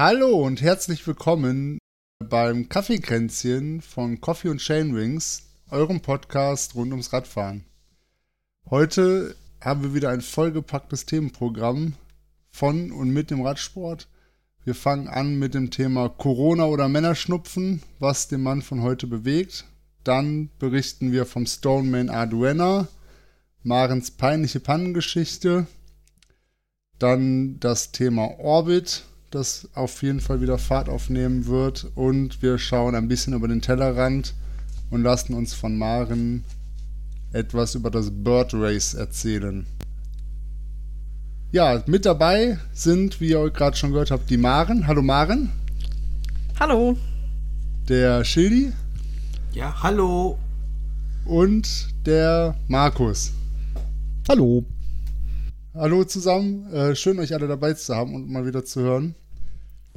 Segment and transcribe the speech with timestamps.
[0.00, 1.80] Hallo und herzlich willkommen
[2.20, 7.64] beim Kaffeekränzchen von Coffee und Chain Wings, eurem Podcast rund ums Radfahren.
[8.70, 11.94] Heute haben wir wieder ein vollgepacktes Themenprogramm
[12.48, 14.06] von und mit dem Radsport.
[14.64, 19.64] Wir fangen an mit dem Thema Corona oder Männerschnupfen, was den Mann von heute bewegt.
[20.04, 22.86] Dann berichten wir vom Stoneman Arduena,
[23.64, 25.66] Marens peinliche Pannengeschichte.
[27.00, 31.90] Dann das Thema Orbit, das auf jeden Fall wieder Fahrt aufnehmen wird.
[31.94, 34.34] Und wir schauen ein bisschen über den Tellerrand
[34.90, 36.44] und lassen uns von Maren
[37.32, 39.66] etwas über das Bird Race erzählen.
[41.50, 44.86] Ja, mit dabei sind, wie ihr gerade schon gehört habt, die Maren.
[44.86, 45.50] Hallo Maren.
[46.60, 46.96] Hallo.
[47.88, 48.72] Der Schildi.
[49.52, 50.38] Ja, hallo.
[51.24, 53.32] Und der Markus.
[54.28, 54.64] Hallo.
[55.74, 56.72] Hallo zusammen.
[56.72, 59.14] Äh, schön, euch alle dabei zu haben und mal wieder zu hören.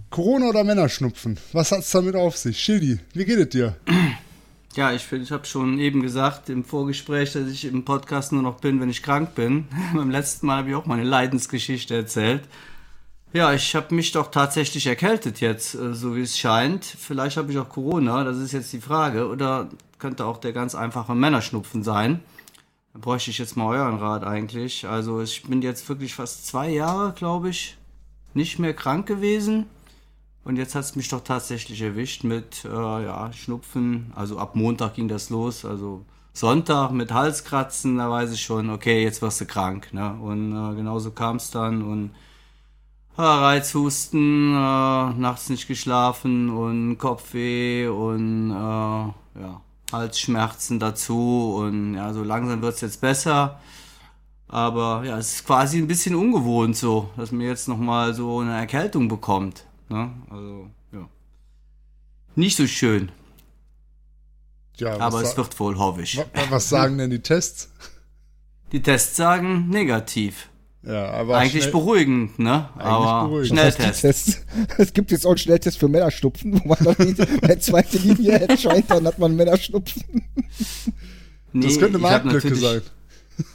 [0.10, 1.40] Corona oder Männerschnupfen?
[1.54, 2.60] Was hat es damit auf sich?
[2.60, 3.76] Schildi, wie geht es dir?
[4.74, 8.62] Ja, ich, ich habe schon eben gesagt im Vorgespräch, dass ich im Podcast nur noch
[8.62, 9.66] bin, wenn ich krank bin.
[9.94, 12.44] Beim letzten Mal habe ich auch meine Leidensgeschichte erzählt.
[13.34, 16.86] Ja, ich habe mich doch tatsächlich erkältet jetzt, äh, so wie es scheint.
[16.86, 19.28] Vielleicht habe ich auch Corona, das ist jetzt die Frage.
[19.28, 19.68] Oder
[20.00, 22.22] könnte auch der ganz einfache Männerschnupfen sein.
[22.94, 24.86] Bräuchte ich jetzt mal euren Rat eigentlich.
[24.88, 27.78] Also ich bin jetzt wirklich fast zwei Jahre, glaube ich,
[28.34, 29.66] nicht mehr krank gewesen.
[30.44, 34.12] Und jetzt hat es mich doch tatsächlich erwischt mit äh, ja, Schnupfen.
[34.16, 35.66] Also ab Montag ging das los.
[35.66, 39.94] Also Sonntag mit Halskratzen, da weiß ich schon, okay, jetzt wirst du krank.
[39.94, 40.14] Ne?
[40.14, 41.84] Und äh, genauso kam es dann.
[41.84, 42.12] Und
[43.18, 49.62] äh, Reizhusten, äh, nachts nicht geschlafen und Kopfweh und äh, ja,
[49.92, 51.56] Halsschmerzen dazu.
[51.58, 53.60] Und ja, so langsam wird es jetzt besser.
[54.48, 58.58] Aber ja, es ist quasi ein bisschen ungewohnt so, dass man jetzt nochmal so eine
[58.58, 59.66] Erkältung bekommt.
[59.88, 60.12] Ne?
[60.30, 61.08] Also, ja.
[62.36, 63.12] Nicht so schön.
[64.76, 66.18] Ja, aber es wird wohl, hoffe ich.
[66.34, 67.72] Was, was sagen denn die Tests?
[68.72, 70.50] Die Tests sagen negativ.
[70.84, 72.70] Ja, aber eigentlich schnell, beruhigend, ne?
[72.76, 73.60] aber beruhigend.
[73.60, 74.42] Schnelltest.
[74.78, 78.40] Es gibt jetzt auch einen Schnelltest für Männerschnupfen, wo man dann in der zweite Linie
[78.40, 80.04] entscheidet, dann hat man Männerschnupfen.
[81.54, 82.82] Nee, das könnte Marktlücke sein.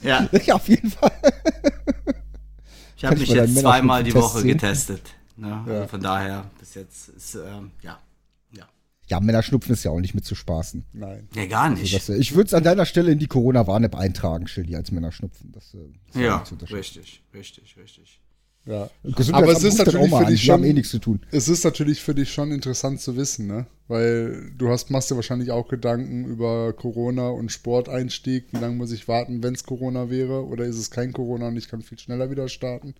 [0.03, 0.29] Ja.
[0.45, 1.13] ja, auf jeden Fall.
[2.97, 5.03] Ich habe mich jetzt zweimal die Woche getestet.
[5.37, 5.49] Ne?
[5.67, 5.73] Ja.
[5.73, 7.99] Also von daher, bis jetzt ist, ähm, ja.
[9.09, 10.85] Ja, Männerschnupfen ist ja auch nicht mit zu spaßen.
[10.93, 11.29] Nein.
[11.35, 11.95] Ja, gar nicht.
[11.95, 15.53] Also das, ich würde es an deiner Stelle in die Corona-Warn-App eintragen, Schildi, als Männerschnupfen.
[15.53, 15.77] Das,
[16.13, 18.21] das ja, richtig, richtig, richtig.
[18.67, 18.91] Ja.
[19.33, 21.21] Aber es ist natürlich für dich schon, eh nichts zu tun.
[21.31, 23.67] Es ist natürlich für dich schon interessant zu wissen, ne?
[23.87, 28.47] Weil du hast, machst dir wahrscheinlich auch Gedanken über Corona und Sporteinstieg.
[28.51, 30.45] Wie lange muss ich warten, wenn es Corona wäre?
[30.45, 32.97] Oder ist es kein Corona und ich kann viel schneller wieder starten?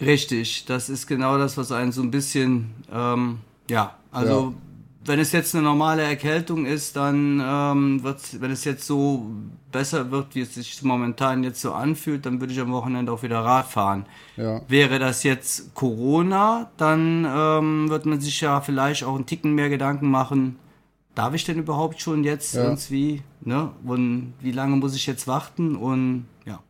[0.00, 4.54] Richtig, das ist genau das, was einen so ein bisschen, ähm, ja, also ja.
[5.06, 9.30] Wenn es jetzt eine normale Erkältung ist, dann ähm, wird wenn es jetzt so
[9.70, 13.22] besser wird, wie es sich momentan jetzt so anfühlt, dann würde ich am Wochenende auch
[13.22, 14.06] wieder Rad fahren.
[14.36, 14.62] Ja.
[14.68, 19.68] Wäre das jetzt Corona, dann ähm, wird man sich ja vielleicht auch einen Ticken mehr
[19.68, 20.56] Gedanken machen,
[21.14, 22.64] darf ich denn überhaupt schon jetzt ja.
[22.64, 23.70] irgendwie, ne?
[23.84, 25.76] Und wie lange muss ich jetzt warten?
[25.76, 26.60] Und ja.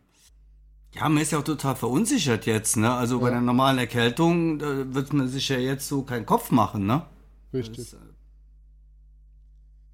[0.94, 2.92] Ja, man ist ja auch total verunsichert jetzt, ne?
[2.92, 3.22] Also ja.
[3.22, 7.02] bei einer normalen Erkältung da wird man sich ja jetzt so keinen Kopf machen, ne?
[7.54, 7.90] Richtig.
[7.90, 8.15] Das, äh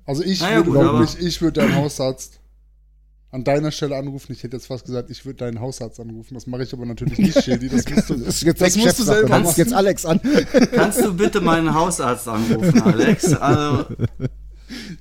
[0.04, 2.40] also ich naja, würde, gut, ich, ich würde deinen Hausarzt
[3.30, 4.32] an deiner Stelle anrufen.
[4.32, 6.34] Ich hätte jetzt fast gesagt, ich würde deinen Hausarzt anrufen.
[6.34, 7.68] Das mache ich aber natürlich nicht, Shady.
[7.68, 10.20] Das musst du, das jetzt das musst du selber kannst, jetzt Alex an.
[10.72, 13.32] Kannst du bitte meinen Hausarzt anrufen, Alex?
[13.34, 13.86] Also.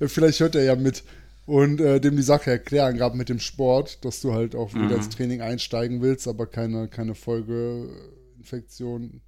[0.00, 1.02] Ja, vielleicht hört er ja mit
[1.44, 4.84] und äh, dem die Sache erklären, gerade mit dem Sport, dass du halt auch wieder
[4.84, 4.92] mhm.
[4.92, 9.20] ins Training einsteigen willst, aber keine, keine Folgeinfektion,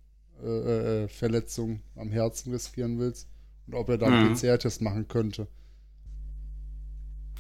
[0.43, 3.29] äh, äh, Verletzung am Herzen riskieren willst
[3.67, 4.35] und ob er da einen mhm.
[4.35, 5.49] PCR-Test machen könnte.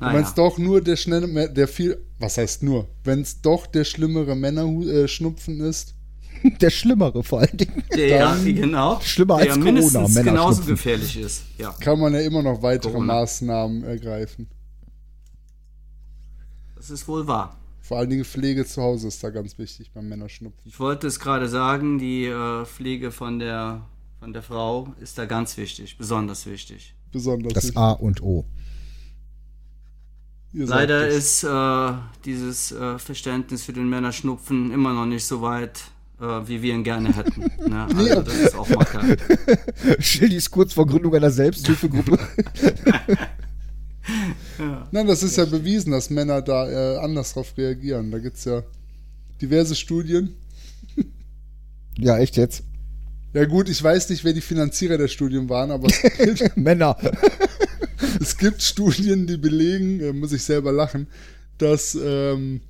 [0.00, 0.34] Ah, wenn es ja.
[0.36, 5.60] doch nur der schnelle, der viel, was heißt nur, wenn es doch der schlimmere Männerschnupfen
[5.60, 5.94] äh, ist.
[6.60, 7.82] Der schlimmere vor allen Dingen.
[7.94, 9.00] Der, ja, genau.
[9.00, 11.44] Schlimmer der als Corona, mindestens genauso gefährlich ist.
[11.56, 11.72] Ja.
[11.80, 13.20] Kann man ja immer noch weitere Corona.
[13.20, 14.48] Maßnahmen ergreifen.
[16.76, 17.56] Das ist wohl wahr.
[17.80, 20.60] Vor allen Dingen Pflege zu Hause ist da ganz wichtig beim Männerschnupfen.
[20.66, 23.82] Ich wollte es gerade sagen, die äh, Pflege von der,
[24.20, 26.94] von der Frau ist da ganz wichtig, besonders wichtig.
[27.10, 27.78] Besonders das wichtig.
[27.78, 28.44] A und O.
[30.56, 31.92] Leider ist äh,
[32.24, 35.80] dieses äh, Verständnis für den Männerschnupfen immer noch nicht so weit,
[36.20, 37.50] äh, wie wir ihn gerne hätten.
[37.68, 37.86] Ne?
[37.96, 38.86] Also, das ist auch mal
[39.98, 42.18] Schildi ist kurz vor Gründung einer Selbsthilfegruppe.
[44.58, 48.10] ja, Nein, das ist ja bewiesen, dass Männer da äh, anders drauf reagieren.
[48.10, 48.62] Da gibt es ja
[49.40, 50.36] diverse Studien.
[51.96, 52.62] Ja, echt jetzt?
[53.32, 55.88] Ja gut, ich weiß nicht, wer die Finanzierer der Studien waren, aber
[56.54, 56.96] Männer.
[58.20, 61.06] Es gibt Studien, die belegen, äh, muss ich selber lachen,
[61.58, 62.60] dass ähm,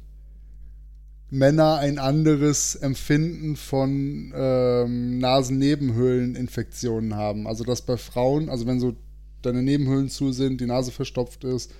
[1.31, 7.47] Männer ein anderes Empfinden von ähm, Nasennebenhöhleninfektionen haben.
[7.47, 8.95] Also dass bei Frauen, also wenn so
[9.43, 11.73] deine Nebenhöhlen zu sind, die Nase verstopft ist,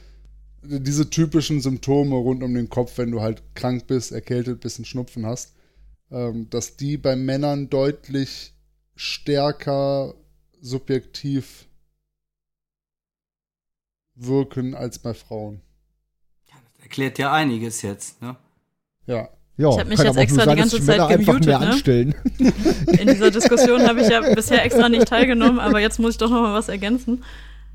[0.63, 4.87] diese typischen Symptome rund um den Kopf, wenn du halt krank bist, erkältet bist, einen
[4.87, 5.55] Schnupfen hast,
[6.11, 8.55] ähm, dass die bei Männern deutlich
[8.97, 10.15] stärker
[10.61, 11.69] subjektiv
[14.15, 15.61] wirken als bei Frauen.
[16.83, 18.37] Erklärt ja einiges jetzt, ne?
[19.07, 19.29] Ja.
[19.57, 21.67] Ja, Ich hab mich jetzt extra die ganze Zeit gemutet, mehr ne?
[21.69, 22.15] anstellen.
[22.39, 26.29] In dieser Diskussion habe ich ja bisher extra nicht teilgenommen, aber jetzt muss ich doch
[26.29, 27.23] noch mal was ergänzen.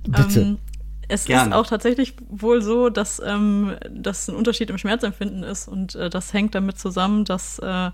[0.03, 0.41] Bitte.
[0.41, 0.57] Ähm,
[1.07, 1.49] es Gerne.
[1.49, 6.09] ist auch tatsächlich wohl so, dass ähm, das ein Unterschied im Schmerzempfinden ist und äh,
[6.09, 7.91] das hängt damit zusammen, dass äh,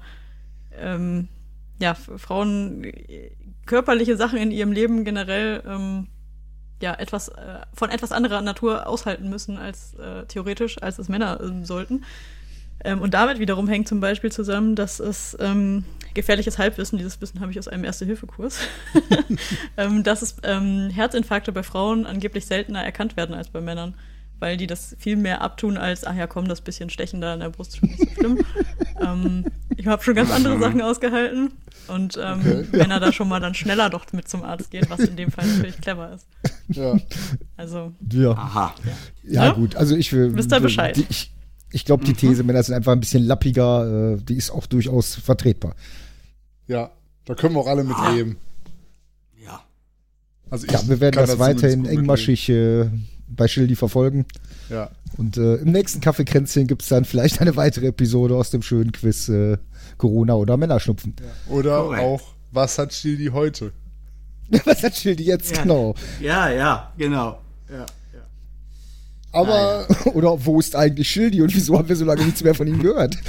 [0.77, 1.29] ähm,
[1.79, 3.31] ja, Frauen äh,
[3.65, 6.07] körperliche Sachen in ihrem Leben generell ähm,
[6.81, 11.39] ja etwas äh, von etwas anderer Natur aushalten müssen als äh, theoretisch, als es Männer
[11.41, 12.03] ähm, sollten.
[12.83, 17.39] Ähm, und damit wiederum hängt zum Beispiel zusammen, dass es ähm, gefährliches Halbwissen, dieses Wissen
[17.39, 18.59] habe ich aus einem Erste-Hilfe-Kurs,
[19.77, 23.95] ähm, dass es ähm, Herzinfarkte bei Frauen angeblich seltener erkannt werden als bei Männern,
[24.39, 27.39] weil die das viel mehr abtun als, ach ja, komm, das bisschen Stechen da in
[27.39, 28.45] der Brust ist schon nicht so schlimm.
[29.01, 29.45] ähm,
[29.77, 31.53] ich habe schon ganz andere Sachen ausgehalten
[31.87, 32.65] und ähm, Okay.
[32.77, 35.45] Männer da schon mal dann schneller doch mit zum Arzt gehen, was in dem Fall
[35.47, 36.27] natürlich clever ist.
[36.69, 36.97] Ja.
[37.57, 38.31] Also, Ja.
[38.31, 38.75] Aha.
[39.23, 39.53] Ja, Ja?
[39.53, 40.35] gut, also ich will.
[40.35, 40.95] Wisst ihr Bescheid?
[40.97, 41.31] Die, ich
[41.71, 45.15] ich glaube, die These, Männer sind einfach ein bisschen lappiger, äh, die ist auch durchaus
[45.15, 45.75] vertretbar.
[46.67, 46.91] Ja.
[47.25, 48.13] Da können wir auch alle mit Ah.
[48.13, 48.37] leben.
[49.43, 49.61] Ja.
[50.49, 52.89] Also ich Ja, wir werden das weiterhin engmaschig äh,
[53.27, 54.25] bei Schildi verfolgen.
[54.69, 54.89] Ja.
[55.17, 58.91] Und äh, im nächsten Kaffeekränzchen gibt es dann vielleicht eine weitere Episode aus dem schönen
[58.91, 59.57] Quiz äh,
[59.97, 61.15] Corona oder Männerschnupfen.
[61.49, 62.03] Oder Korrekt.
[62.03, 62.21] auch,
[62.51, 63.71] was hat Stildi heute?
[64.65, 65.63] Was hat Schildi jetzt Ja.
[65.63, 65.95] genau?
[66.21, 67.39] Ja, ja, genau.
[67.67, 67.85] Ja, ja.
[69.31, 72.67] Aber Oder wo ist eigentlich Schildi und wieso haben wir so lange nichts mehr von
[72.67, 73.17] ihm gehört?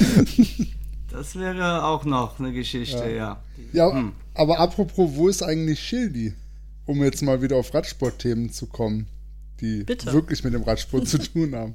[1.10, 3.40] Das wäre auch noch eine Geschichte, ja.
[3.72, 4.12] Ja, Hm.
[4.34, 6.34] aber apropos, wo ist eigentlich Schildi?
[6.84, 9.06] Um jetzt mal wieder auf Radsportthemen zu kommen,
[9.60, 10.12] die Bitte.
[10.12, 11.74] wirklich mit dem Radsport zu tun haben.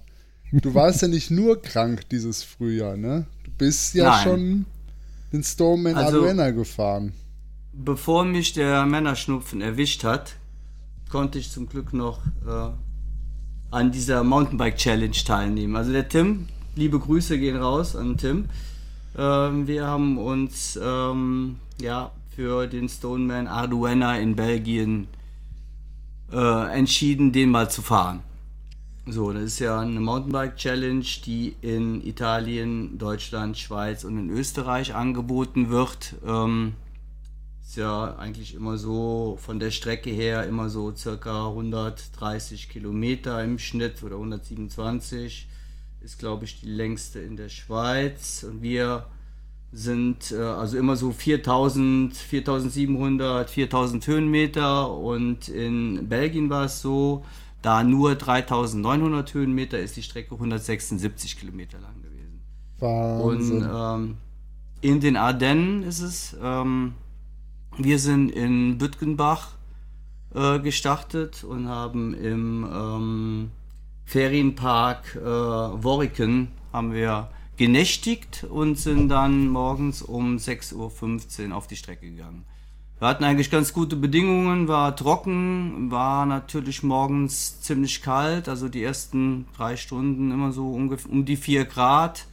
[0.52, 3.26] Du warst ja nicht nur krank dieses Frühjahr, ne?
[3.44, 4.24] Du bist ja Nein.
[4.24, 4.66] schon
[5.32, 7.14] den Stoneman Also- Arduena gefahren.
[7.74, 10.36] Bevor mich der Männerschnupfen erwischt hat,
[11.10, 12.70] konnte ich zum Glück noch äh,
[13.72, 15.76] an dieser Mountainbike Challenge teilnehmen.
[15.78, 18.46] Also der Tim, liebe Grüße gehen raus an Tim.
[19.18, 25.08] Ähm, wir haben uns ähm, ja für den Stoneman Arduena in Belgien
[26.32, 28.22] äh, entschieden, den mal zu fahren.
[29.08, 34.94] So, das ist ja eine Mountainbike Challenge, die in Italien, Deutschland, Schweiz und in Österreich
[34.94, 36.16] angeboten wird.
[36.24, 36.74] Ähm,
[37.64, 43.58] ist ja eigentlich immer so von der Strecke her immer so circa 130 Kilometer im
[43.58, 45.48] Schnitt oder 127
[46.02, 48.44] ist glaube ich die längste in der Schweiz.
[48.44, 49.06] Und wir
[49.72, 54.92] sind äh, also immer so 4000 4700 4000 Höhenmeter.
[54.92, 57.24] Und in Belgien war es so
[57.62, 62.42] da nur 3900 Höhenmeter ist die Strecke 176 Kilometer lang gewesen
[62.80, 63.64] Wahnsinn.
[63.64, 64.18] und ähm,
[64.82, 66.96] in den Ardennen ist es, ähm,
[67.78, 69.50] wir sind in Bütgenbach
[70.34, 73.52] äh, gestartet und haben im ähm,
[74.06, 81.76] Ferienpark äh, Worriken haben wir genächtigt und sind dann morgens um 6.15 Uhr auf die
[81.76, 82.46] Strecke gegangen.
[83.02, 88.84] Wir hatten eigentlich ganz gute Bedingungen, war trocken, war natürlich morgens ziemlich kalt, also die
[88.84, 92.28] ersten drei Stunden immer so ungefähr um die 4 Grad.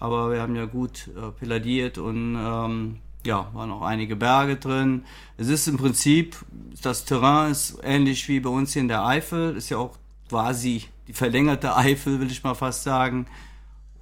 [0.00, 5.04] Aber wir haben ja gut äh, peladiert und ähm, ja, waren auch einige Berge drin.
[5.36, 6.34] Es ist im Prinzip,
[6.82, 9.96] das Terrain ist ähnlich wie bei uns hier in der Eifel, ist ja auch
[10.28, 13.28] quasi die verlängerte Eifel, will ich mal fast sagen.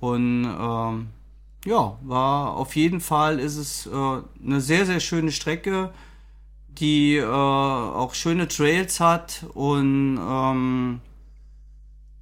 [0.01, 1.09] Und ähm,
[1.67, 5.91] ja, war auf jeden Fall ist es äh, eine sehr, sehr schöne Strecke,
[6.69, 11.01] die äh, auch schöne Trails hat und ähm,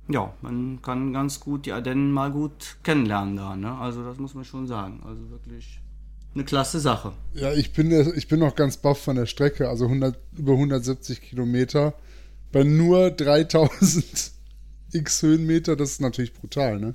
[0.09, 3.77] ja, man kann ganz gut die Ardennen mal gut kennenlernen da, ne?
[3.77, 5.01] Also das muss man schon sagen.
[5.07, 5.81] Also wirklich
[6.35, 7.13] eine klasse Sache.
[7.33, 11.23] Ja, ich bin, ich bin noch ganz baff von der Strecke, also 100, über 170
[11.23, 11.95] Kilometer.
[12.53, 14.33] Bei nur 3000
[14.93, 16.95] x Höhenmeter, das ist natürlich brutal, ne?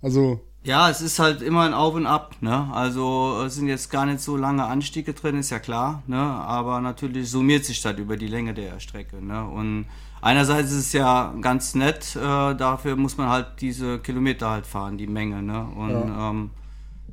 [0.00, 2.70] Also, Ja, es ist halt immer ein Auf und Ab, ne?
[2.72, 6.16] Also es sind jetzt gar nicht so lange Anstiege drin, ist ja klar, ne?
[6.16, 9.44] Aber natürlich summiert sich das über die Länge der Strecke, ne?
[9.44, 9.84] Und
[10.22, 14.96] einerseits ist es ja ganz nett, äh, dafür muss man halt diese Kilometer halt fahren,
[14.96, 15.66] die Menge, ne?
[15.76, 16.30] Und Ja.
[16.30, 16.50] ähm,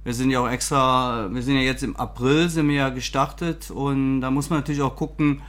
[0.05, 3.69] wir sind ja auch extra, wir sind ja jetzt im April, sind wir ja gestartet
[3.69, 5.41] und da muss man natürlich auch gucken,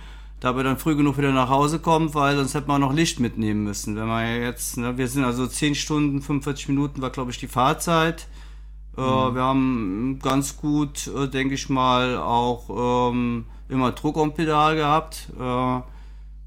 [0.43, 3.21] da wir dann früh genug wieder nach Hause kommen, weil sonst hätte man noch Licht
[3.21, 3.95] mitnehmen müssen.
[3.95, 7.47] Wenn man jetzt, ne, wir sind also 10 Stunden, 45 Minuten war glaube ich die
[7.47, 8.27] Fahrzeit.
[8.99, 9.35] Äh, mhm.
[9.37, 15.29] wir haben ganz gut, äh, denke ich mal, auch ähm, immer Druck am Pedal gehabt.
[15.39, 15.81] Äh,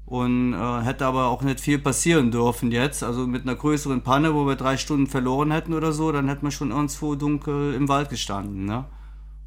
[0.04, 3.02] und äh, hätte aber auch nicht viel passieren dürfen jetzt.
[3.02, 6.44] Also mit einer größeren Panne, wo wir drei Stunden verloren hätten oder so, dann hätten
[6.44, 8.66] wir schon irgendwo dunkel im Wald gestanden.
[8.66, 8.84] Ne?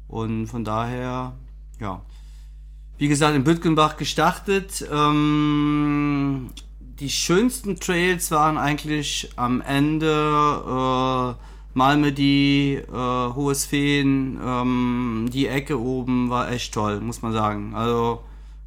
[0.08, 1.34] Und von daher,
[1.78, 2.02] ja.
[3.00, 4.86] Wie gesagt, in Bütgenbach gestartet.
[4.92, 6.50] Ähm,
[7.00, 11.34] die schönsten Trails waren eigentlich am Ende äh,
[11.72, 17.74] Malmedy, äh, Hohes Feen, ähm, die Ecke oben war echt toll, muss man sagen.
[17.74, 18.20] Also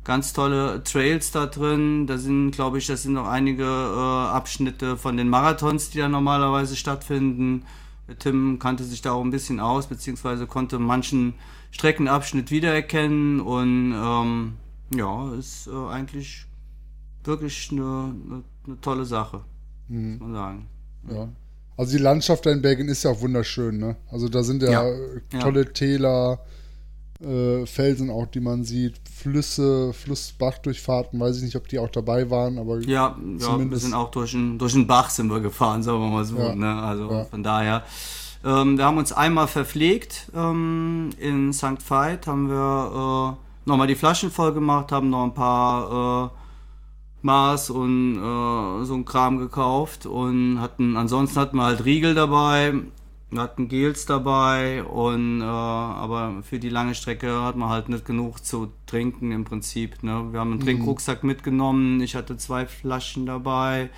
[0.04, 2.08] ganz tolle Trails da drin.
[2.08, 6.10] Da sind, glaube ich, das sind noch einige äh, Abschnitte von den Marathons, die da
[6.10, 7.68] normalerweise stattfinden.
[8.18, 11.36] Tim kannte sich da auch ein bisschen aus, beziehungsweise konnte manchen
[11.74, 14.54] Streckenabschnitt wiedererkennen und ähm,
[14.96, 16.46] ja, ist äh, eigentlich
[17.24, 19.42] wirklich eine, eine, eine tolle Sache,
[19.88, 20.12] mhm.
[20.12, 20.68] muss man sagen.
[21.10, 21.30] Ja.
[21.76, 23.96] Also die Landschaft in Belgien ist ja auch wunderschön, ne?
[24.12, 25.40] Also da sind ja, ja.
[25.40, 25.72] tolle ja.
[25.72, 26.40] Täler,
[27.20, 32.30] äh, Felsen auch, die man sieht, Flüsse, Flussbachdurchfahrten, weiß ich nicht, ob die auch dabei
[32.30, 35.82] waren, aber ja, ja wir sind auch durch einen, durch einen Bach sind wir gefahren,
[35.82, 36.76] sagen wir mal so, ne?
[36.76, 37.84] also von daher.
[38.44, 41.90] Ähm, wir haben uns einmal verpflegt ähm, in St.
[41.90, 46.30] Veit, haben wir äh, nochmal die Flaschen voll gemacht, haben noch ein paar äh,
[47.22, 52.74] Maß und äh, so ein Kram gekauft und hatten, ansonsten hatten wir halt Riegel dabei,
[53.32, 58.06] wir hatten Gels dabei und äh, aber für die lange Strecke hat man halt nicht
[58.06, 60.04] genug zu trinken im Prinzip.
[60.04, 60.28] Ne?
[60.32, 60.66] Wir haben einen mhm.
[60.66, 63.90] Trinkrucksack mitgenommen, ich hatte zwei Flaschen dabei,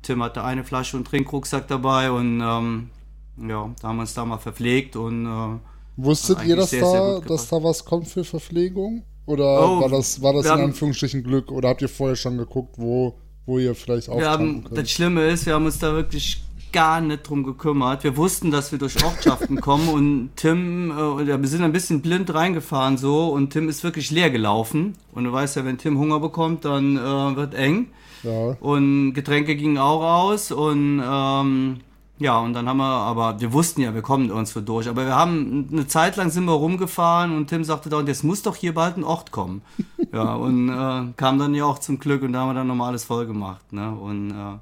[0.00, 2.90] Tim hatte eine Flasche und Trinkrucksack dabei und ähm,
[3.36, 5.58] ja, da haben wir uns da mal verpflegt und äh,
[5.96, 9.02] Wusstet ihr, dass, sehr, da, sehr dass da was kommt für Verpflegung?
[9.26, 11.52] Oder oh, war das, war das in haben, Anführungsstrichen Glück?
[11.52, 14.76] Oder habt ihr vorher schon geguckt, wo, wo ihr vielleicht könnt?
[14.76, 18.02] Das Schlimme ist, wir haben uns da wirklich gar nicht drum gekümmert.
[18.02, 22.32] Wir wussten, dass wir durch Ortschaften kommen und Tim, äh, wir sind ein bisschen blind
[22.32, 24.94] reingefahren so und Tim ist wirklich leer gelaufen.
[25.12, 27.88] Und du weißt ja, wenn Tim Hunger bekommt, dann äh, wird eng.
[28.22, 28.56] Ja.
[28.60, 31.80] Und Getränke gingen auch aus und ähm,
[32.22, 34.88] ja, und dann haben wir, aber wir wussten ja, wir kommen irgendwo durch.
[34.88, 38.22] Aber wir haben eine Zeit lang sind wir rumgefahren und Tim sagte da, und jetzt
[38.22, 39.62] muss doch hier bald ein Ort kommen.
[40.12, 42.90] ja, und äh, kam dann ja auch zum Glück und da haben wir dann nochmal
[42.90, 43.72] alles voll gemacht.
[43.72, 43.90] Ne?
[43.90, 44.58] Und äh,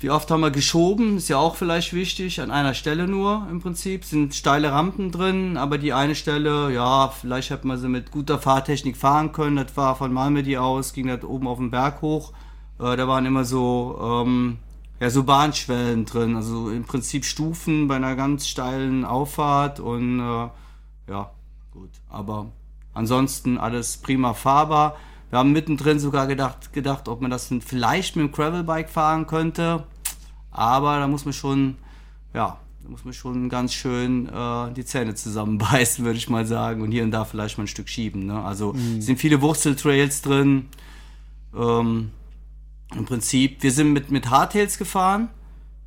[0.00, 1.16] wie oft haben wir geschoben?
[1.16, 2.40] Ist ja auch vielleicht wichtig.
[2.40, 4.04] An einer Stelle nur im Prinzip.
[4.04, 8.38] Sind steile Rampen drin, aber die eine Stelle, ja, vielleicht hätte man sie mit guter
[8.38, 9.56] Fahrtechnik fahren können.
[9.56, 12.32] Das war von Malmedy aus, ging das oben auf den Berg hoch.
[12.78, 14.58] Äh, da waren immer so, ähm,
[15.00, 16.36] ja, so Bahnschwellen drin.
[16.36, 20.48] Also im Prinzip Stufen bei einer ganz steilen Auffahrt und äh,
[21.10, 21.30] ja,
[21.72, 21.90] gut.
[22.08, 22.46] Aber
[22.92, 24.96] ansonsten alles prima fahrbar.
[25.30, 29.84] Wir haben mittendrin sogar gedacht, gedacht, ob man das vielleicht mit dem Gravelbike fahren könnte.
[30.52, 31.76] Aber da muss man schon,
[32.32, 36.82] ja, da muss man schon ganz schön äh, die Zähne zusammenbeißen, würde ich mal sagen.
[36.82, 38.26] Und hier und da vielleicht mal ein Stück schieben.
[38.26, 38.40] Ne?
[38.44, 39.00] Also mhm.
[39.00, 40.68] sind viele Wurzeltrails drin.
[41.52, 42.10] Ähm,
[42.96, 45.28] Im Prinzip, wir sind mit, mit Hardtails gefahren.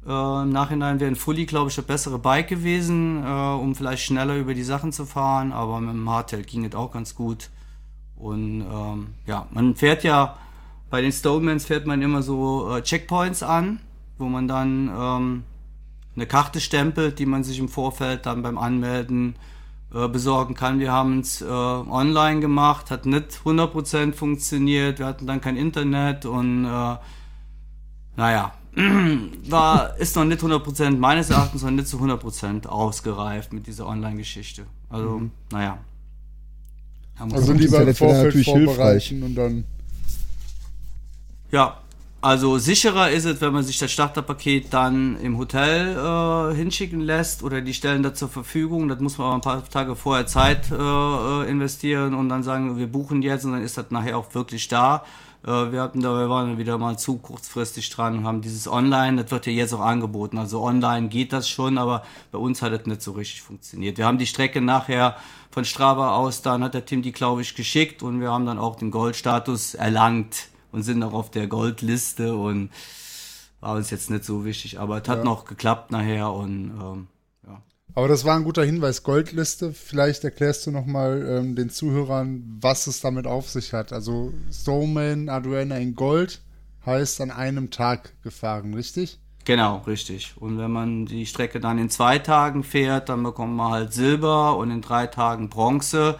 [0.05, 4.03] Äh, Im Nachhinein wäre ein Fully, glaube ich, das bessere Bike gewesen, äh, um vielleicht
[4.03, 5.51] schneller über die Sachen zu fahren.
[5.51, 7.49] Aber mit dem Hardtail ging es auch ganz gut.
[8.15, 10.37] Und ähm, ja, man fährt ja,
[10.89, 13.79] bei den Stonemans fährt man immer so äh, Checkpoints an
[14.17, 15.43] wo man dann ähm,
[16.15, 19.37] eine Karte stempelt, die man sich im Vorfeld dann beim Anmelden äh,
[19.89, 20.79] besorgen kann.
[20.79, 26.25] Wir haben es äh, online gemacht, hat nicht 100% funktioniert, wir hatten dann kein Internet
[26.25, 26.95] und äh,
[28.17, 28.53] naja,
[29.49, 34.65] war, ist noch nicht 100% meines Erachtens noch nicht zu 100% ausgereift mit dieser Online-Geschichte.
[34.89, 35.31] Also, mhm.
[35.51, 35.77] naja.
[37.19, 39.65] Also lieber im Vorfeld vorbereiten und dann...
[41.49, 41.79] Ja,
[42.19, 47.43] also sicherer ist es, wenn man sich das Starterpaket dann im Hotel äh, hinschicken lässt
[47.43, 48.87] oder die stellen da zur Verfügung.
[48.87, 52.77] Das muss man aber ein paar Tage vorher Zeit äh, äh, investieren und dann sagen,
[52.77, 55.03] wir buchen jetzt und dann ist das nachher auch wirklich da.
[55.45, 59.21] Äh, wir hatten da, wir waren wieder mal zu kurzfristig dran und haben dieses Online,
[59.21, 60.39] das wird ja jetzt auch angeboten.
[60.39, 63.99] Also online geht das schon, aber bei uns hat das nicht so richtig funktioniert.
[63.99, 65.17] Wir haben die Strecke nachher
[65.51, 68.57] von Strava aus, dann hat der Tim die, glaube ich, geschickt und wir haben dann
[68.57, 72.69] auch den Goldstatus erlangt und sind noch auf der Goldliste und
[73.61, 75.23] war uns jetzt nicht so wichtig, aber es hat ja.
[75.23, 77.07] noch geklappt nachher und ähm,
[77.47, 77.63] ja.
[77.95, 79.73] Aber das war ein guter Hinweis, Goldliste.
[79.73, 83.91] Vielleicht erklärst du nochmal ähm, den Zuhörern, was es damit auf sich hat.
[83.91, 86.41] Also Snowman Aduana in Gold
[86.85, 89.17] heißt an einem Tag gefahren, richtig?
[89.45, 90.35] Genau, richtig.
[90.37, 94.57] Und wenn man die Strecke dann in zwei Tagen fährt, dann bekommt man halt Silber
[94.57, 96.19] und in drei Tagen Bronze.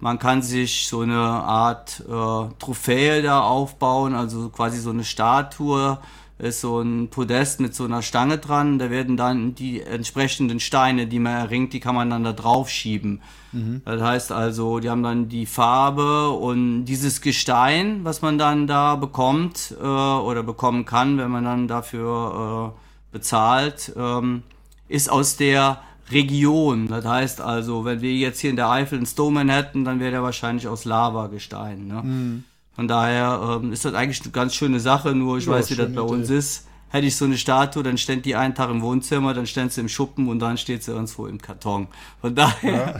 [0.00, 5.98] Man kann sich so eine Art äh, Trophäe da aufbauen, also quasi so eine Statue,
[6.38, 8.78] ist so ein Podest mit so einer Stange dran.
[8.78, 12.70] Da werden dann die entsprechenden Steine, die man erringt, die kann man dann da drauf
[12.70, 13.20] schieben.
[13.52, 13.82] Mhm.
[13.84, 18.96] Das heißt also, die haben dann die Farbe und dieses Gestein, was man dann da
[18.96, 24.42] bekommt äh, oder bekommen kann, wenn man dann dafür äh, bezahlt, ähm,
[24.88, 26.88] ist aus der Region.
[26.88, 30.10] Das heißt also, wenn wir jetzt hier in der Eifel einen Stoneman hätten, dann wäre
[30.10, 31.86] der wahrscheinlich aus Lavagestein.
[31.86, 32.02] Ne?
[32.02, 32.44] Mhm.
[32.74, 35.76] Von daher ähm, ist das eigentlich eine ganz schöne Sache, nur ich ja, weiß, wie
[35.76, 36.66] das bei uns ist.
[36.88, 39.80] Hätte ich so eine Statue, dann stand die einen Tag im Wohnzimmer, dann stand sie
[39.80, 41.86] im Schuppen und dann steht sie irgendwo im Karton.
[42.20, 42.98] Von daher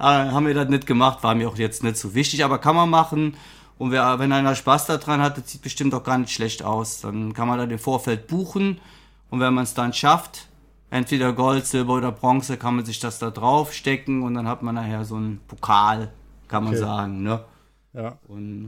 [0.00, 0.32] ja.
[0.32, 2.90] haben wir das nicht gemacht, war mir auch jetzt nicht so wichtig, aber kann man
[2.90, 3.36] machen.
[3.78, 7.00] Und wer, wenn einer Spaß daran hat, das sieht bestimmt auch gar nicht schlecht aus.
[7.00, 8.80] Dann kann man da den Vorfeld buchen
[9.30, 10.48] und wenn man es dann schafft,
[10.92, 14.62] entweder Gold, Silber oder Bronze, kann man sich das da drauf stecken und dann hat
[14.62, 16.12] man nachher so einen Pokal,
[16.48, 16.82] kann man okay.
[16.82, 17.22] sagen.
[17.22, 17.42] Ne?
[17.94, 18.18] Ja.
[18.28, 18.66] Und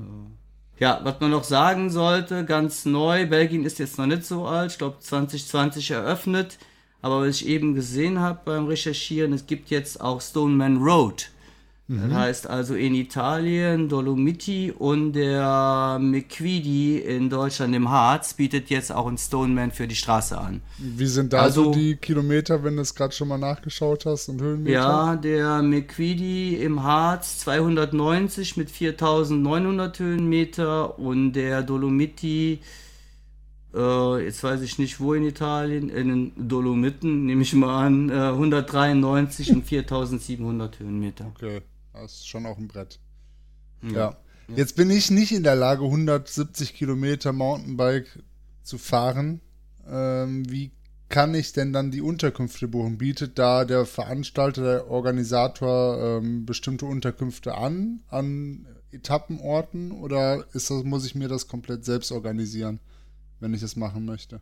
[0.79, 4.47] äh, ja, was man noch sagen sollte, ganz neu, Belgien ist jetzt noch nicht so
[4.47, 6.59] alt, ich glaube 2020 eröffnet,
[7.03, 11.29] aber was ich eben gesehen habe beim Recherchieren, es gibt jetzt auch Stoneman Road.
[11.87, 12.09] Mhm.
[12.09, 18.91] Das heißt also in Italien Dolomiti und der Mequidi in Deutschland im Harz bietet jetzt
[18.91, 20.63] auch ein Stoneman für die Straße an.
[20.79, 24.31] Wie sind da also, so die Kilometer, wenn du es gerade schon mal nachgeschaut hast
[24.31, 24.73] und Höhenmeter?
[24.73, 32.61] Ja, der Mequidi im Harz 290 mit 4900 Höhenmeter und der Dolomiti
[33.75, 38.09] äh, jetzt weiß ich nicht wo in Italien, in den Dolomiten, nehme ich mal an,
[38.09, 41.27] äh, 193 und 4700 Höhenmeter.
[41.35, 41.61] Okay.
[41.95, 42.99] Das ist schon auch ein Brett.
[43.83, 43.93] Ja.
[43.93, 44.17] ja.
[44.57, 48.23] Jetzt bin ich nicht in der Lage, 170 Kilometer Mountainbike
[48.63, 49.41] zu fahren.
[49.87, 50.73] Ähm, wie
[51.09, 52.99] kann ich denn dann die Unterkünfte buchen?
[52.99, 59.93] Bietet da der Veranstalter, der Organisator ähm, bestimmte Unterkünfte an, an Etappenorten?
[59.93, 62.81] Oder ist das, muss ich mir das komplett selbst organisieren,
[63.41, 64.41] wenn ich es machen möchte?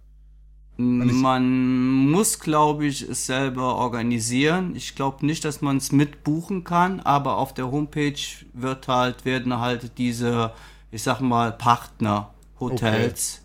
[0.82, 4.74] Man muss, glaube ich, es selber organisieren.
[4.76, 8.20] Ich glaube nicht, dass man es mitbuchen kann, aber auf der Homepage
[8.52, 10.52] wird halt, werden halt diese,
[10.90, 13.34] ich sag mal, Partner-Hotels.
[13.38, 13.42] Okay.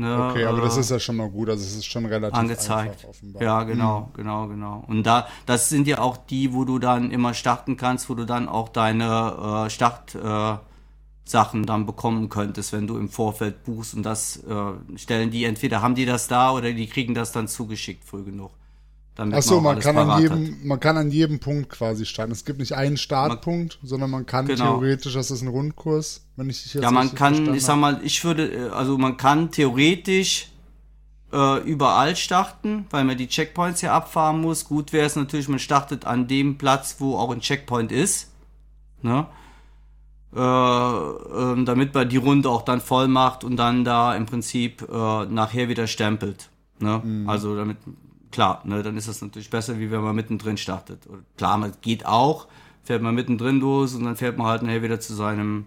[0.00, 2.38] Ne, okay, aber das äh, ist ja schon mal gut, also es ist schon relativ
[2.38, 2.92] angezeigt.
[2.92, 3.42] Einfach, offenbar.
[3.42, 4.12] Ja, genau, mhm.
[4.14, 4.84] genau, genau.
[4.86, 8.24] Und da, das sind ja auch die, wo du dann immer starten kannst, wo du
[8.24, 10.58] dann auch deine äh, Start, äh,
[11.28, 15.82] Sachen dann bekommen könntest, wenn du im Vorfeld buchst und das äh, stellen die entweder
[15.82, 18.50] haben die das da oder die kriegen das dann zugeschickt früh genug.
[19.18, 22.30] Achso, man, man kann an jedem, man kann an jedem Punkt quasi starten.
[22.30, 24.78] Es gibt nicht einen Startpunkt, man, sondern man kann genau.
[24.78, 28.00] theoretisch, das ist ein Rundkurs, wenn ich dich jetzt Ja, man kann, ich sag mal,
[28.04, 30.52] ich würde, äh, also man kann theoretisch
[31.32, 34.64] äh, überall starten, weil man die Checkpoints ja abfahren muss.
[34.64, 38.30] Gut wäre es natürlich, man startet an dem Platz, wo auch ein Checkpoint ist.
[39.02, 39.26] Ne?
[40.34, 44.82] Äh, äh, damit man die Runde auch dann voll macht und dann da im Prinzip
[44.82, 46.50] äh, nachher wieder stempelt.
[46.80, 47.00] Ne?
[47.02, 47.28] Mhm.
[47.28, 47.78] Also damit,
[48.30, 51.06] klar, ne, dann ist das natürlich besser, wie wenn man mittendrin startet.
[51.06, 52.46] Und klar, man geht auch,
[52.82, 55.64] fährt man mittendrin los und dann fährt man halt nachher wieder zu seinem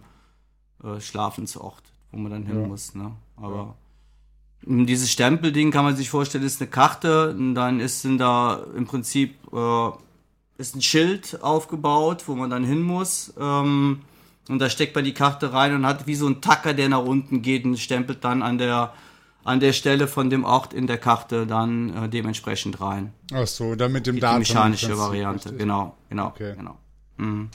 [0.84, 2.68] äh, Schlafensort, wo man dann hin ja.
[2.68, 2.94] muss.
[2.94, 3.12] Ne?
[3.38, 3.76] Aber
[4.62, 4.86] ja.
[4.86, 8.86] dieses Stempelding kann man sich vorstellen, ist eine Karte und dann ist denn da im
[8.86, 9.90] Prinzip äh,
[10.60, 13.34] ist ein Schild aufgebaut, wo man dann hin muss.
[13.40, 14.02] Ähm,
[14.50, 17.04] und da steckt man die Karte rein und hat wie so ein Tacker, der nach
[17.04, 18.94] unten geht und stempelt dann an der
[19.44, 23.14] an der Stelle von dem Ort in der Karte dann äh, dementsprechend rein.
[23.34, 24.44] Ach so, dann mit dem Datum.
[24.44, 25.60] Die mechanische Variante, richtig.
[25.60, 26.54] genau, genau, okay.
[26.56, 26.78] genau.
[27.18, 27.50] Mhm.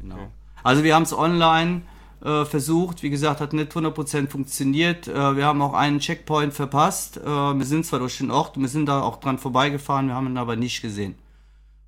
[0.00, 0.14] genau.
[0.16, 0.28] Okay.
[0.62, 1.82] Also wir haben es online
[2.22, 5.08] äh, versucht, wie gesagt, hat nicht 100% funktioniert.
[5.08, 7.16] Äh, wir haben auch einen Checkpoint verpasst.
[7.16, 10.26] Äh, wir sind zwar durch den Ort, wir sind da auch dran vorbeigefahren, wir haben
[10.26, 11.14] ihn aber nicht gesehen.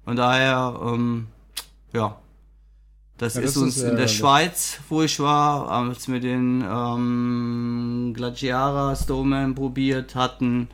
[0.04, 1.26] Von daher, ähm,
[1.92, 2.16] ja,
[3.20, 6.64] das, ja, ist das uns ist, in der Schweiz, wo ich war, als wir den
[6.66, 10.68] ähm, Glaciara Stoneman probiert hatten,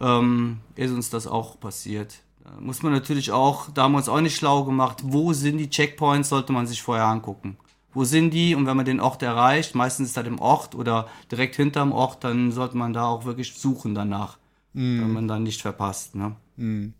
[0.00, 2.20] ähm, ist uns das auch passiert.
[2.42, 5.58] Da muss man natürlich auch, da haben wir uns auch nicht schlau gemacht, wo sind
[5.58, 7.58] die Checkpoints, sollte man sich vorher angucken.
[7.92, 8.54] Wo sind die?
[8.54, 12.24] Und wenn man den Ort erreicht, meistens ist das im Ort oder direkt hinterm Ort,
[12.24, 14.38] dann sollte man da auch wirklich suchen danach,
[14.72, 15.00] mm.
[15.02, 16.14] wenn man dann nicht verpasst.
[16.14, 16.34] Ne?
[16.56, 16.94] Mm.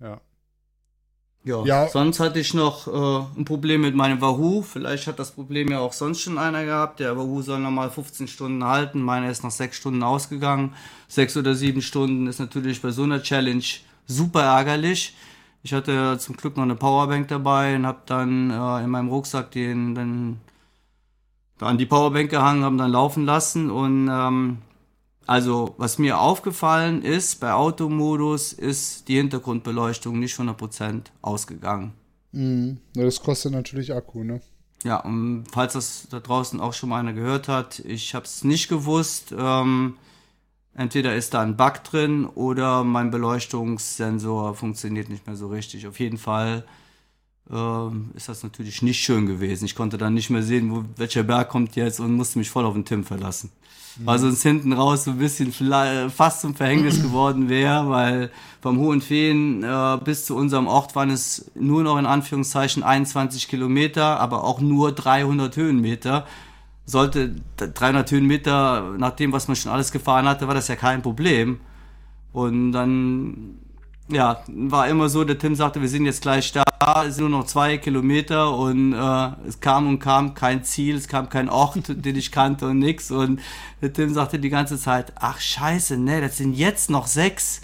[0.00, 0.18] Ja.
[1.44, 4.62] Ja, ja, sonst hatte ich noch äh, ein Problem mit meinem Wahoo.
[4.62, 7.00] Vielleicht hat das Problem ja auch sonst schon einer gehabt.
[7.00, 9.02] Der Wahoo soll nochmal 15 Stunden halten.
[9.02, 10.74] Meiner ist nach 6 Stunden ausgegangen.
[11.08, 13.64] 6 oder 7 Stunden ist natürlich bei so einer Challenge
[14.06, 15.16] super ärgerlich.
[15.64, 19.50] Ich hatte zum Glück noch eine Powerbank dabei und habe dann äh, in meinem Rucksack
[19.50, 20.40] den dann
[21.60, 24.58] an die Powerbank gehangen, haben dann laufen lassen und ähm,
[25.26, 31.92] Also, was mir aufgefallen ist, bei Automodus ist die Hintergrundbeleuchtung nicht 100% ausgegangen.
[32.32, 32.78] Mhm.
[32.94, 34.40] Das kostet natürlich Akku, ne?
[34.84, 38.42] Ja, und falls das da draußen auch schon mal einer gehört hat, ich habe es
[38.42, 39.32] nicht gewusst.
[39.36, 39.96] Ähm,
[40.74, 45.86] entweder ist da ein Bug drin oder mein Beleuchtungssensor funktioniert nicht mehr so richtig.
[45.86, 46.64] Auf jeden Fall
[47.48, 49.66] ähm, ist das natürlich nicht schön gewesen.
[49.66, 52.64] Ich konnte dann nicht mehr sehen, wo, welcher Berg kommt jetzt und musste mich voll
[52.64, 53.52] auf den Tim verlassen.
[53.96, 54.06] Mhm.
[54.06, 55.52] Weil sonst hinten raus so ein bisschen
[56.10, 61.10] fast zum Verhängnis geworden wäre, weil vom Hohen Feen äh, bis zu unserem Ort waren
[61.10, 66.26] es nur noch in Anführungszeichen 21 Kilometer, aber auch nur 300 Höhenmeter.
[66.84, 71.02] Sollte 300 Höhenmeter, nach dem, was man schon alles gefahren hatte, war das ja kein
[71.02, 71.60] Problem.
[72.32, 73.58] Und dann
[74.12, 76.64] ja, war immer so, der Tim sagte, wir sind jetzt gleich da,
[77.04, 81.08] es sind nur noch zwei Kilometer und äh, es kam und kam kein Ziel, es
[81.08, 83.10] kam kein Ort, den ich kannte und nix.
[83.10, 83.40] Und
[83.80, 87.60] der Tim sagte die ganze Zeit, ach scheiße, ne, das sind jetzt noch sechs.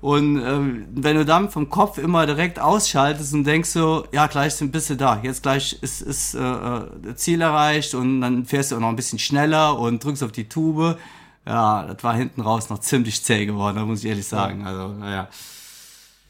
[0.00, 4.54] Und ähm, wenn du dann vom Kopf immer direkt ausschaltest und denkst so, ja, gleich
[4.54, 8.72] sind bist du da, jetzt gleich ist, ist äh, äh Ziel erreicht und dann fährst
[8.72, 10.98] du auch noch ein bisschen schneller und drückst auf die Tube.
[11.46, 14.66] Ja, das war hinten raus noch ziemlich zäh geworden, da muss ich ehrlich sagen.
[14.66, 15.28] Also, naja.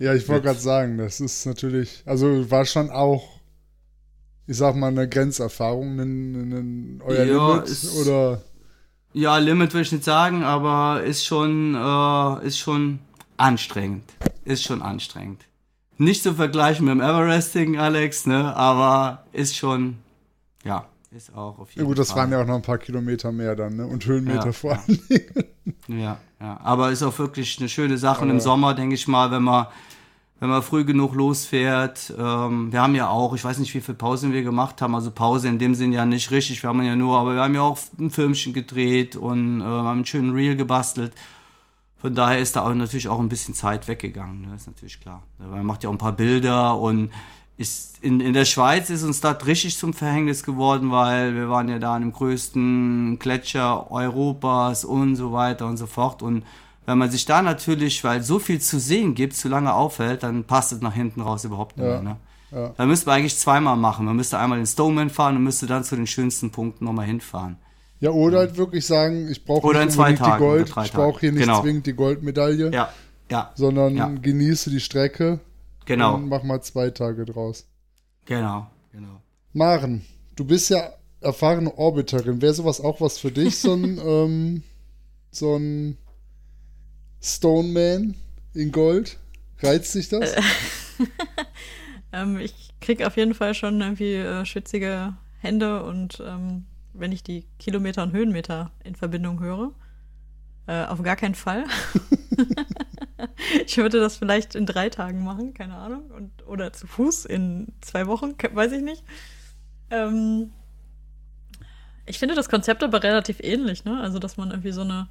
[0.02, 3.22] Ja, ich wollte gerade sagen, das ist natürlich, also war schon auch,
[4.48, 8.42] ich sag mal, eine Grenzerfahrung, ein, ein, euer ja, Limit ist, oder?
[9.12, 12.98] Ja, Limit würde ich nicht sagen, aber ist schon, äh, ist schon
[13.36, 14.02] anstrengend.
[14.44, 15.44] Ist schon anstrengend.
[15.98, 19.98] Nicht zu vergleichen mit dem Everesting, Alex, ne, aber ist schon,
[20.64, 21.82] ja, ist auch auf jeden Fall.
[21.82, 22.22] Ja gut, das Fall.
[22.22, 23.86] waren ja auch noch ein paar Kilometer mehr dann, ne?
[23.86, 24.98] Und Höhenmeter ja, vor allem.
[25.86, 26.60] Ja, ja.
[26.60, 28.22] Aber ist auch wirklich eine schöne Sache.
[28.22, 29.66] Und im Sommer, denke ich mal, wenn man,
[30.42, 33.96] wenn man früh genug losfährt, ähm, wir haben ja auch, ich weiß nicht, wie viele
[33.96, 36.96] Pausen wir gemacht haben, also Pause in dem Sinn ja nicht richtig, wir haben ja
[36.96, 40.56] nur, aber wir haben ja auch ein Filmchen gedreht und äh, haben einen schönen Reel
[40.56, 41.12] gebastelt.
[41.96, 44.56] Von daher ist da auch natürlich auch ein bisschen Zeit weggegangen, ne?
[44.56, 45.22] ist natürlich klar.
[45.38, 47.12] Man macht ja auch ein paar Bilder und
[47.56, 51.68] ist in, in der Schweiz ist uns das richtig zum Verhängnis geworden, weil wir waren
[51.68, 56.20] ja da an dem größten Gletscher Europas und so weiter und so fort.
[56.20, 56.42] Und
[56.86, 60.44] wenn man sich da natürlich, weil so viel zu sehen gibt, zu lange aufhält, dann
[60.44, 62.02] passt es nach hinten raus überhaupt nicht ja, mehr.
[62.02, 62.16] Ne?
[62.50, 62.74] Ja.
[62.76, 64.04] Da müsste man eigentlich zweimal machen.
[64.04, 67.56] Man müsste einmal den Stoneman fahren und müsste dann zu den schönsten Punkten nochmal hinfahren.
[68.00, 71.42] Ja, oder halt wirklich sagen, ich brauche nicht unbedingt die Gold, ich brauche hier nicht
[71.42, 71.62] genau.
[71.62, 72.92] zwingend die Goldmedaille, ja,
[73.30, 74.08] ja, sondern ja.
[74.08, 75.38] genieße die Strecke
[75.84, 76.14] Genau.
[76.14, 77.66] Und mach mal zwei Tage draus.
[78.24, 79.20] Genau, genau.
[79.52, 80.04] Maren,
[80.36, 80.90] du bist ja
[81.20, 82.40] erfahrene Orbiterin.
[82.40, 84.62] Wäre sowas auch was für dich, so ein, ähm,
[85.30, 85.98] so ein
[87.22, 88.16] Stoneman
[88.52, 89.18] in Gold?
[89.60, 90.34] Reizt dich das?
[92.12, 97.22] ähm, ich krieg auf jeden Fall schon irgendwie äh, schwitzige Hände und ähm, wenn ich
[97.22, 99.72] die Kilometer und Höhenmeter in Verbindung höre,
[100.66, 101.64] äh, auf gar keinen Fall.
[103.66, 106.10] ich würde das vielleicht in drei Tagen machen, keine Ahnung.
[106.10, 109.04] Und, oder zu Fuß in zwei Wochen, weiß ich nicht.
[109.90, 110.52] Ähm,
[112.04, 114.00] ich finde das Konzept aber relativ ähnlich, ne?
[114.00, 115.08] Also, dass man irgendwie so eine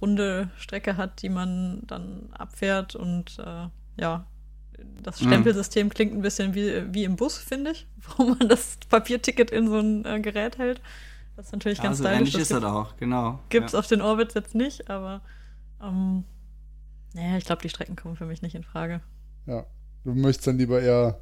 [0.00, 3.68] runde Strecke hat, die man dann abfährt und äh,
[4.00, 4.26] ja,
[5.02, 5.26] das mhm.
[5.26, 5.90] Stempelsystem mhm.
[5.90, 9.78] klingt ein bisschen wie, wie im Bus, finde ich, wo man das Papierticket in so
[9.78, 10.80] ein äh, Gerät hält.
[11.36, 12.18] Das ist natürlich ja, ganz so stylisch.
[12.18, 13.40] ähnlich ist das auch, genau.
[13.48, 13.78] Gibt es ja.
[13.78, 15.22] auf den Orbits jetzt nicht, aber
[15.82, 16.24] ähm,
[17.14, 19.00] naja, ich glaube, die Strecken kommen für mich nicht in Frage.
[19.46, 19.64] Ja,
[20.04, 21.18] du möchtest dann lieber eher.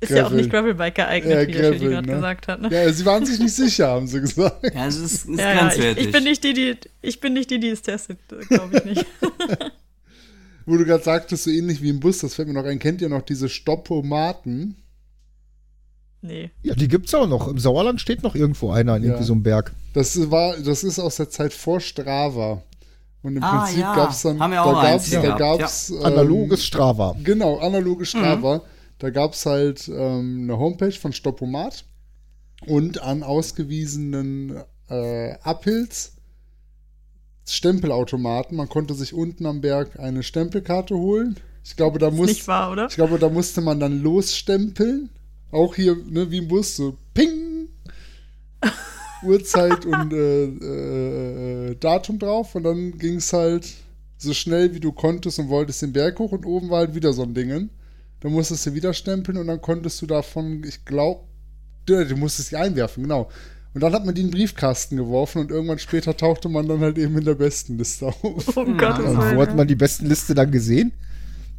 [0.00, 0.22] Ist Gravel.
[0.22, 2.14] ja auch nicht Gravelbike geeignet, eher wie Gravel, der gerade ne?
[2.14, 2.60] gesagt hat.
[2.60, 2.68] Ne?
[2.70, 4.72] Ja, sie waren sich nicht sicher, haben sie gesagt.
[4.72, 5.84] Ja, es ist, ist ja, grenzwertig.
[5.84, 8.78] Ja, ich, ich, bin nicht die, die, ich bin nicht die, die es testet, glaube
[8.78, 9.06] ich nicht.
[10.66, 13.00] Wo du gerade sagtest, so ähnlich wie im Bus, das fällt mir noch ein, kennt
[13.00, 14.76] ihr noch diese Stoppomaten?
[16.20, 16.50] Nee.
[16.62, 17.48] Ja, die gibt's auch noch.
[17.48, 19.08] Im Sauerland steht noch irgendwo einer in ja.
[19.08, 19.72] irgendwie so einem Berg.
[19.94, 22.62] Das war, das ist aus der Zeit vor Strava.
[23.22, 23.94] Und im ah, Prinzip ja.
[23.94, 25.96] gab es dann, Haben wir auch da gab's, da gab's, ja.
[25.96, 27.16] ähm, analoges Strava.
[27.22, 28.10] Genau, analoges.
[28.10, 28.56] Strava.
[28.58, 28.62] Mhm.
[28.98, 31.84] Da gab es halt ähm, eine Homepage von Stoppomat
[32.66, 36.12] und an ausgewiesenen äh, Uphills
[37.46, 38.56] Stempelautomaten.
[38.56, 41.36] Man konnte sich unten am Berg eine Stempelkarte holen.
[41.64, 45.10] Ich glaube, da muss, wahr, ich glaube, da musste man dann losstempeln.
[45.50, 47.68] Auch hier, ne, wie im Bus, so ping.
[49.22, 50.44] Uhrzeit und äh,
[51.70, 53.68] äh, Datum drauf und dann ging es halt
[54.16, 57.12] so schnell wie du konntest und wolltest den Berg hoch und oben war halt wieder
[57.12, 57.70] so ein Ding.
[58.20, 61.24] Dann musstest du wieder stempeln und dann konntest du davon, ich glaube,
[61.86, 63.28] du musstest die einwerfen, genau.
[63.74, 66.80] Und dann hat man die in den Briefkasten geworfen und irgendwann später tauchte man dann
[66.80, 68.16] halt eben in der besten Liste auf.
[68.56, 69.36] Oh Gott, ja.
[69.36, 70.92] Wo hat man die besten Liste dann gesehen?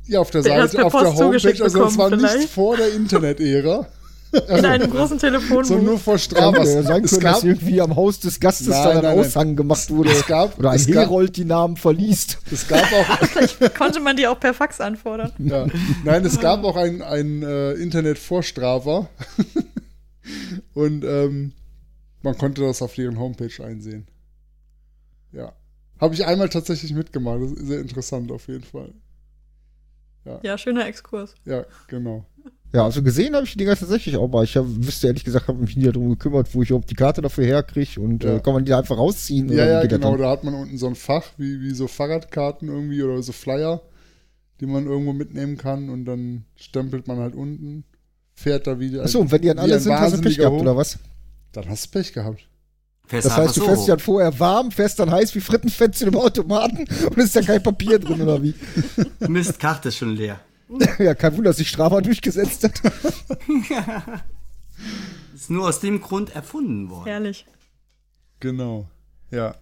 [0.05, 1.63] Ja, auf der, der Seite, auf der Homepage.
[1.63, 2.37] Also, das war vielleicht?
[2.37, 3.87] nicht vor der Internet-Ära.
[4.31, 5.65] In einem großen Telefonbuch.
[5.65, 6.57] So nur vor Ja, Strava.
[6.59, 9.03] hätte ja sein es können, gab, dass irgendwie am Haus des Gastes Nein, dann ein
[9.03, 9.25] nein, nein.
[9.25, 10.11] Aushang gemacht wurde.
[10.11, 12.37] Es gab- oder ein Herold die Namen verliest.
[12.51, 15.31] es gab auch, Konnte man die auch per Fax anfordern?
[15.39, 15.65] ja,
[16.03, 19.09] nein, es gab auch ein, ein äh, Internet vor Strava.
[20.73, 21.53] Und ähm,
[22.21, 24.07] man konnte das auf deren Homepage einsehen.
[25.31, 25.53] Ja.
[25.99, 27.41] Habe ich einmal tatsächlich mitgemacht.
[27.41, 28.93] Das ist sehr interessant auf jeden Fall.
[30.43, 31.33] Ja, schöner Exkurs.
[31.45, 32.23] Ja, genau.
[32.71, 34.43] Ja, also gesehen habe ich die Dinger tatsächlich auch mal.
[34.43, 37.21] Ich hab, wüsste ehrlich gesagt, habe mich nie darum gekümmert, wo ich überhaupt die Karte
[37.21, 38.35] dafür herkriege und Ja.
[38.35, 39.49] äh, kann man die einfach rausziehen?
[39.51, 40.11] Ja, ja, genau.
[40.11, 40.19] dann?
[40.21, 43.81] Da hat man unten so ein Fach, wie, wie so Fahrradkarten irgendwie oder so Flyer,
[44.59, 47.85] die man irgendwo mitnehmen kann und dann stempelt man halt unten,
[48.35, 49.01] fährt da wieder.
[49.03, 50.61] Achso, und wenn die an alle sind, hast du Pech gehabt, hoch.
[50.61, 50.99] oder was?
[51.53, 52.41] Dann hast du Pech gehabt.
[53.07, 53.87] Fährst Das heißt, du so fährst hoch.
[53.87, 57.97] ja vorher warm, fährst dann heiß wie Frittenfettchen im Automaten und ist da kein Papier
[57.97, 58.53] drin, oder wie?
[59.27, 60.39] Mist, Karte ist schon leer.
[60.99, 62.81] ja, kein Wunder, dass sich Strava durchgesetzt hat.
[65.33, 67.05] Ist nur aus dem Grund erfunden worden.
[67.07, 67.45] Herrlich.
[68.39, 68.87] Genau.
[69.31, 69.55] Ja.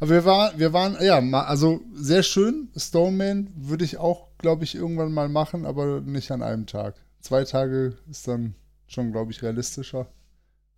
[0.00, 2.68] Aber wir, war, wir waren, ja, also sehr schön.
[2.76, 6.96] Stoneman würde ich auch, glaube ich, irgendwann mal machen, aber nicht an einem Tag.
[7.20, 8.54] Zwei Tage ist dann
[8.88, 10.08] schon, glaube ich, realistischer.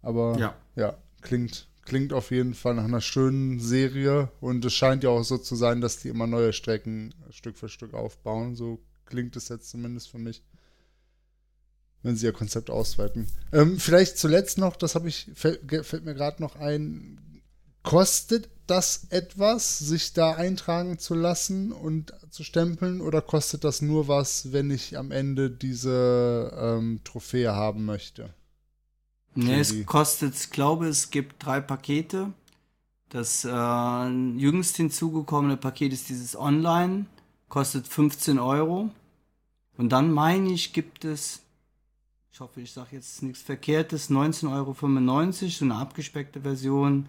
[0.02, 0.54] Aber Ja.
[0.76, 5.22] ja, klingt, klingt auf jeden Fall nach einer schönen Serie und es scheint ja auch
[5.22, 8.54] so zu sein, dass die immer neue Strecken Stück für Stück aufbauen.
[8.54, 10.42] So klingt es jetzt zumindest für mich.
[12.02, 13.26] Wenn sie ihr Konzept ausweiten.
[13.52, 15.70] Ähm, vielleicht zuletzt noch, das habe ich, fällt,
[16.04, 17.42] mir gerade noch ein,
[17.82, 24.06] kostet das etwas, sich da eintragen zu lassen und zu stempeln, oder kostet das nur
[24.08, 28.34] was, wenn ich am Ende diese ähm, Trophäe haben möchte?
[29.34, 32.32] Nee, die- es kostet, ich glaube, es gibt drei Pakete.
[33.08, 37.06] Das äh, jüngst hinzugekommene Paket ist dieses Online,
[37.54, 38.90] kostet 15 Euro.
[39.76, 41.40] Und dann meine ich, gibt es,
[42.32, 47.06] ich hoffe, ich sage jetzt nichts Verkehrtes, 19,95 Euro, so eine abgespeckte Version.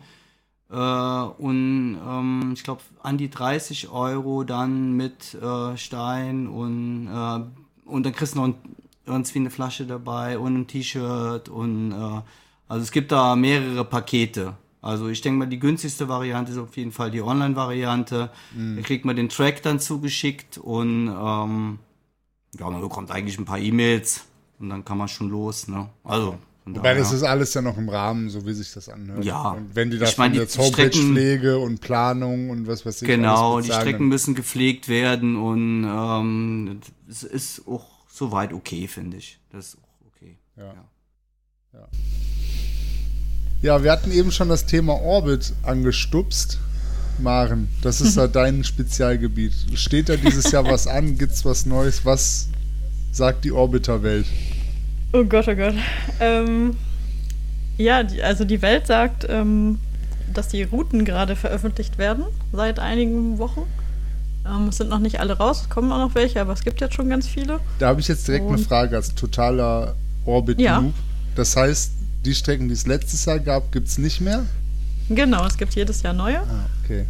[0.69, 7.89] Äh, und ähm, ich glaube, an die 30 Euro dann mit äh, Stein und, äh,
[7.89, 8.55] und dann kriegst du noch ein,
[9.07, 12.21] irgendwie eine Flasche dabei und ein T-Shirt und äh,
[12.67, 14.55] also es gibt da mehrere Pakete.
[14.85, 18.29] Also ich denke mal, die günstigste Variante ist auf jeden Fall die Online-Variante.
[18.75, 21.79] Da kriegt man den Track dann zugeschickt und ähm,
[22.59, 24.25] ja, man bekommt eigentlich ein paar E-Mails
[24.59, 25.67] und dann kann man schon los.
[25.67, 25.89] Ne?
[26.03, 29.25] Also Wobei daher- das ist alles ja noch im Rahmen, so wie sich das anhört.
[29.25, 29.51] Ja.
[29.53, 33.07] Und wenn die Ich das meine, die jetzt Homepage-Pflege und Planung und was weiß ich
[33.07, 39.17] Genau, die bezahlen, Strecken müssen gepflegt werden und ähm, es ist auch soweit okay, finde
[39.17, 39.39] ich.
[39.51, 40.37] Das ist auch okay.
[40.57, 40.73] Ja.
[41.73, 41.87] Ja,
[43.83, 46.59] wir hatten eben schon das Thema Orbit angestupst.
[47.17, 49.53] Maren, das ist ja dein Spezialgebiet.
[49.75, 51.17] Steht da dieses Jahr was an?
[51.17, 52.05] Gibt's was Neues?
[52.05, 52.49] Was
[53.11, 54.25] sagt die Orbiter-Welt?
[55.13, 55.75] Oh Gott, oh Gott.
[56.19, 56.75] Ähm,
[57.77, 59.79] ja, die, also die Welt sagt, ähm,
[60.33, 63.61] dass die Routen gerade veröffentlicht werden seit einigen Wochen.
[64.45, 66.81] Ähm, es sind noch nicht alle raus, es kommen auch noch welche, aber es gibt
[66.81, 67.59] jetzt schon ganz viele.
[67.79, 70.65] Da habe ich jetzt direkt eine Und- Frage als totaler Orbit-Noob.
[70.65, 70.83] Ja.
[71.35, 71.91] Das heißt,
[72.25, 74.45] die Strecken, die es letztes Jahr gab, gibt's nicht mehr?
[75.09, 76.39] Genau, es gibt jedes Jahr neue.
[76.39, 77.05] Ah, okay.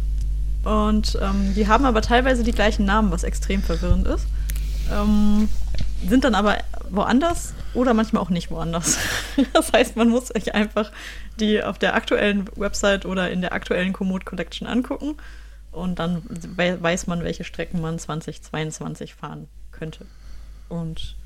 [0.64, 4.26] Und ähm, die haben aber teilweise die gleichen Namen, was extrem verwirrend ist.
[4.92, 5.48] Ähm,
[6.06, 6.58] sind dann aber
[6.90, 8.98] woanders oder manchmal auch nicht woanders.
[9.52, 10.90] Das heißt, man muss sich einfach
[11.40, 15.16] die auf der aktuellen Website oder in der aktuellen Komoot Collection angucken
[15.72, 20.06] und dann we weiß man, welche Strecken man 2022 fahren könnte.
[20.68, 21.16] Und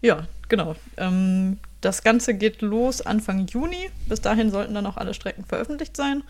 [0.00, 0.74] ja, genau.
[0.96, 3.90] Ähm, das Ganze geht los Anfang Juni.
[4.08, 6.22] Bis dahin sollten dann auch alle Strecken veröffentlicht sein.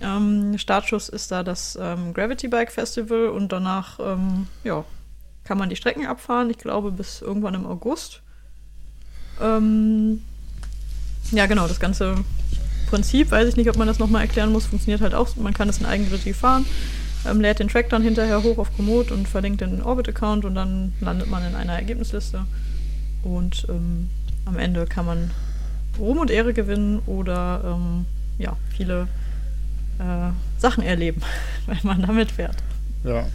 [0.00, 4.84] Ähm, Startschuss ist da das ähm, Gravity Bike Festival und danach ähm, ja,
[5.44, 6.50] kann man die Strecken abfahren.
[6.50, 8.20] Ich glaube bis irgendwann im August.
[9.40, 10.22] Ähm,
[11.32, 12.16] ja, genau, das ganze
[12.88, 15.34] Prinzip, weiß ich nicht, ob man das nochmal erklären muss, funktioniert halt auch.
[15.36, 16.66] Man kann es in Eigenregie fahren,
[17.28, 20.92] ähm, lädt den Track dann hinterher hoch auf Komoot und verlinkt den Orbit-Account und dann
[21.00, 22.44] landet man in einer Ergebnisliste.
[23.24, 24.10] Und ähm,
[24.46, 25.30] am Ende kann man
[25.98, 28.06] Ruhm und Ehre gewinnen oder ähm,
[28.38, 29.08] ja, viele
[29.98, 31.22] äh, Sachen erleben,
[31.66, 32.56] wenn man damit fährt.
[33.04, 33.26] Ja.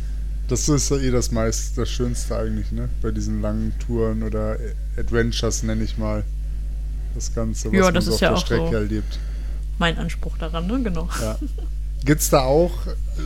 [0.48, 2.90] Das ist ja eh das meist, das Schönste eigentlich, ne?
[3.02, 4.58] Bei diesen langen Touren oder
[4.98, 6.26] Adventures, nenne ich mal.
[7.16, 8.76] Das Ganze, was Ja, man das so ist auf ja der auch Strecke so.
[8.76, 9.20] erlebt.
[9.80, 10.82] Mein Anspruch daran, ne?
[10.84, 11.08] Genau.
[11.22, 11.38] Ja.
[12.04, 12.72] Gibt es da auch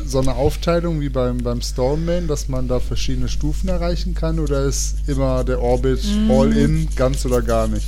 [0.05, 4.39] so eine Aufteilung wie beim, beim Stoneman, dass man da verschiedene Stufen erreichen kann?
[4.39, 6.31] Oder ist immer der Orbit Mm.
[6.31, 7.85] all in, ganz oder gar nicht?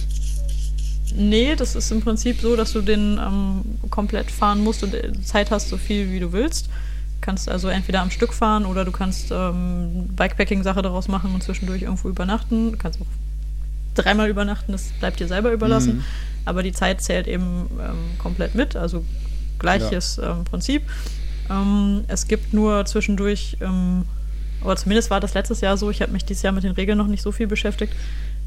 [1.16, 5.12] Nee, das ist im Prinzip so, dass du den ähm, komplett fahren musst und äh,
[5.24, 6.70] Zeit hast, so viel wie du willst.
[7.20, 11.82] Kannst also entweder am Stück fahren oder du kannst ähm, Bikepacking-Sache daraus machen und zwischendurch
[11.82, 12.72] irgendwo übernachten.
[12.72, 13.08] Du kannst auch
[13.96, 15.98] dreimal übernachten, das bleibt dir selber überlassen.
[15.98, 16.04] Mhm.
[16.46, 19.04] Aber die Zeit zählt eben ähm, komplett mit, also
[19.60, 20.32] gleiches ja.
[20.32, 20.84] ähm, Prinzip.
[21.50, 24.06] Ähm, es gibt nur zwischendurch, ähm,
[24.62, 26.98] aber zumindest war das letztes Jahr so, ich habe mich dieses Jahr mit den Regeln
[26.98, 27.94] noch nicht so viel beschäftigt,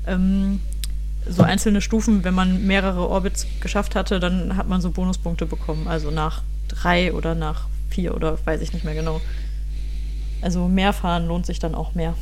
[0.07, 0.61] ähm,
[1.29, 5.87] so einzelne Stufen, wenn man mehrere Orbits geschafft hatte, dann hat man so Bonuspunkte bekommen.
[5.87, 9.21] Also nach drei oder nach vier oder weiß ich nicht mehr genau.
[10.41, 12.15] Also mehr fahren lohnt sich dann auch mehr.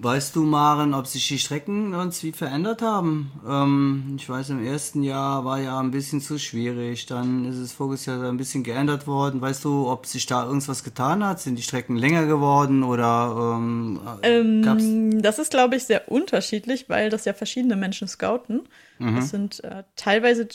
[0.00, 3.32] Weißt du, Maren, ob sich die Strecken uns wie verändert haben?
[3.44, 7.06] Ähm, ich weiß, im ersten Jahr war ja ein bisschen zu schwierig.
[7.06, 9.40] Dann ist es voriges Jahr ein bisschen geändert worden.
[9.40, 11.40] Weißt du, ob sich da irgendwas getan hat?
[11.40, 17.10] Sind die Strecken länger geworden oder ähm, ähm, Das ist, glaube ich, sehr unterschiedlich, weil
[17.10, 18.68] das ja verschiedene Menschen scouten.
[19.00, 19.16] Mhm.
[19.16, 20.46] Das sind äh, teilweise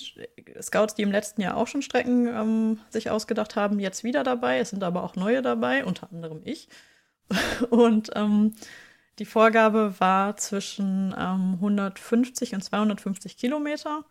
[0.61, 4.59] Scouts, die im letzten Jahr auch schon Strecken ähm, sich ausgedacht haben, jetzt wieder dabei.
[4.59, 6.69] Es sind aber auch neue dabei, unter anderem ich.
[7.69, 8.53] Und ähm,
[9.19, 14.05] die Vorgabe war zwischen ähm, 150 und 250 Kilometer.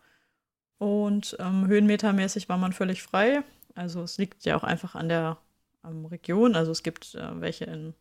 [0.77, 3.43] Und ähm, höhenmetermäßig war man völlig frei.
[3.75, 5.37] Also es liegt ja auch einfach an der
[5.85, 6.55] ähm, Region.
[6.55, 7.93] Also es gibt äh, welche in,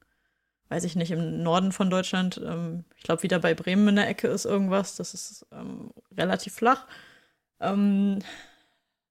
[0.69, 2.41] weiß ich nicht, im Norden von Deutschland.
[2.45, 4.97] Ähm, ich glaube, wieder bei Bremen in der Ecke ist irgendwas.
[4.97, 6.87] Das ist ähm, relativ flach.
[7.61, 8.21] Ähm,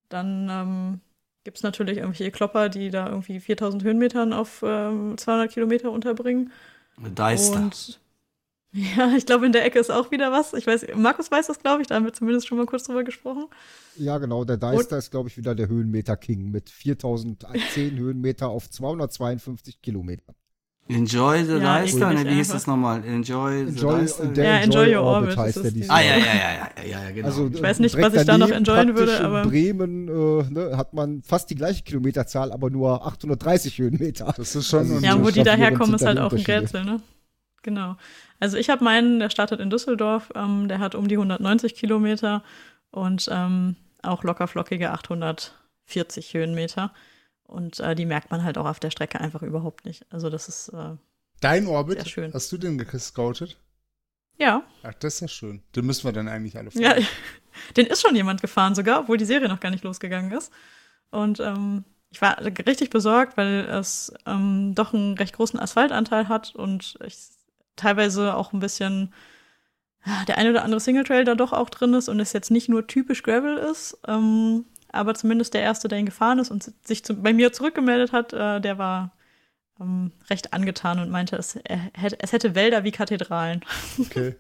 [0.10, 1.00] dann
[1.46, 6.52] gibt es natürlich irgendwelche Klopper, die da irgendwie 4000 Höhenmetern auf 200 Kilometer unterbringen.
[6.98, 7.60] Deister.
[7.60, 8.00] Und
[8.72, 10.54] ja, ich glaube, in der Ecke ist auch wieder was.
[10.54, 13.04] Ich weiß, Markus weiß das, glaube ich, da haben wir zumindest schon mal kurz drüber
[13.04, 13.48] gesprochen.
[13.96, 18.70] Ja, genau, der Deister ist, glaube ich, wieder der Höhenmeter King mit 4010 Höhenmeter auf
[18.70, 20.36] 252 Kilometern.
[20.96, 23.04] Enjoy the ja, Deister, ne, wie hieß das nochmal?
[23.06, 26.18] Enjoy, enjoy the Der ja, Enjoy, enjoy Your Orbit, Orbit heißt der Ah, ja, ja,
[26.18, 27.28] ja, ja, ja, ja, genau.
[27.28, 29.44] Also, ich weiß nicht, was ich da noch enjoyen würde, aber.
[29.44, 34.34] In Bremen äh, ne, hat man fast die gleiche Kilometerzahl, aber nur 830 Höhenmeter.
[34.36, 34.80] Das ist schon.
[34.80, 37.02] Also, ja, wo die daherkommen, ist halt auch ein Rätsel, ne?
[37.64, 37.96] Genau.
[38.40, 42.44] Also ich habe meinen, der startet in Düsseldorf, ähm, der hat um die 190 Kilometer
[42.90, 46.92] und ähm, auch lockerflockige 840 Höhenmeter.
[47.52, 50.06] Und äh, die merkt man halt auch auf der Strecke einfach überhaupt nicht.
[50.10, 50.96] Also das ist äh,
[51.42, 51.98] Dein Orbit?
[51.98, 52.34] Sehr schön.
[52.34, 53.58] Hast du den gescoutet?
[54.38, 54.64] Ja.
[54.84, 55.62] Ach, das ist ja schön.
[55.76, 56.82] Den müssen wir dann eigentlich alle fahren.
[56.82, 56.96] Ja,
[57.78, 60.52] den ist schon jemand gefahren sogar, obwohl die Serie noch gar nicht losgegangen ist.
[61.10, 66.56] Und ähm, ich war richtig besorgt, weil es ähm, doch einen recht großen Asphaltanteil hat
[66.56, 67.18] und ich
[67.76, 69.14] teilweise auch ein bisschen
[70.28, 72.88] der eine oder andere Singletrail da doch auch drin ist und es jetzt nicht nur
[72.88, 77.16] typisch Gravel ist, ähm, aber zumindest der erste, der ihn gefahren ist und sich zu,
[77.16, 79.14] bei mir zurückgemeldet hat, äh, der war
[79.80, 81.60] ähm, recht angetan und meinte, es,
[81.94, 83.62] hätte, es hätte Wälder wie Kathedralen.
[84.00, 84.36] Okay.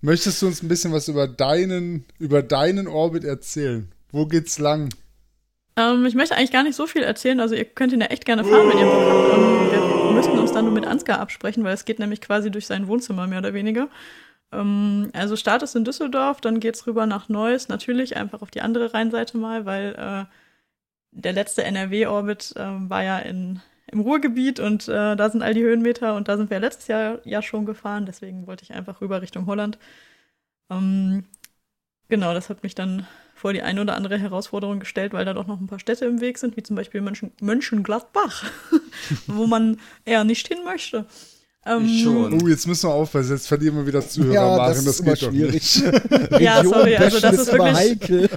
[0.00, 3.90] Möchtest du uns ein bisschen was über deinen, über deinen Orbit erzählen?
[4.12, 4.90] Wo geht's lang?
[5.76, 7.40] Ähm, ich möchte eigentlich gar nicht so viel erzählen.
[7.40, 9.34] Also ihr könnt ihn ja echt gerne fahren, wenn ihr Bock habt.
[9.34, 12.66] Ähm, wir müssten uns dann nur mit Ansgar absprechen, weil es geht nämlich quasi durch
[12.66, 13.88] sein Wohnzimmer mehr oder weniger.
[14.52, 18.62] Ähm, also Start ist in Düsseldorf, dann geht's rüber nach Neuss, natürlich einfach auf die
[18.62, 20.24] andere Rheinseite mal, weil äh,
[21.10, 25.62] der letzte NRW-Orbit äh, war ja in, im Ruhrgebiet und äh, da sind all die
[25.62, 29.22] Höhenmeter und da sind wir letztes Jahr ja schon gefahren, deswegen wollte ich einfach rüber
[29.22, 29.78] Richtung Holland.
[30.70, 31.24] Ähm,
[32.08, 35.46] genau, das hat mich dann vor die eine oder andere Herausforderung gestellt, weil da doch
[35.46, 38.44] noch ein paar Städte im Weg sind, wie zum Beispiel Mönchen, Mönchengladbach,
[39.26, 41.06] wo man eher nicht hin möchte.
[41.68, 42.40] Ähm, schon.
[42.42, 45.22] Oh, jetzt müssen wir aufpassen, jetzt verlieren wir wieder Zuhörer ja, machen, das, das geht
[45.22, 45.82] doch nicht.
[46.40, 48.30] ja, sorry, also das ist, wirklich heikel.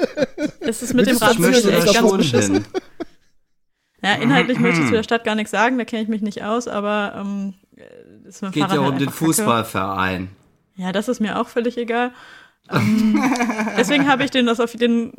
[0.59, 2.65] Es ist mit dem Ratsziel echt ganz beschissen.
[4.03, 6.43] Ja, inhaltlich möchte ich zu der Stadt gar nichts sagen, da kenne ich mich nicht
[6.43, 7.53] aus, aber ähm,
[8.27, 10.29] ist mit Geht Fahrrad ja um halt den Fußballverein.
[10.75, 12.11] Ja, das ist mir auch völlig egal.
[12.71, 13.21] Ähm,
[13.77, 15.13] deswegen habe ich den, das auf den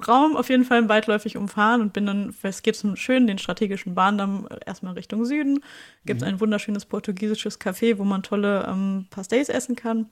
[0.00, 3.94] Raum auf jeden Fall weitläufig umfahren und bin dann, es geht zum schönen, den strategischen
[3.94, 5.62] Bahndamm erstmal Richtung Süden.
[6.04, 6.34] Gibt es mhm.
[6.34, 10.08] ein wunderschönes portugiesisches Café, wo man tolle ähm, Pastéis essen kann.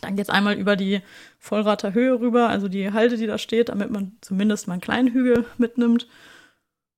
[0.00, 1.00] Dann geht es einmal über die
[1.38, 5.12] Vollrater Höhe rüber, also die Halde, die da steht, damit man zumindest mal einen kleinen
[5.12, 6.06] Hügel mitnimmt.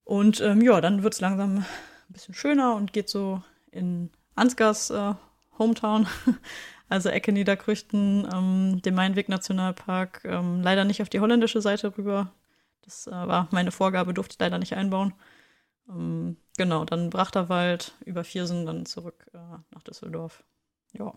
[0.05, 1.67] Und ähm, ja, dann wird es langsam ein
[2.09, 5.15] bisschen schöner und geht so in Ansgars äh,
[5.59, 6.07] Hometown.
[6.93, 12.35] Also Ecke Niederkrüchten, ähm, den Mainweg Nationalpark, ähm, leider nicht auf die holländische Seite rüber.
[12.83, 15.15] Das äh, war meine Vorgabe, durfte ich leider nicht einbauen.
[15.89, 19.39] Ähm, genau, dann Brachterwald, über Viersen, dann zurück äh,
[19.71, 20.45] nach Düsseldorf.
[20.93, 21.15] Ja.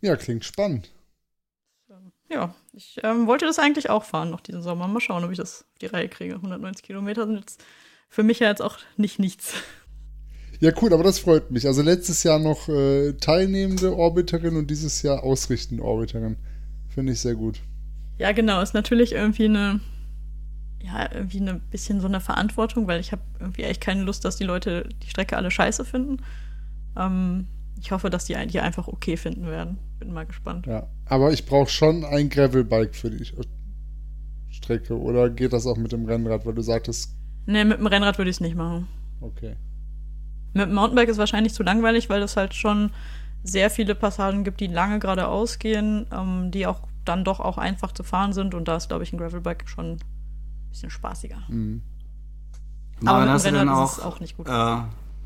[0.00, 0.90] Ja, klingt spannend.
[1.90, 4.88] Ähm, ja, ich ähm, wollte das eigentlich auch fahren noch diesen Sommer.
[4.88, 6.36] Mal schauen, ob ich das auf die Reihe kriege.
[6.36, 7.62] 190 Kilometer sind jetzt
[8.08, 9.52] für mich ja jetzt auch nicht nichts.
[10.60, 11.66] Ja, cool, aber das freut mich.
[11.66, 16.36] Also letztes Jahr noch äh, teilnehmende Orbiterin und dieses Jahr ausrichtende Orbiterin.
[16.88, 17.60] Finde ich sehr gut.
[18.18, 18.60] Ja, genau.
[18.60, 19.80] Ist natürlich irgendwie eine,
[20.80, 24.36] ja, irgendwie ein bisschen so eine Verantwortung, weil ich habe irgendwie echt keine Lust, dass
[24.36, 26.18] die Leute die Strecke alle scheiße finden.
[26.96, 27.48] Ähm,
[27.80, 29.78] ich hoffe, dass die die einfach okay finden werden.
[29.98, 30.66] Bin mal gespannt.
[30.66, 33.26] Ja, aber ich brauche schon ein Gravelbike für die
[34.50, 34.98] Strecke.
[34.98, 37.14] Oder geht das auch mit dem Rennrad, weil du sagtest.
[37.46, 38.86] Nee, mit dem Rennrad würde ich es nicht machen.
[39.20, 39.56] Okay.
[40.54, 42.90] Mit dem Mountainbike ist wahrscheinlich zu langweilig, weil es halt schon
[43.42, 47.92] sehr viele Passagen gibt, die lange geradeaus gehen, ähm, die auch dann doch auch einfach
[47.92, 48.54] zu fahren sind.
[48.54, 49.98] Und da ist, glaube ich, ein Gravelbike schon ein
[50.70, 51.36] bisschen spaßiger.
[51.48, 51.82] Mhm.
[53.04, 54.48] Aber mit hast du auch, auch nicht gut.
[54.48, 54.50] Äh,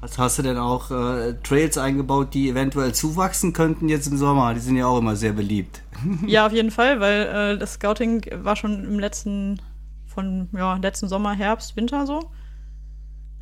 [0.00, 4.54] also hast du denn auch äh, Trails eingebaut, die eventuell zuwachsen könnten jetzt im Sommer?
[4.54, 5.82] Die sind ja auch immer sehr beliebt.
[6.26, 9.60] Ja, auf jeden Fall, weil äh, das Scouting war schon im letzten,
[10.06, 12.30] von ja, letzten Sommer, Herbst, Winter so.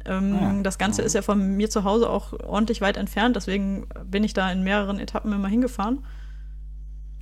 [0.07, 1.07] Ähm, Ah, das Ganze ja.
[1.07, 4.63] ist ja von mir zu Hause auch ordentlich weit entfernt, deswegen bin ich da in
[4.63, 6.05] mehreren Etappen immer hingefahren.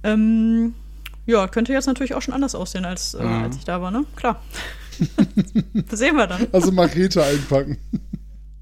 [0.02, 0.74] Ähm,
[1.26, 3.44] ja, könnte jetzt natürlich auch schon anders aussehen, als, äh, Mhm.
[3.44, 4.04] als ich da war, ne?
[4.16, 4.42] Klar.
[5.88, 6.46] das sehen wir dann.
[6.52, 7.78] Also Machete einpacken.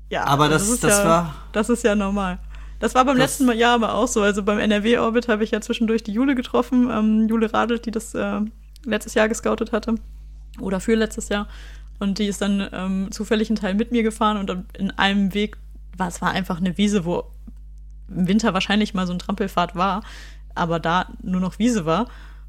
[0.08, 1.34] Ja, Aber das, ist das ja, war.
[1.52, 2.38] Das ist ja normal.
[2.78, 4.22] Das war beim Das- letzten Jahr aber auch so.
[4.22, 6.90] Also beim NRW-Orbit habe ich ja zwischendurch die Jule getroffen.
[6.90, 8.40] Ähm, Jule Radelt, die das äh,
[8.84, 9.94] letztes Jahr gescoutet hatte.
[10.60, 11.48] Oder für letztes Jahr.
[12.02, 15.34] Und die ist dann ähm, zufällig einen Teil mit mir gefahren und dann in einem
[15.34, 15.56] Weg
[15.96, 17.30] war es war einfach eine Wiese, wo
[18.08, 20.02] im Winter wahrscheinlich mal so ein Trampelfahrt war,
[20.56, 22.08] aber da nur noch Wiese war.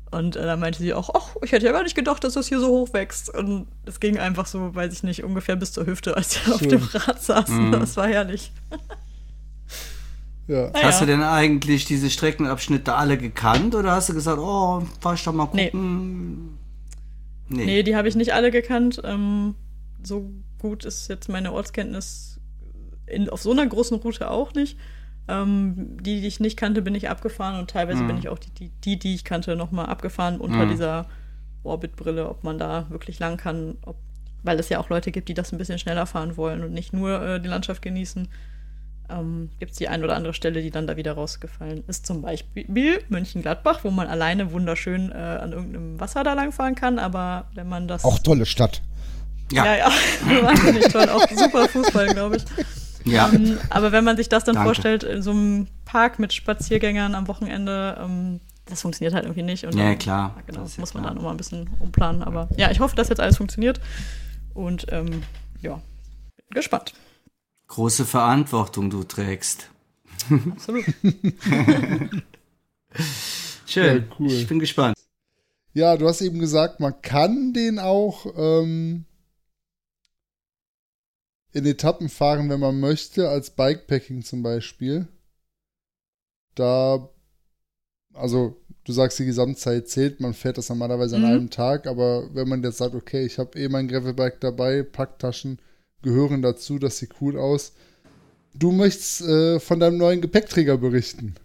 [0.10, 2.48] Und äh, da meinte sie auch, ach, ich hätte ja gar nicht gedacht, dass das
[2.48, 3.30] hier so hoch wächst.
[3.30, 6.62] Und es ging einfach so, weiß ich nicht, ungefähr bis zur Hüfte, als wir auf
[6.62, 7.68] dem Rad saßen.
[7.68, 7.72] Mhm.
[7.74, 8.52] Das war herrlich.
[10.48, 10.72] Ja.
[10.72, 10.88] Naja.
[10.88, 15.24] Hast du denn eigentlich diese Streckenabschnitte alle gekannt oder hast du gesagt, oh, fahr ich
[15.24, 16.50] doch mal gucken?
[16.50, 16.63] Nee.
[17.58, 19.02] Nee, die habe ich nicht alle gekannt.
[19.04, 19.56] Ähm,
[20.04, 22.40] so gut ist jetzt meine Ortskenntnis
[23.06, 24.78] in, auf so einer großen Route auch nicht.
[25.28, 28.08] Ähm, die, die ich nicht kannte, bin ich abgefahren und teilweise Mhm.
[28.08, 30.70] bin ich auch die, die, die, die ich kannte, nochmal abgefahren unter Mhm.
[30.70, 31.08] dieser
[31.64, 33.96] Orbit-Brille, ob man da wirklich lang kann, ob,
[34.44, 36.92] weil es ja auch Leute gibt, die das ein bisschen schneller fahren wollen und nicht
[36.92, 38.28] nur äh, die Landschaft genießen.
[39.14, 42.06] Ähm, Gibt es die ein oder andere Stelle, die dann da wieder rausgefallen ist.
[42.06, 47.00] Zum Beispiel Mönchengladbach, wo man alleine wunderschön äh, an irgendeinem Wasser da lang fahren kann,
[47.00, 48.04] aber wenn man das.
[48.04, 48.82] Auch tolle Stadt.
[49.52, 49.66] Ja.
[49.66, 49.88] Ja, ja,
[50.44, 51.10] wahnsinnig toll.
[51.10, 52.44] Auch super Fußball, glaube ich.
[53.06, 53.30] Ja.
[53.34, 54.68] Ähm, aber wenn man sich das dann Danke.
[54.70, 59.66] vorstellt, in so einem Park mit Spaziergängern am Wochenende, ähm, das funktioniert halt irgendwie nicht.
[59.66, 60.36] Und Ja, dann, klar.
[60.48, 61.12] Genau, Das ist ja muss man klar.
[61.14, 62.24] da nochmal ein bisschen umplanen.
[62.24, 63.82] Aber ja, ich hoffe, dass jetzt alles funktioniert.
[64.54, 65.24] Und ähm,
[65.62, 65.82] ja,
[66.38, 66.94] bin gespannt.
[67.74, 69.72] Große Verantwortung du trägst.
[70.52, 70.86] Absolut.
[73.66, 73.98] Schön.
[73.98, 74.32] Ja, cool.
[74.32, 74.96] Ich bin gespannt.
[75.74, 79.06] Ja, du hast eben gesagt, man kann den auch ähm,
[81.52, 85.08] in Etappen fahren, wenn man möchte, als Bikepacking zum Beispiel.
[86.54, 87.10] Da,
[88.14, 91.28] also du sagst, die Gesamtzeit zählt, man fährt das normalerweise an Mhm.
[91.28, 95.58] einem Tag, aber wenn man jetzt sagt, okay, ich habe eh mein Gravelbike dabei, Packtaschen
[96.04, 97.74] gehören dazu, das sieht cool aus.
[98.54, 101.36] Du möchtest äh, von deinem neuen Gepäckträger berichten.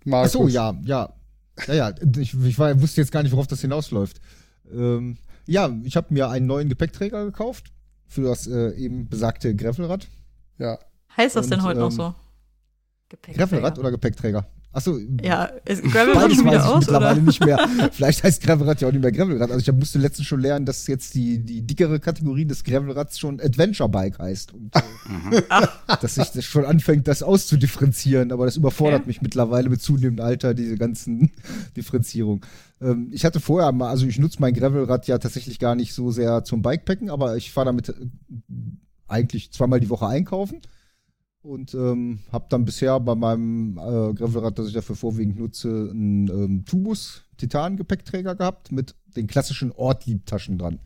[0.00, 0.32] Ach Markus.
[0.32, 1.14] so, ja, ja.
[1.68, 4.20] Ja, ja, ich, ich war, wusste jetzt gar nicht, worauf das hinausläuft.
[4.72, 7.70] Ähm, ja, ich habe mir einen neuen Gepäckträger gekauft
[8.08, 10.08] für das äh, eben besagte Gravelrad.
[10.58, 10.78] Ja.
[11.16, 12.14] Heißt das Und, denn heute noch ähm, so?
[13.08, 13.46] Gepäckträger.
[13.46, 14.46] Gravelrad oder Gepäckträger?
[14.74, 17.22] Achso, Ja, ist Gravel beides schon weiß wieder aus, mittlerweile oder?
[17.22, 17.68] nicht mehr.
[17.92, 19.50] Vielleicht heißt Gravelrad ja auch nicht mehr Gravelrad.
[19.52, 23.40] Also ich musste letztens schon lernen, dass jetzt die, die dickere Kategorie des Gravelrads schon
[23.40, 24.52] Adventure Bike heißt.
[24.52, 25.40] Und, äh,
[26.00, 28.32] dass sich das schon anfängt, das auszudifferenzieren.
[28.32, 29.08] Aber das überfordert Okay.
[29.08, 31.30] mich mittlerweile mit zunehmendem Alter, diese ganzen
[31.76, 32.44] Differenzierung.
[32.80, 36.10] Ähm, ich hatte vorher mal, also ich nutze mein Gravelrad ja tatsächlich gar nicht so
[36.10, 37.94] sehr zum Bikepacken, aber ich fahre damit äh,
[39.06, 40.60] eigentlich zweimal die Woche einkaufen.
[41.44, 46.28] Und ähm, habe dann bisher bei meinem äh, Gravelrad, das ich dafür vorwiegend nutze, einen
[46.28, 50.80] ähm, Tubus Titan-Gepäckträger gehabt mit den klassischen Ortliebtaschen dran.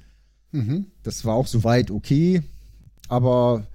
[0.51, 0.87] Mhm.
[1.05, 2.43] Das war auch soweit okay,
[3.09, 3.69] aber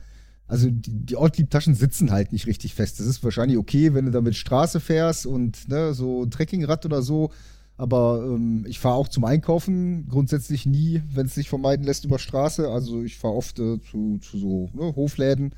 [0.45, 2.99] also die, die Ortliebtaschen sitzen halt nicht richtig fest.
[2.99, 7.01] Das ist wahrscheinlich okay, wenn du damit Straße fährst und ne, so ein Trekkingrad oder
[7.01, 7.31] so.
[7.77, 12.19] Aber ähm, ich fahre auch zum Einkaufen grundsätzlich nie, wenn es sich vermeiden lässt, über
[12.19, 12.67] Straße.
[12.67, 15.55] Also ich fahre oft äh, zu, zu so ne, Hofläden.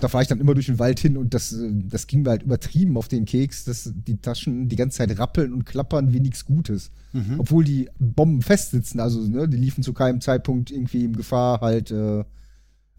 [0.00, 2.30] Da fahre ich dann immer durch den Wald hin und das, äh, das ging mir
[2.30, 6.20] halt übertrieben auf den Keks, dass die Taschen die ganze Zeit rappeln und klappern wie
[6.20, 6.90] nichts Gutes.
[7.38, 11.90] Obwohl die Bomben festsitzen, also ne, die liefen zu keinem Zeitpunkt irgendwie in Gefahr, halt
[11.90, 12.24] äh,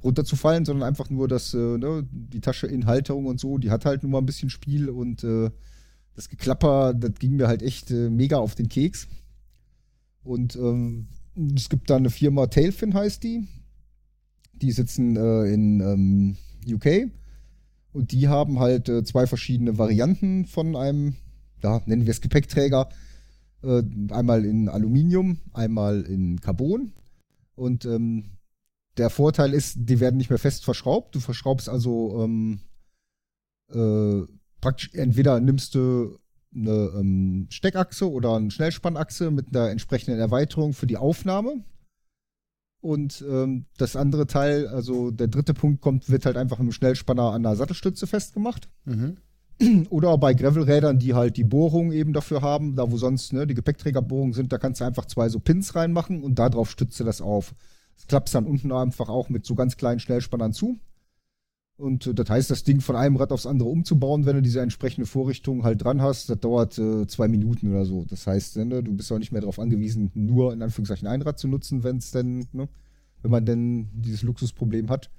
[0.04, 3.86] runterzufallen, sondern einfach nur, dass äh, ne, die Tasche in Halterung und so, die hat
[3.86, 5.50] halt nur mal ein bisschen Spiel und äh,
[6.16, 9.08] das Geklapper, das ging mir halt echt äh, mega auf den Keks.
[10.24, 11.08] Und ähm,
[11.56, 13.48] es gibt da eine Firma, Tailfin heißt die.
[14.54, 16.38] Die sitzen äh, in ähm,
[16.68, 17.12] UK
[17.94, 21.16] und die haben halt äh, zwei verschiedene Varianten von einem,
[21.62, 22.90] ja, nennen wir es Gepäckträger.
[23.64, 26.92] Äh, einmal in Aluminium, einmal in Carbon.
[27.56, 28.32] Und ähm,
[28.98, 31.16] der Vorteil ist, die werden nicht mehr fest verschraubt.
[31.16, 32.60] Du verschraubst also ähm,
[33.72, 34.26] äh,
[34.60, 36.18] praktisch entweder nimmst du
[36.56, 41.64] eine ähm, Steckachse oder eine Schnellspannachse mit einer entsprechenden Erweiterung für die Aufnahme.
[42.84, 46.74] Und ähm, das andere Teil, also der dritte Punkt kommt, wird halt einfach mit dem
[46.74, 48.68] Schnellspanner an der Sattelstütze festgemacht.
[48.84, 49.16] Mhm.
[49.90, 53.54] Oder bei Gravelrädern, die halt die Bohrung eben dafür haben, da wo sonst ne, die
[53.54, 57.22] Gepäckträgerbohrungen sind, da kannst du einfach zwei so Pins reinmachen und darauf stützt du das
[57.22, 57.56] auf.
[57.96, 60.78] Das klappst dann unten einfach auch mit so ganz kleinen Schnellspannern zu.
[61.76, 64.62] Und äh, das heißt, das Ding von einem Rad aufs andere umzubauen, wenn du diese
[64.62, 68.06] entsprechende Vorrichtung halt dran hast, das dauert äh, zwei Minuten oder so.
[68.06, 71.40] Das heißt, ne, du bist auch nicht mehr darauf angewiesen, nur in Anführungszeichen ein Rad
[71.40, 72.70] zu nutzen, wenn es denn, ne,
[73.22, 75.10] wenn man denn dieses Luxusproblem hat.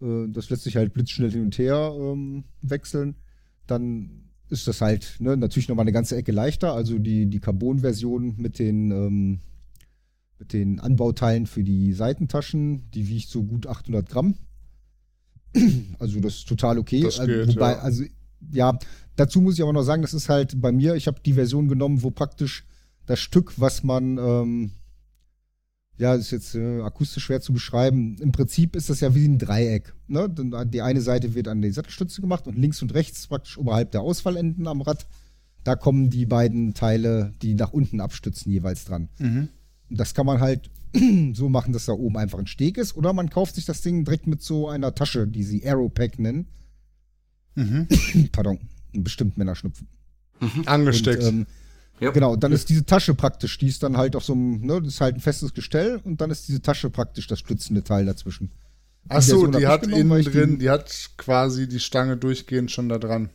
[0.00, 3.16] Äh, das lässt sich halt blitzschnell hin und her ähm, wechseln
[3.66, 6.72] dann ist das halt ne, natürlich nochmal eine ganze Ecke leichter.
[6.72, 9.40] Also die, die Carbon-Version mit den, ähm,
[10.38, 14.36] mit den Anbauteilen für die Seitentaschen, die wiegt so gut 800 Gramm.
[15.98, 17.00] Also das ist total okay.
[17.00, 17.78] Das also, geht, wobei, ja.
[17.78, 18.04] also
[18.52, 18.78] ja,
[19.16, 21.68] dazu muss ich aber noch sagen, das ist halt bei mir, ich habe die Version
[21.68, 22.64] genommen, wo praktisch
[23.06, 24.70] das Stück, was man ähm,
[25.98, 28.16] ja, ist jetzt äh, akustisch schwer zu beschreiben.
[28.20, 29.94] Im Prinzip ist das ja wie ein Dreieck.
[30.08, 30.28] Ne?
[30.66, 34.02] Die eine Seite wird an die Sattelstütze gemacht und links und rechts praktisch oberhalb der
[34.02, 35.06] Ausfallenden am Rad.
[35.64, 39.08] Da kommen die beiden Teile, die nach unten abstützen, jeweils dran.
[39.18, 39.48] Mhm.
[39.88, 40.70] Das kann man halt
[41.34, 42.96] so machen, dass da oben einfach ein Steg ist.
[42.96, 46.46] Oder man kauft sich das Ding direkt mit so einer Tasche, die sie Aeropack nennen.
[47.54, 47.88] Mhm.
[48.32, 48.58] Pardon,
[48.92, 49.88] bestimmt Männerschnupfen.
[50.66, 51.22] Angesteckt.
[51.22, 51.46] Und, ähm,
[52.00, 52.10] Ja.
[52.10, 54.94] Genau, dann ist diese Tasche praktisch, die ist dann halt auf so einem, ne, das
[54.94, 58.50] ist halt ein festes Gestell und dann ist diese Tasche praktisch das stützende Teil dazwischen.
[59.08, 62.70] Ach so, Version hab die hat innen drin, die- die hat quasi die Stange durchgehend
[62.70, 63.30] schon da dran.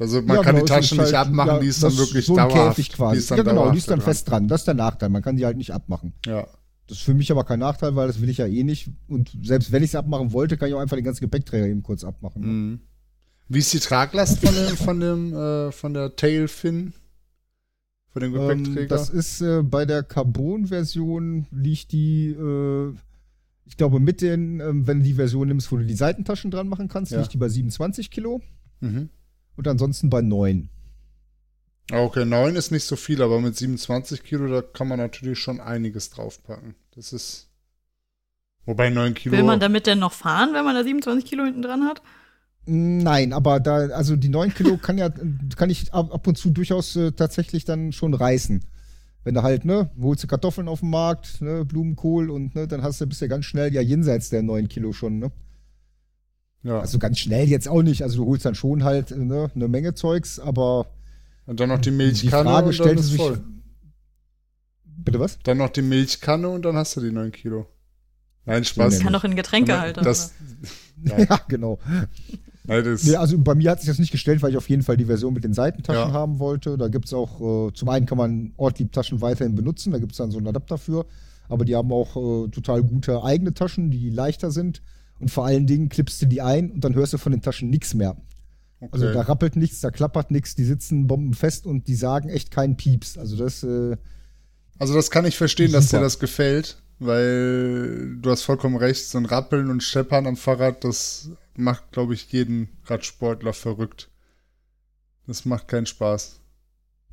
[0.00, 2.26] Also man Ja, kann genau, die Tasche nicht halt- abmachen, ja, die ist dann wirklich
[2.26, 2.76] so ein dauerhaft.
[2.76, 3.12] Käfig quasi.
[3.14, 4.04] Die ist dann ja, genau, die ist dann dran.
[4.04, 4.48] fest dran.
[4.48, 5.08] Das ist der Nachteil.
[5.10, 6.12] Man kann die halt nicht abmachen.
[6.26, 6.48] Ja.
[6.92, 8.90] Das ist für mich aber kein Nachteil, weil das will ich ja eh nicht.
[9.08, 11.82] Und selbst wenn ich es abmachen wollte, kann ich auch einfach den ganzen Gepäckträger eben
[11.82, 12.42] kurz abmachen.
[12.42, 12.80] Mhm.
[13.48, 16.92] Wie ist die Traglast von dem, von dem, äh, von der Tailfin?
[18.10, 18.88] Von dem Ähm, Gepäckträger?
[18.88, 22.92] das ist äh, bei der Carbon-Version liegt die, äh,
[23.64, 26.68] ich glaube, mit den, ähm, wenn du die Version nimmst, wo du die Seitentaschen dran
[26.68, 27.20] machen kannst, Ja.
[27.20, 28.42] liegt die bei 27 Kilo
[28.80, 29.08] mhm.
[29.56, 30.68] und ansonsten bei 9.
[31.90, 35.38] Ah, Okay, 9 ist nicht so viel, aber mit 27 Kilo, da kann man natürlich
[35.38, 36.74] schon einiges draufpacken.
[36.94, 37.48] Das ist.
[38.64, 39.36] Wobei 9 Kilo.
[39.36, 42.00] Will man damit denn noch fahren, wenn man da 27 Kilo hinten dran hat?
[42.64, 45.10] Nein, aber da, also die 9 Kilo kann ja,
[45.56, 48.64] kann ich ab, ab und zu durchaus äh, tatsächlich dann schon reißen.
[49.24, 52.82] Wenn du halt, ne, holst du Kartoffeln auf dem Markt, ne, Blumenkohl und ne, dann
[52.82, 55.32] hast du, bist du ganz schnell ja jenseits der 9 Kilo schon, ne?
[56.62, 56.78] ja.
[56.80, 58.02] Also ganz schnell jetzt auch nicht.
[58.02, 60.86] Also du holst dann schon halt äh, ne, eine Menge Zeugs, aber
[61.46, 63.16] und dann noch die die Milchkanne Frage und dann stellt ist sich.
[63.20, 63.40] voll.
[64.84, 65.38] Bitte was?
[65.42, 67.66] Dann noch die Milchkanne und dann hast du die 9 Kilo.
[68.44, 68.92] Nein, Spaß.
[68.92, 69.04] nennen.
[69.04, 70.02] Kann doch in Getränkehalter.
[70.02, 70.32] das,
[71.02, 71.78] Ja, ja, genau.
[72.64, 74.82] nein, das, Nee, also bei mir hat sich das nicht gestellt, weil ich auf jeden
[74.82, 76.12] Fall die Version mit den Seitentaschen Ja.
[76.12, 76.76] haben wollte.
[76.78, 80.18] Da gibt es auch, äh, zum einen kann man Ortlieb-Taschen weiterhin benutzen, da gibt es
[80.18, 81.06] dann so einen Adapter für.
[81.48, 82.16] Aber die haben auch
[82.46, 84.82] äh, total gute eigene Taschen, die leichter sind.
[85.18, 87.70] Und vor allen Dingen klippst du die ein und dann hörst du von den Taschen
[87.70, 88.16] nichts mehr.
[88.82, 88.92] Okay.
[88.92, 92.76] Also da rappelt nichts, da klappert nichts, die sitzen bombenfest und die sagen echt keinen
[92.76, 93.16] Pieps.
[93.18, 93.96] Also das, äh,
[94.78, 96.02] Also das kann ich verstehen, dass dir Super.
[96.02, 101.30] das gefällt, weil du hast vollkommen recht, so ein Rappeln und Scheppern am Fahrrad, das
[101.54, 104.10] macht, glaube ich, jeden Radsportler verrückt.
[105.26, 106.40] Das macht keinen Spaß.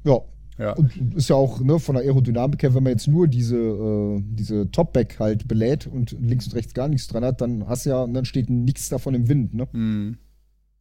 [0.03, 0.19] ja.
[0.57, 0.73] Ja.
[0.73, 4.21] Und ist ja auch ne, von der Aerodynamik her, wenn man jetzt nur diese, äh,
[4.21, 7.91] diese Topback halt belädt und links und rechts gar nichts dran hat, dann hast du
[7.91, 9.69] ja, dann steht nichts davon im Wind, ne?
[9.71, 10.17] Hm.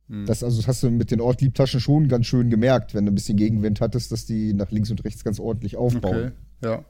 [0.08, 0.26] Hm.
[0.26, 3.14] Das, also, das hast du mit den Ortliebtaschen schon ganz schön gemerkt, wenn du ein
[3.14, 6.32] bisschen Gegenwind hattest, dass die nach links und rechts ganz ordentlich aufbauen.
[6.32, 6.32] Okay,
[6.62, 6.84] ja.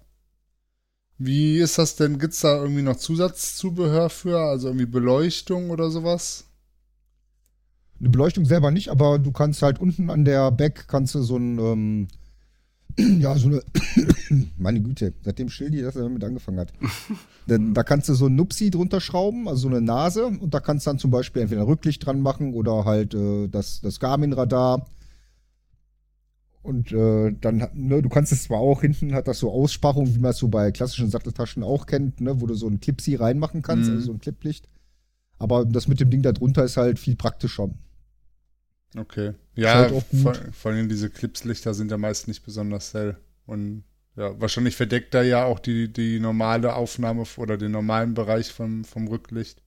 [1.19, 2.19] Wie ist das denn?
[2.19, 4.39] Gibt es da irgendwie noch Zusatzzubehör für?
[4.39, 6.45] Also irgendwie Beleuchtung oder sowas?
[7.99, 11.37] Eine Beleuchtung selber nicht, aber du kannst halt unten an der Back kannst du so
[11.37, 12.09] ein, ähm,
[13.19, 13.63] ja, so eine,
[14.59, 16.73] meine Güte, seitdem Schildi das damit angefangen hat.
[17.49, 20.61] Denn da kannst du so ein Nupsi drunter schrauben, also so eine Nase, und da
[20.61, 24.01] kannst du dann zum Beispiel entweder ein Rücklicht dran machen oder halt äh, das, das
[24.01, 24.87] Garmin-Radar.
[26.63, 30.19] Und äh, dann, ne, du kannst es zwar auch, hinten hat das so Aussparungen, wie
[30.19, 33.63] man es so bei klassischen Satteltaschen auch kennt, ne, wo du so ein Clipsy reinmachen
[33.63, 33.97] kannst, Mhm.
[33.97, 34.69] also so ein Cliplicht.
[35.39, 37.71] Aber das mit dem Ding da drunter ist halt viel praktischer.
[38.97, 39.35] Okay.
[39.55, 43.17] Ja, halt vor, vor allem diese Clipslichter sind ja meist nicht besonders hell.
[43.47, 43.85] Und
[44.17, 48.85] ja, wahrscheinlich verdeckt da ja auch die, die normale Aufnahme oder den normalen Bereich vom,
[48.85, 49.63] vom Rücklicht.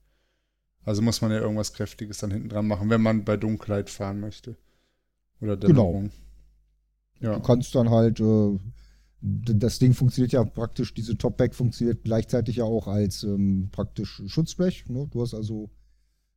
[0.84, 4.20] Also muss man ja irgendwas Kräftiges dann hinten dran machen, wenn man bei Dunkelheit fahren
[4.20, 4.56] möchte.
[5.40, 5.66] Oder Genau.
[5.68, 6.10] Dämmerung.
[7.20, 7.34] Ja.
[7.36, 8.58] Du kannst dann halt, äh,
[9.20, 14.88] das Ding funktioniert ja praktisch, diese Topback funktioniert gleichzeitig ja auch als ähm, praktisch Schutzblech.
[14.88, 15.06] Ne?
[15.10, 15.70] Du hast also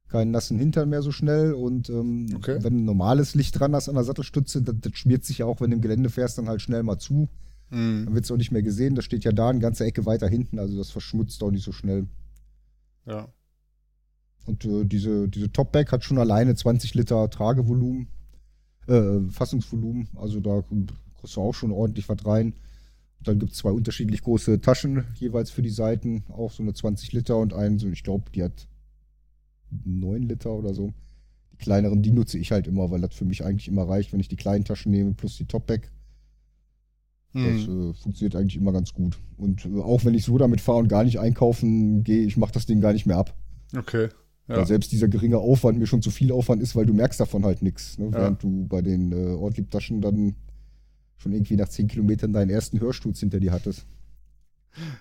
[0.10, 2.58] keinen nassen Hintern mehr so schnell und ähm, Okay.
[2.62, 5.62] wenn ein normales Licht dran hast an der Sattelstütze, das, das schmiert sich ja auch,
[5.62, 7.28] wenn du im Gelände fährst, dann halt schnell mal zu.
[7.72, 8.06] Mhm.
[8.06, 8.95] Dann wird es auch nicht mehr gesehen.
[8.95, 11.72] Das steht ja da eine ganze Ecke weiter hinten, also das verschmutzt auch nicht so
[11.72, 12.08] schnell.
[13.06, 13.28] Ja.
[14.45, 18.08] Und äh, diese, diese Topback hat schon alleine 20 Liter Tragevolumen,
[18.88, 20.08] äh, Fassungsvolumen.
[20.16, 20.62] Also da
[21.20, 22.53] kriegst du auch schon ordentlich was rein.
[23.20, 26.24] Und dann gibt es zwei unterschiedlich große Taschen, jeweils für die Seiten.
[26.30, 28.68] Auch so eine 20 Liter und einen, so, ich glaube, die hat
[29.84, 30.93] 9 Liter oder so.
[31.51, 34.19] Die kleineren, die nutze ich halt immer, weil das für mich eigentlich immer reicht, wenn
[34.19, 35.91] ich die kleinen Taschen nehme plus die Topback.
[37.34, 37.89] Das Mhm.
[37.89, 39.17] äh, funktioniert eigentlich immer ganz gut.
[39.38, 42.53] Und äh, auch wenn ich so damit fahre und gar nicht einkaufen gehe, ich mache
[42.53, 43.36] das Ding gar nicht mehr ab.
[43.76, 44.07] Okay.
[44.47, 44.57] Ja.
[44.57, 47.43] Weil selbst dieser geringe Aufwand mir schon zu viel Aufwand ist, weil du merkst davon
[47.43, 47.97] halt nichts.
[47.97, 48.05] Ne?
[48.05, 48.11] Ja.
[48.13, 50.36] Während du bei den äh, Ortliebtaschen dann
[51.17, 53.86] schon irgendwie nach 10 Kilometern deinen ersten Hörsturz hinter dir hattest.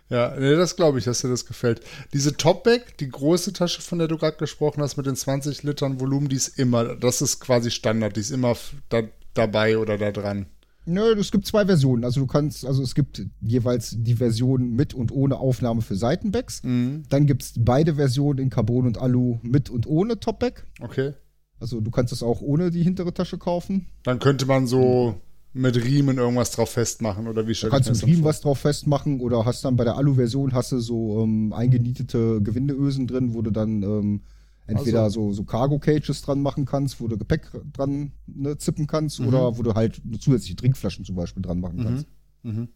[0.09, 1.81] Ja, nee, das glaube ich, dass dir das gefällt.
[2.13, 6.01] Diese Topback, die große Tasche, von der du gerade gesprochen hast, mit den 20 Litern
[6.01, 8.57] Volumen, die ist immer, das ist quasi Standard, die ist immer
[8.89, 9.03] da,
[9.35, 10.47] dabei oder da dran.
[10.87, 12.05] Nö, es gibt zwei Versionen.
[12.05, 16.63] Also du kannst, also es gibt jeweils die Version mit und ohne Aufnahme für Seitenbacks.
[16.63, 17.05] Mhm.
[17.09, 20.67] Dann gibt es beide Versionen in Carbon und Alu mit und ohne Topback.
[20.81, 21.15] Okay.
[21.59, 23.87] Also du kannst es auch ohne die hintere Tasche kaufen.
[24.03, 25.21] Dann könnte man so
[25.55, 28.41] mit Riemen irgendwas drauf festmachen oder wie Da stelle kannst du mit Riemen das was
[28.43, 33.35] drauf festmachen oder hast dann bei der Alu-Version hast du so ähm, eingenietete Gewindeösen drin,
[33.35, 34.21] wo du dann ähm,
[34.67, 35.29] entweder Also.
[35.31, 39.29] so, so Cargo-Cages dran machen kannst, wo du Gepäck dran ne, zippen kannst Mhm.
[39.29, 42.07] oder wo du halt zusätzliche Trinkflaschen zum Beispiel dran machen kannst.
[42.43, 42.53] vor?
[42.53, 42.69] Mhm.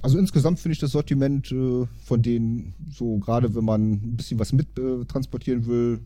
[0.00, 4.38] Also insgesamt finde ich das Sortiment äh, von denen so, gerade wenn man ein bisschen
[4.38, 6.00] was mit äh, transportieren will,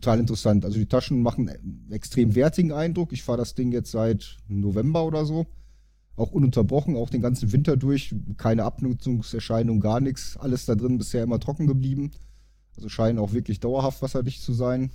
[0.00, 0.64] total interessant.
[0.64, 3.12] Also die Taschen machen einen extrem wertigen Eindruck.
[3.12, 5.46] Ich fahre das Ding jetzt seit November oder so.
[6.16, 8.14] Auch ununterbrochen, auch den ganzen Winter durch.
[8.36, 10.36] Keine Abnutzungserscheinung, gar nichts.
[10.36, 12.10] Alles da drin bisher immer trocken geblieben.
[12.76, 14.90] Also scheinen auch wirklich dauerhaft wasserdicht zu sein.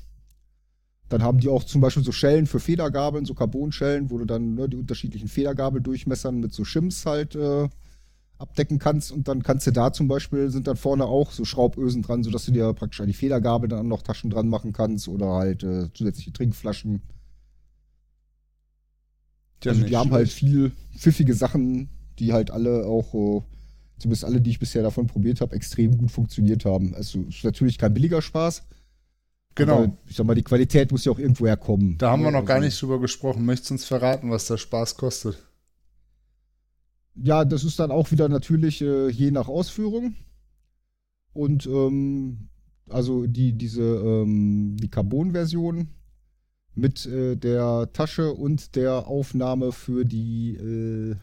[1.10, 4.54] Dann haben die auch zum Beispiel so Schellen für Federgabeln, so Carbonschellen, wo du dann
[4.54, 7.68] ne, die unterschiedlichen Federgabeldurchmessern mit so Shims halt äh,
[8.42, 9.12] abdecken kannst.
[9.12, 12.46] Und dann kannst du da zum Beispiel, sind dann vorne auch so Schraubösen dran, sodass
[12.46, 15.92] du dir praktisch an die Federgabel dann noch Taschen dran machen kannst oder halt äh,
[15.94, 17.02] zusätzliche Trinkflaschen.
[19.64, 20.40] Ja, also die haben halt schlecht.
[20.40, 21.90] viel pfiffige Sachen,
[22.20, 23.42] die halt alle auch, äh,
[24.00, 26.96] zumindest alle, die ich bisher davon probiert habe, extrem gut funktioniert haben.
[26.96, 28.64] Also ist natürlich kein billiger Spaß.
[29.54, 29.84] Genau.
[29.84, 31.98] Aber ich sag mal, die Qualität muss ja auch irgendwo herkommen.
[31.98, 33.46] Da haben wir noch gar Also- nicht drüber gesprochen.
[33.46, 35.38] Möchtest du uns verraten, was der Spaß kostet?
[37.16, 40.16] Ja, das ist dann auch wieder natürlich äh, je nach Ausführung.
[41.34, 42.50] Und ähm,
[42.90, 45.88] also die, diese ähm, die Carbon-Version
[46.76, 51.16] mit äh, der Tasche und der Aufnahme für die äh,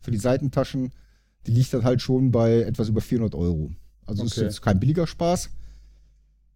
[0.00, 0.92] für die Seitentaschen,
[1.46, 3.70] die liegt dann halt schon bei etwas über 400 Euro.
[4.06, 4.44] Also ist Okay.
[4.44, 5.50] jetzt kein billiger Spaß.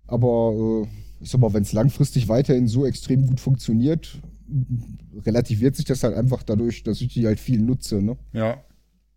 [0.07, 0.89] Aber äh,
[1.21, 4.21] ich sag mal, wenn es langfristig weiterhin so extrem gut funktioniert,
[5.25, 8.03] relativiert sich das halt einfach dadurch, dass ich die halt viel nutze.
[8.03, 8.17] Ne?
[8.33, 8.63] Ja.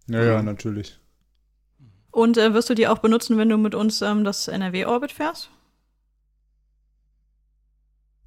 [0.10, 1.00] Ja, ja, natürlich.
[2.12, 5.50] Und äh, wirst du die auch benutzen, wenn du mit uns ähm, das NRW-Orbit fährst?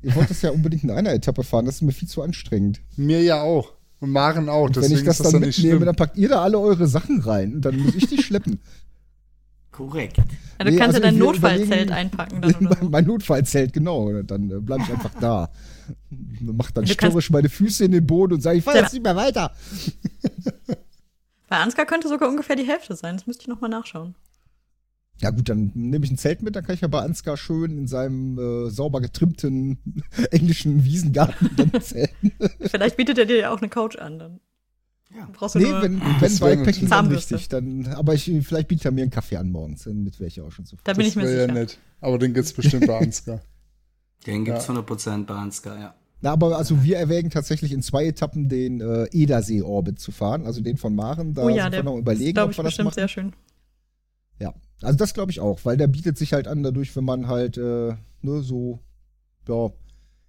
[0.03, 2.80] Ihr wollt das ja unbedingt in einer Etappe fahren, das ist mir viel zu anstrengend.
[2.96, 3.74] Mir ja auch.
[4.01, 4.66] Und Maren auch.
[4.66, 6.86] Und wenn ich das ist das dann nicht mitnehme, dann packt ihr da alle eure
[6.86, 8.61] Sachen rein und dann muss ich die schleppen.
[9.72, 10.16] Korrekt.
[10.18, 12.88] Ja, du Nee, kannst also ja dein Notfallzelt einpacken dann oder so.
[12.88, 14.22] mein Notfallzelt, genau.
[14.22, 15.51] Dann äh, bleibe ich einfach da.
[16.41, 18.82] Mach dann Du störrisch meine Füße in den Boden und sage, ich fahr Ja.
[18.82, 19.53] jetzt nicht mehr weiter.
[21.49, 23.16] Bei Ansgar könnte sogar ungefähr die Hälfte sein.
[23.16, 24.14] Das müsste ich nochmal nachschauen.
[25.20, 27.76] Ja gut, dann nehme ich ein Zelt mit, dann kann ich ja bei Ansgar schön
[27.76, 29.78] in seinem äh, sauber getrimmten
[30.30, 32.32] englischen Wiesengarten dann zelten.
[32.61, 34.18] Vielleicht bietet er dir ja auch eine Couch an.
[34.18, 34.41] Dann
[35.14, 35.28] Ja.
[35.30, 35.82] brauchst du Nee, nur.
[35.82, 37.34] wenn, wär Bikepacking dann Zahnbürste.
[37.34, 37.49] richtig.
[37.51, 40.45] Dann, aber ich, vielleicht bietet er mir einen Kaffee an morgens, damit wäre ich ja
[40.45, 40.84] auch schon zufrieden.
[40.84, 41.47] da bin das ich mir sicher.
[41.49, 41.78] ja nett.
[42.01, 43.43] Aber den gibt's bestimmt bei Ansgar.
[44.26, 44.74] Den gibt's Ja.
[44.74, 45.94] 100% bei Ansgar, ja.
[46.22, 50.60] Na, aber also wir erwägen tatsächlich in zwei Etappen den äh, Edersee-Orbit zu fahren, also
[50.60, 51.32] den von Maren.
[51.32, 52.94] Da oh ja, sind der wir noch überlegen, glaube ob ich, wir das bestimmt machen.
[52.94, 53.32] sehr schön.
[54.38, 57.26] Ja, also das glaube ich auch, weil der bietet sich halt an dadurch, wenn man
[57.26, 58.80] halt äh, ne, so
[59.48, 59.70] ja,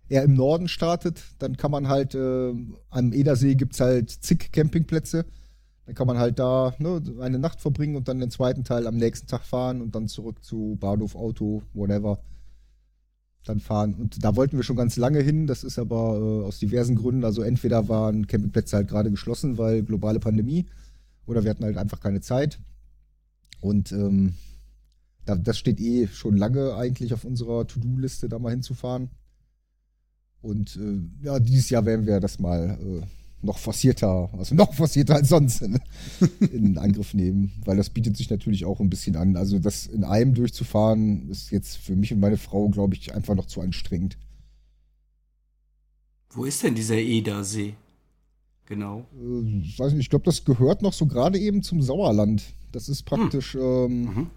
[0.08, 2.54] eher im Norden startet, dann kann man halt äh,
[2.90, 5.26] am Edersee gibt's halt zig Campingplätze.
[5.86, 8.96] Dann kann man halt da ne, eine Nacht verbringen und dann den zweiten Teil am
[8.96, 12.20] nächsten Tag fahren und dann zurück zu Bahnhof, Auto, whatever.
[13.46, 13.96] Dann fahren.
[13.96, 15.48] Und da wollten wir schon ganz lange hin.
[15.48, 17.26] Das ist aber äh, aus diversen Gründen.
[17.26, 20.68] Also entweder waren Campingplätze halt gerade geschlossen, weil globale Pandemie,
[21.26, 22.60] oder wir hatten halt einfach keine Zeit.
[23.60, 24.34] Und ähm,
[25.26, 29.10] da, das steht eh schon lange eigentlich auf unserer To-Do-Liste, da mal hinzufahren.
[30.42, 33.06] Und äh, ja, dieses Jahr werden wir das mal äh,
[33.44, 35.80] noch forcierter, also noch forcierter als sonst in,
[36.52, 39.36] in Angriff nehmen, weil das bietet sich natürlich auch ein bisschen an.
[39.36, 43.36] Also das in einem durchzufahren ist jetzt für mich und meine Frau, glaube ich, einfach
[43.36, 44.18] noch zu anstrengend.
[46.30, 47.76] Wo ist denn dieser Edersee?
[48.68, 49.06] Genau.
[49.14, 52.44] Äh, weiß nicht, ich glaube, das gehört noch so gerade eben zum Sauerland.
[52.72, 53.62] Das ist praktisch, hm.
[53.62, 54.28] ähm, mhm.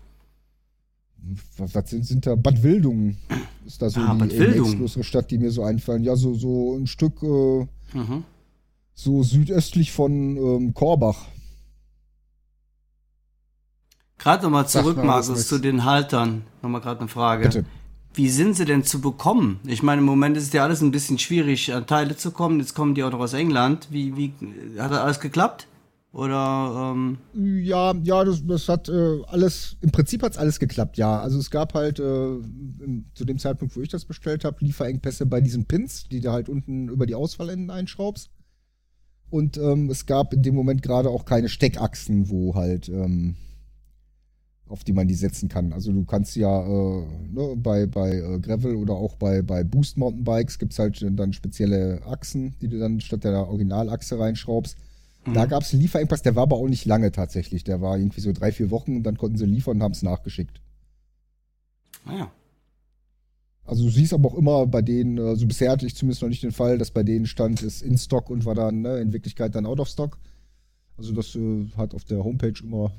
[1.57, 2.34] was, was sind, sind, da?
[2.34, 3.16] Bad Wildungen
[3.64, 6.02] ist da so ah, die größere Stadt, die mir so einfallen.
[6.02, 8.24] Ja, so, so ein Stück äh, mhm.
[8.95, 11.26] So südöstlich von ähm, Korbach.
[14.18, 16.45] Gerade nochmal zurück, Markus, zu den Haltern.
[16.62, 17.45] Nochmal gerade eine Frage.
[17.45, 17.64] Bitte.
[18.14, 19.59] Wie sind sie denn zu bekommen?
[19.66, 22.61] Ich meine, im Moment ist es ja alles ein bisschen schwierig, an Teile zu kommen.
[22.61, 23.88] Jetzt kommen die auch noch aus England.
[23.90, 24.32] Wie, wie
[24.78, 25.66] hat das alles geklappt?
[26.12, 30.97] Oder ähm ja, ja, das, das hat äh, alles, im Prinzip hat es alles geklappt,
[30.97, 31.18] ja.
[31.18, 35.26] Also es gab halt äh, im, zu dem Zeitpunkt, wo ich das bestellt habe, Lieferengpässe
[35.26, 38.30] bei diesen Pins, die du halt unten über die Ausfallenden einschraubst.
[39.31, 43.35] Und ähm, es gab in dem Moment gerade auch keine Steckachsen, wo halt ähm,
[44.68, 45.72] auf die man die setzen kann.
[45.72, 49.97] Also du kannst ja äh, ne, bei, bei äh, Gravel oder auch bei, bei Boost
[49.99, 54.77] Mountainbikes gibt es halt dann spezielle Achsen, die du dann statt der Originalachse reinschraubst.
[55.27, 55.35] Mhm.
[55.35, 57.64] Da gab es einen Lieferengpass, der war aber auch nicht lange tatsächlich.
[57.64, 60.03] Der war irgendwie so drei, vier Wochen und dann konnten sie liefern und haben es
[60.03, 60.61] nachgeschickt.
[62.07, 62.27] Naja.
[62.27, 62.43] Ah
[63.64, 66.42] also du siehst aber auch immer bei denen, also bisher hatte ich zumindest noch nicht
[66.42, 69.54] den Fall, dass bei denen stand, ist in Stock und war dann ne, in Wirklichkeit
[69.54, 70.18] dann out of stock.
[70.96, 72.92] Also das äh, hat auf der Homepage immer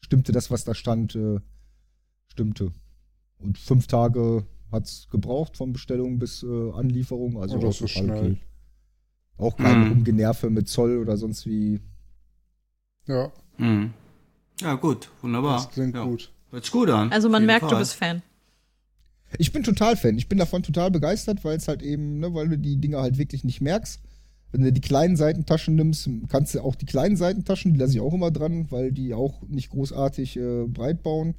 [0.00, 1.40] stimmte das, was da stand, äh,
[2.28, 2.72] stimmte.
[3.38, 7.40] Und fünf Tage hat es gebraucht von Bestellung bis äh, Anlieferung.
[7.40, 8.32] Also oh, das ist schnell.
[8.32, 8.38] Okay.
[9.38, 9.92] Auch kein mhm.
[9.92, 11.80] Umgenerve mit Zoll oder sonst wie.
[13.06, 13.30] Ja.
[13.56, 13.92] Mhm.
[14.60, 15.56] Ja, gut, wunderbar.
[15.56, 16.04] Das klingt ja.
[16.04, 16.32] gut.
[16.50, 17.12] Hört sich gut an.
[17.12, 17.70] Also man merkt, Fall.
[17.70, 18.22] du bist Fan.
[19.36, 20.16] Ich bin total Fan.
[20.16, 23.18] Ich bin davon total begeistert, weil es halt eben, ne, weil du die Dinger halt
[23.18, 24.00] wirklich nicht merkst.
[24.50, 28.00] Wenn du die kleinen Seitentaschen nimmst, kannst du auch die kleinen Seitentaschen, die lasse ich
[28.00, 31.34] auch immer dran, weil die auch nicht großartig äh, breit bauen.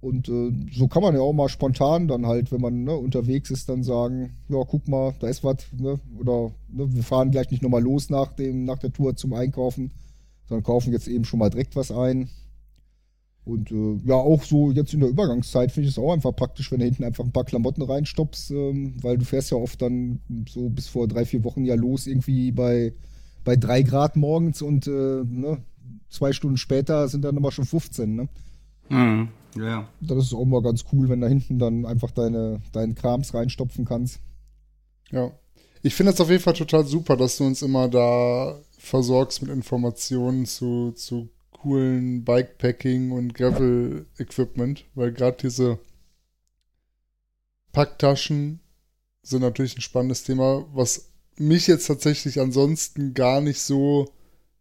[0.00, 3.50] Und äh, so kann man ja auch mal spontan dann halt, wenn man ne, unterwegs
[3.50, 5.98] ist, dann sagen, ja, guck mal, da ist was, ne?
[6.18, 9.92] Oder ne, wir fahren gleich nicht nochmal los nach, dem, nach der Tour zum Einkaufen,
[10.48, 12.28] sondern kaufen jetzt eben schon mal direkt was ein.
[13.44, 16.70] Und äh, ja, auch so jetzt in der Übergangszeit finde ich es auch einfach praktisch,
[16.70, 20.20] wenn du hinten einfach ein paar Klamotten reinstoppst, ähm, weil du fährst ja oft dann
[20.48, 22.92] so bis vor drei, vier Wochen ja los, irgendwie bei,
[23.44, 25.58] bei drei Grad morgens und äh, ne,
[26.08, 28.28] zwei Stunden später sind dann aber schon 15, ne?
[28.88, 29.28] Mhm.
[29.56, 29.88] Ja.
[30.00, 33.84] Das ist auch mal ganz cool, wenn da hinten dann einfach deine, deinen Krams reinstopfen
[33.84, 34.20] kannst.
[35.10, 35.32] Ja.
[35.82, 39.50] Ich finde es auf jeden Fall total super, dass du uns immer da versorgst mit
[39.50, 41.28] Informationen zu, zu
[41.62, 45.78] coolen Bikepacking und Gravel-Equipment, weil gerade diese
[47.70, 48.60] Packtaschen
[49.22, 54.12] sind natürlich ein spannendes Thema, was mich jetzt tatsächlich ansonsten gar nicht so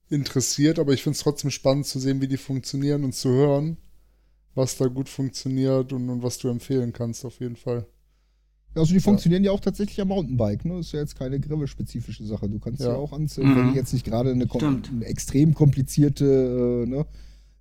[0.09, 3.77] interessiert, aber ich finde es trotzdem spannend zu sehen, wie die funktionieren und zu hören,
[4.53, 7.87] was da gut funktioniert und, und was du empfehlen kannst, auf jeden Fall.
[8.73, 10.77] Also die funktionieren ja, ja auch tatsächlich am Mountainbike, ne?
[10.77, 12.47] Das ist ja jetzt keine Gravel-spezifische Sache.
[12.47, 13.57] Du kannst ja, ja auch anziehen, mhm.
[13.57, 17.05] wenn du jetzt nicht gerade eine, eine, extrem komplizierte äh, ne,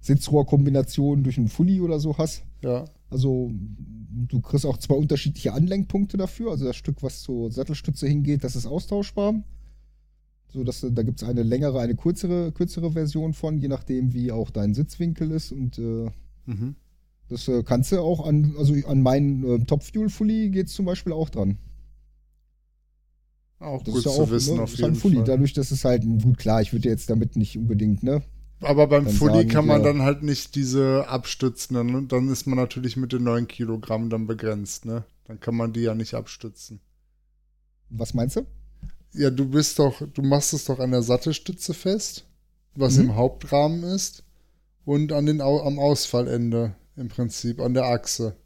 [0.00, 2.44] Sitzrohrkombination durch einen Fully oder so hast.
[2.62, 2.84] Ja.
[3.10, 3.50] Also
[4.28, 6.52] du kriegst auch zwei unterschiedliche Anlenkpunkte dafür.
[6.52, 9.34] Also das Stück, was zur Sattelstütze hingeht, das ist austauschbar.
[10.52, 14.32] So, dass, da gibt es eine längere, eine kürzere, kürzere Version von, je nachdem, wie
[14.32, 15.52] auch dein Sitzwinkel ist.
[15.52, 16.10] Und äh,
[16.46, 16.76] mhm.
[17.30, 20.74] Das äh, kannst du auch an, also an meinen äh, Top Fuel Fully geht es
[20.74, 21.58] zum Beispiel auch dran.
[23.60, 25.16] Auch das gut ja zu auch, wissen, ne, auf jeden Fully.
[25.16, 25.24] Fall.
[25.24, 28.22] Dadurch, dass es halt, gut, klar, ich würde jetzt damit nicht unbedingt, ne?
[28.62, 31.74] Aber beim Fully sagen, kann man ja, dann halt nicht diese abstützen.
[31.74, 35.04] Dann, dann ist man natürlich mit den 9 Kilogramm dann begrenzt, ne?
[35.24, 36.80] Dann kann man die ja nicht abstützen.
[37.90, 38.46] Was meinst du?
[39.12, 42.24] Ja, du bist doch, du machst es doch an der Sattelstütze fest,
[42.74, 43.04] was mhm.
[43.04, 44.24] im Hauptrahmen ist,
[44.84, 48.36] und an den, am Ausfallende im Prinzip an der Achse.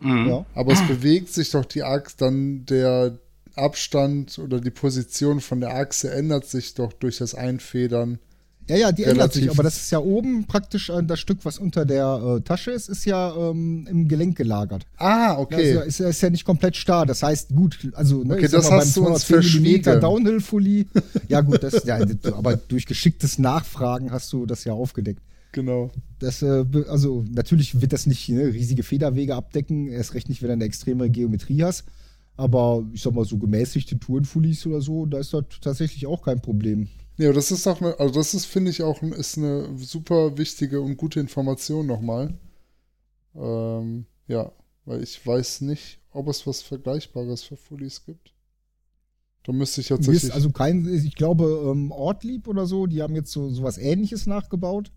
[0.00, 0.28] Mhm.
[0.28, 0.46] Ja.
[0.54, 3.18] Aber es bewegt sich doch die Achse, dann der
[3.54, 8.18] Abstand oder die Position von der Achse ändert sich doch durch das Einfedern.
[8.68, 11.58] Ja, ja, die ändert sich, aber das ist ja oben praktisch äh, das Stück, was
[11.58, 14.86] unter der äh, Tasche ist, ist ja ähm, im Gelenk gelagert.
[14.96, 15.74] Ah, okay.
[15.74, 17.04] Ja, ist, ja, ist, ja, nicht komplett starr.
[17.04, 20.00] Das heißt, gut, also ne, okay, das mal, hast beim du uns verschwiegen.
[20.00, 20.86] Downhill-Fully.
[21.28, 21.98] ja, gut, das, ja,
[22.32, 25.20] aber durch geschicktes Nachfragen hast du das ja aufgedeckt.
[25.52, 25.90] Genau.
[26.18, 30.48] Das, äh, also natürlich wird das nicht ne, riesige Federwege abdecken, erst recht nicht, wenn
[30.48, 31.84] du eine extreme Geometrie hast.
[32.36, 36.40] Aber ich sag mal, so gemäßigte Tourenfullies oder so, da ist das tatsächlich auch kein
[36.40, 36.88] Problem.
[37.18, 40.80] Ja, das ist auch eine, also das ist, finde ich, auch ist eine super wichtige
[40.80, 42.32] und gute Information nochmal.
[43.34, 44.52] Ähm, ja,
[44.86, 48.32] weil ich weiß nicht, ob es was Vergleichbares für Fullies gibt.
[49.44, 50.32] Da müsste ich tatsächlich.
[50.32, 54.92] also kein, ich glaube, ähm, Ortlieb oder so, die haben jetzt so sowas ähnliches nachgebaut.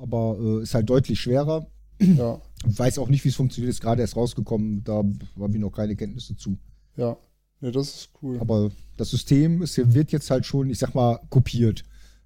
[0.00, 1.66] Aber äh, ist halt deutlich schwerer.
[2.00, 4.82] ja, Weiß auch nicht, wie es funktioniert, ist gerade erst rausgekommen.
[4.84, 5.02] Da
[5.38, 6.58] habe ich noch keine Kenntnisse zu.
[6.96, 7.16] ja.
[7.62, 8.38] Ne, das ist cool.
[8.40, 11.84] Aber das System ist, wird jetzt halt schon, ich sag mal, kopiert.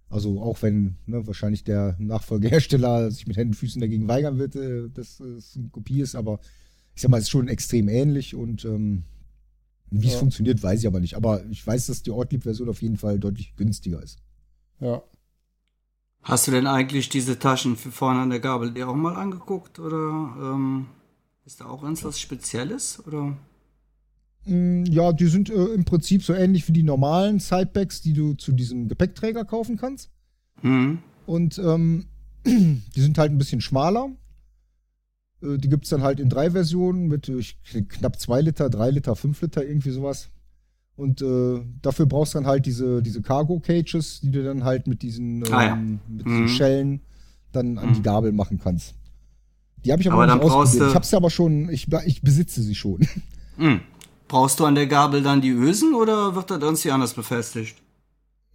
[0.09, 4.55] Also auch wenn ne, wahrscheinlich der Nachfolgehersteller sich mit Händen und Füßen dagegen weigern wird,
[4.55, 6.39] äh, dass es eine Kopie ist, aber
[6.95, 9.03] ich sag mal, es ist schon extrem ähnlich und ähm,
[9.91, 10.19] wie es Ja.
[10.21, 11.17] funktioniert, weiß ich aber nicht.
[11.17, 14.19] Aber ich weiß, dass die Ortlieb-Version auf jeden Fall deutlich günstiger ist.
[14.79, 15.03] Ja.
[16.25, 19.79] Hast du denn eigentlich diese Taschen für vorne an der Gabel dir auch mal angeguckt?
[19.79, 19.97] Oder
[20.41, 20.87] ähm,
[21.45, 23.03] ist da auch irgendwas Spezielles?
[23.07, 23.37] Oder?
[24.47, 28.33] Mm, Ja, die sind äh, im Prinzip so ähnlich wie die normalen Sidebacks, die du
[28.35, 30.11] zu diesem Gepäckträger kaufen kannst.
[30.63, 30.99] Hm?
[31.27, 32.07] Und ähm,
[32.47, 34.09] die sind halt ein bisschen schmaler.
[35.43, 37.59] Äh, die gibt's dann halt in drei Versionen mit ich-
[37.89, 40.31] knapp zwei Liter, drei Liter, fünf Liter, irgendwie sowas.
[40.97, 44.87] Und äh, dafür brauchst du dann halt diese, diese Cargo Cages, die du dann halt
[44.87, 45.75] mit diesen, ähm, Ah ja.
[45.77, 46.49] mit diesen Mhm.
[46.49, 47.01] Schellen
[47.53, 48.05] dann an die Mhm.
[48.05, 48.95] Gabel machen kannst.
[49.85, 50.83] Die habe ich aber, Aber nicht ausprobiert.
[50.83, 53.01] du- Ich habe sie aber schon, ich, ich besitze sie schon.
[53.57, 53.81] Hm.
[54.27, 57.77] Brauchst du an der Gabel dann die Ösen oder wird das irgendwie anders befestigt?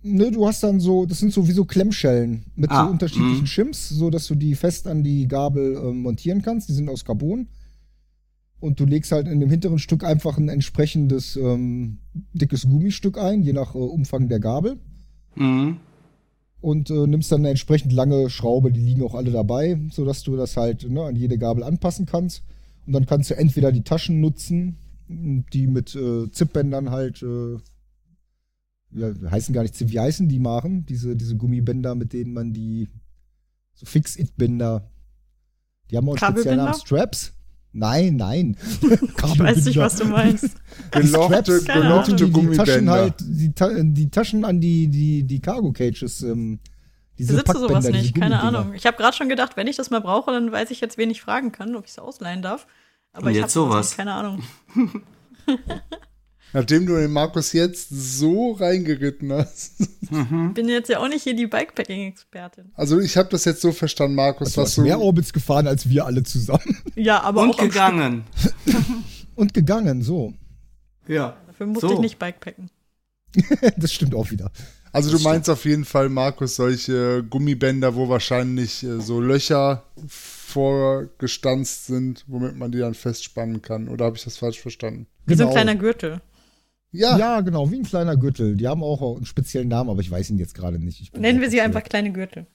[0.02, 3.42] Ne, du hast dann so, das sind so wie so Klemmschellen mit Ah, so unterschiedlichen
[3.42, 3.48] mhm.
[3.48, 6.68] Shims, so dass du die fest an die Gabel ähm, montieren kannst.
[6.70, 7.48] Die sind aus Carbon.
[8.60, 12.00] Und du legst halt in dem hinteren Stück einfach ein entsprechendes ähm,
[12.34, 14.78] dickes Gummistück ein, je nach äh, Umfang der Gabel.
[15.36, 15.78] Hm?
[16.62, 20.36] Und äh, nimmst dann eine entsprechend lange Schraube, die liegen auch alle dabei, sodass du
[20.36, 22.44] das halt ne, an jede Gabel anpassen kannst.
[22.86, 27.58] Und dann kannst du entweder die Taschen nutzen, die mit äh, Zipbändern halt, äh,
[28.92, 30.86] ja, heißen gar nicht Zip, wie heißen die machen?
[30.86, 32.90] Diese, diese Gummibänder, mit denen man die,
[33.74, 34.90] so Fix-It-Bänder,
[35.90, 36.58] die haben auch einen speziellen?
[36.58, 36.74] Namen.
[36.74, 37.34] Straps?
[37.72, 38.58] Nein, nein.
[39.32, 40.56] Ich weiß nicht, was du meinst.
[40.92, 45.72] Gelochte, gelochte die, die Taschen halt, die, Ta die Taschen an die, die, die Cargo
[45.72, 46.60] Cages, ähm,
[47.18, 48.16] diese sowas Packbänder, diese nicht?
[48.16, 48.40] Keine.
[48.40, 48.74] Ahnung.
[48.74, 51.12] Ich habe gerade schon gedacht, wenn ich das mal brauche, dann weiß ich jetzt, wen
[51.12, 52.66] ich fragen kann, ob ich es ausleihen darf.
[53.12, 53.98] Aber Und ich jetzt hab sowas sowas.
[53.98, 54.44] keine Ahnung.
[56.54, 59.74] Nachdem du den Markus jetzt so reingeritten hast.
[60.56, 62.72] Bin jetzt ja auch nicht hier die Bikepacking-Expertin.
[62.74, 64.82] Also ich habe das jetzt so verstanden, Markus, Du was hast du.
[64.82, 66.78] mehr Orbits gefahren als wir alle zusammen.
[66.96, 68.24] Ja, aber Und auch gegangen.
[69.36, 70.34] Und gegangen, so.
[71.08, 71.38] Ja.
[71.48, 71.94] Dafür musste So.
[71.94, 72.70] ich nicht Bikepacken.
[73.78, 74.52] Das stimmt auch wieder.
[74.92, 81.86] Also du meinst auf jeden Fall, Markus, solche Gummibänder, wo wahrscheinlich äh, so Löcher vorgestanzt
[81.86, 83.88] sind, womit man die dann festspannen kann.
[83.88, 85.06] Oder habe ich das falsch verstanden?
[85.28, 85.52] Wie so ein Genau.
[85.52, 86.22] kleiner Gürtel.
[86.92, 88.56] Ja, Ja, genau, wie ein kleiner Gürtel.
[88.56, 91.16] Die haben auch einen speziellen Namen, aber ich weiß ihn jetzt gerade nicht.
[91.18, 92.48] Nennen wir sie einfach kleine Gürtel.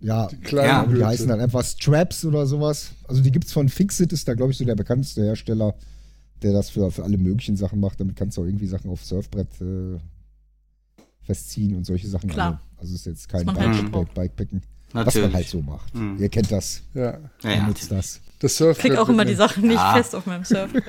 [0.00, 2.92] Ja, kleine Ja, aber die heißen dann einfach Straps oder sowas.
[3.06, 5.74] Also die gibt's von Fixit, ist da, glaube ich, so der bekannteste Hersteller,
[6.42, 8.00] der das für, für alle möglichen Sachen macht.
[8.00, 9.98] Damit kannst du auch irgendwie Sachen auf Surfbrett äh,
[11.22, 12.30] festziehen und solche Sachen.
[12.30, 12.60] Klar.
[12.76, 14.14] Also, also ist jetzt kein Was man halt.
[14.14, 14.62] Bikepacken.
[14.92, 15.94] Was man halt so macht.
[15.94, 16.16] Mhm.
[16.18, 16.82] Ihr kennt das.
[16.94, 17.12] ja.
[17.12, 17.66] Ja, Ihr ja.
[17.66, 18.20] nutzt das.
[18.42, 18.90] Das Surfbrett.
[18.92, 19.34] Krieg auch immer die.
[19.36, 19.94] Sachen nicht Ja.
[19.94, 20.84] fest auf meinem Surfbrett.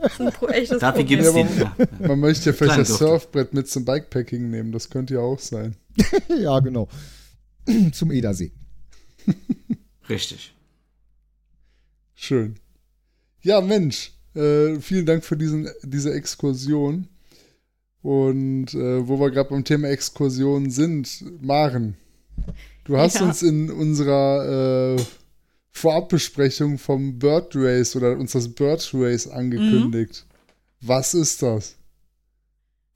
[0.00, 1.46] Das ist ein pro echtes Dafür Problem.
[1.46, 1.76] gibt's Ja.
[2.00, 2.08] Ja.
[2.08, 3.04] Man möchte ja vielleicht das durfte.
[3.06, 4.72] Surfbrett mit zum Bikepacking nehmen.
[4.72, 5.76] Das könnte ja auch sein.
[6.38, 6.88] ja, genau.
[7.92, 8.52] Zum Edersee.
[10.08, 10.54] Richtig.
[12.14, 12.56] Schön.
[13.42, 14.12] Ja, Mensch.
[14.34, 17.08] Äh, vielen Dank für diesen, diese Exkursion.
[18.02, 21.96] Und äh, wo wir gerade beim Thema Exkursion sind, Maren,
[22.84, 23.22] du hast Ja.
[23.22, 25.02] uns in unserer äh,
[25.76, 30.24] Vorabbesprechung vom Bird Race oder uns das Bird Race angekündigt.
[30.80, 31.76] Was ist das?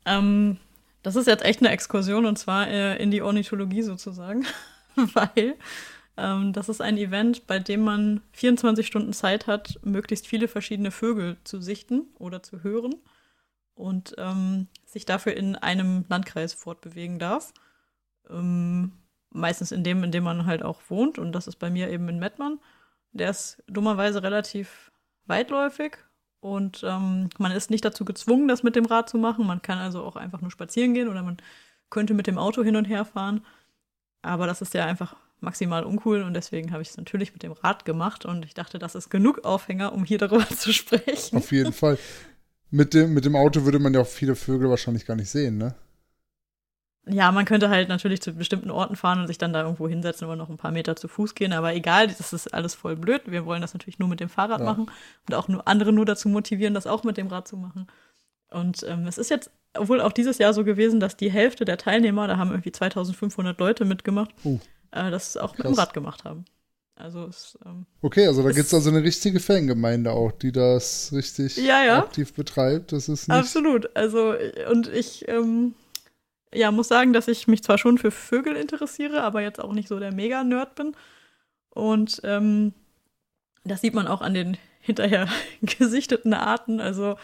[0.07, 0.57] Ähm,
[1.03, 4.47] das ist jetzt echt eine Exkursion und zwar äh, in die Ornithologie sozusagen,
[5.15, 5.57] weil
[6.17, 10.91] ähm, das ist ein Event, bei dem man 24 Stunden Zeit hat, möglichst viele verschiedene
[10.91, 12.95] Vögel zu sichten oder zu hören
[13.75, 17.53] und ähm, sich dafür in einem Landkreis fortbewegen darf.
[18.29, 18.93] Ähm,
[19.31, 22.09] meistens in dem, in dem man halt auch wohnt und das ist bei mir eben
[22.09, 22.61] in Mettmann.
[23.13, 24.93] Der ist dummerweise relativ
[25.27, 25.99] weitläufig
[26.41, 29.47] und ähm, man ist nicht dazu gezwungen, das mit dem Rad zu machen.
[29.47, 31.39] Man kann also auch einfach nur spazieren gehen oder man
[31.91, 33.45] könnte mit dem Auto hin und her fahren.
[34.23, 37.53] Aber das ist ja einfach maximal uncool und deswegen habe ich es natürlich mit dem
[37.53, 41.37] Rad gemacht und ich dachte, das ist genug Aufhänger, um hier darüber zu sprechen.
[41.37, 41.99] Auf jeden Fall.
[42.71, 45.59] Mit dem, mit dem Auto würde man ja auch viele Vögel wahrscheinlich gar nicht sehen,
[45.59, 45.75] ne?
[47.07, 50.27] Ja, man könnte halt natürlich zu bestimmten Orten fahren und sich dann da irgendwo hinsetzen
[50.27, 53.23] oder noch ein paar Meter zu Fuß gehen, aber egal, das ist alles voll blöd.
[53.27, 54.67] Wir wollen das natürlich nur mit dem Fahrrad Ja.
[54.67, 54.91] machen
[55.29, 57.87] und auch nur andere nur dazu motivieren, das auch mit dem Rad zu machen.
[58.51, 61.79] Und ähm, es ist jetzt wohl auch dieses Jahr so gewesen, dass die Hälfte der
[61.79, 64.59] Teilnehmer, da haben irgendwie 2500 Leute mitgemacht, Oh.
[64.91, 65.79] äh, das auch mit dem Krass.
[65.79, 66.45] Rad gemacht haben.
[66.97, 71.13] Also es, ähm, Okay, also da gibt es also eine richtige Fangemeinde auch, die das
[71.15, 71.99] richtig Ja, ja.
[72.01, 72.93] aktiv betreibt.
[72.93, 73.39] Das ist nicht.
[73.39, 73.97] absolut.
[73.97, 74.35] Also
[74.71, 75.75] und ich ähm,
[76.55, 79.89] ja, muss sagen, dass ich mich zwar schon für Vögel interessiere, aber jetzt auch nicht
[79.89, 80.97] so der Mega-Nerd bin.
[81.71, 82.73] Und ähm,
[83.65, 85.29] das sieht man auch an den hinterher
[85.63, 86.81] gesichteten Arten.
[86.81, 87.17] Also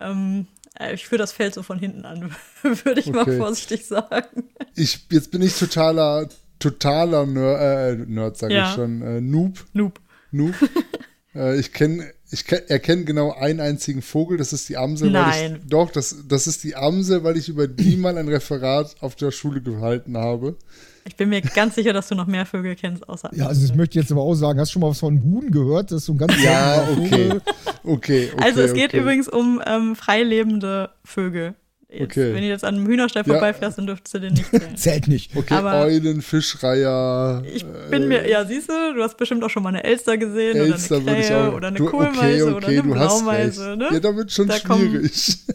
[0.00, 0.46] ähm,
[0.78, 2.30] äh, ich führe das Feld so von hinten an,
[2.62, 3.38] würde ich mal Okay.
[3.38, 4.44] vorsichtig sagen.
[4.74, 7.60] Ich, jetzt bin ich totaler, totaler Nerd,
[8.00, 8.68] äh, Nerd sage Ja.
[8.68, 9.64] ich schon, äh, Noob.
[9.72, 10.00] Noob.
[10.32, 10.54] Noob.
[11.34, 15.12] äh, ich kenne, ich kenn, erkenne genau einen einzigen Vogel, das ist die Amsel.
[15.12, 15.60] Weil Nein.
[15.62, 19.14] ich, doch, das, das ist die Amsel, weil ich über die mal ein Referat auf
[19.14, 20.56] der Schule gehalten habe.
[21.04, 23.30] Ich bin mir ganz sicher, dass du noch mehr Vögel kennst, außer.
[23.32, 24.58] Ja, also das möchte ich jetzt aber auch sagen.
[24.58, 25.92] Hast du schon mal was von Huhn gehört?
[25.92, 26.94] Das ist so ein ganz Ja, okay.
[26.96, 27.42] Vogel.
[27.84, 28.42] Okay, okay.
[28.42, 28.98] Also es geht okay.
[28.98, 31.54] übrigens um ähm, freilebende Vögel.
[31.98, 32.34] Jetzt, Okay.
[32.34, 33.32] Wenn du jetzt an einem Hühnerstall Ja.
[33.34, 34.76] vorbeifährst, dann dürftest du den nicht zählen.
[34.76, 35.36] Zählt nicht.
[35.36, 37.42] Okay, aber- Eulen, Fischreiher.
[37.52, 40.56] Ich bin mir, ja, siehst du, du hast bestimmt auch schon mal eine Elster gesehen
[40.56, 41.54] Elster oder eine Krähe auch.
[41.54, 43.88] oder eine du, Kohlmeise okay, oder okay, eine du hast Blaumeise, ne?
[43.92, 45.38] Ja, da wird schon Da schwierig.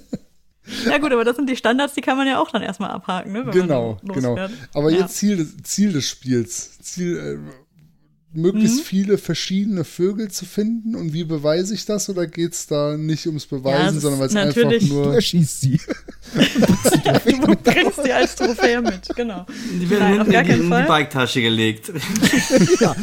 [0.86, 3.34] Ja gut, aber das sind die Standards, die kann man ja auch dann erstmal abhaken,
[3.34, 3.46] ne?
[3.46, 4.38] wenn genau, genau.
[4.74, 5.00] Aber Ja.
[5.00, 6.80] jetzt Ziel des, Ziel des Spiels.
[6.80, 7.61] Ziel, äh,
[8.34, 8.84] möglichst Mhm.
[8.84, 10.96] viele verschiedene Vögel zu finden.
[10.96, 12.10] Und wie beweise ich das?
[12.10, 15.14] Oder geht es da nicht ums Beweisen, es sondern weil es einfach natürlich- Du nur.
[15.16, 15.80] erschießt sie.
[16.32, 19.46] Du bringst die als Trophäe mit, genau.
[19.80, 20.88] Die werden Nein, auf gar in die, keinen in die.
[20.88, 21.92] Biketasche gelegt.
[22.80, 22.96] ja,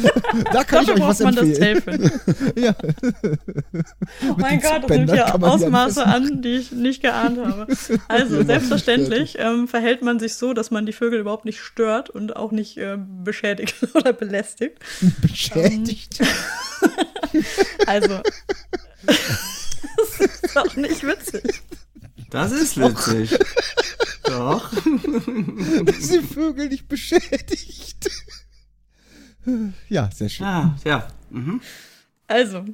[0.51, 1.83] da kann ich Dafür euch was braucht man das empfehlen.
[1.83, 2.11] Tailfin.
[2.63, 2.75] Ja.
[4.29, 7.67] Oh mein Gott, das nimmt ja Ausmaße an, die ich nicht geahnt habe.
[8.07, 12.35] Also, selbstverständlich ähm, verhält man sich so, dass man die Vögel überhaupt nicht stört und
[12.35, 14.79] auch nicht äh, beschädigt oder belästigt.
[15.21, 16.19] Beschädigt.
[17.85, 18.21] Also,
[19.05, 21.61] das ist doch nicht witzig.
[22.29, 23.37] Das ist witzig.
[24.23, 24.71] Doch.
[25.85, 28.09] dass die Vögel nicht beschädigt.
[29.89, 30.45] Ja, sehr schön.
[30.45, 31.07] Ja, ja.
[31.29, 31.61] Mhm.
[32.27, 32.65] Also,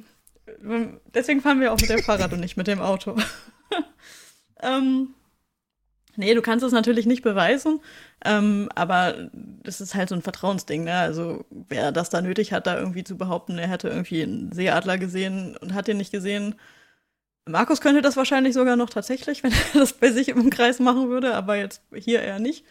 [0.62, 3.16] ähm, deswegen fahren wir auch mit dem Fahrrad und nicht mit dem Auto.
[4.62, 5.14] ähm,
[6.16, 7.80] nee, du kannst es natürlich nicht beweisen,
[8.24, 9.30] ähm, aber
[9.62, 10.84] das ist halt so ein Vertrauensding.
[10.84, 10.94] Ne?
[10.94, 14.98] Also, wer das da nötig hat, da irgendwie zu behaupten, er hätte irgendwie einen Seeadler
[14.98, 16.54] gesehen und hat den nicht gesehen.
[17.48, 21.08] Markus könnte das wahrscheinlich sogar noch tatsächlich, wenn er das bei sich im Kreis machen
[21.08, 22.64] würde, aber jetzt hier eher nicht.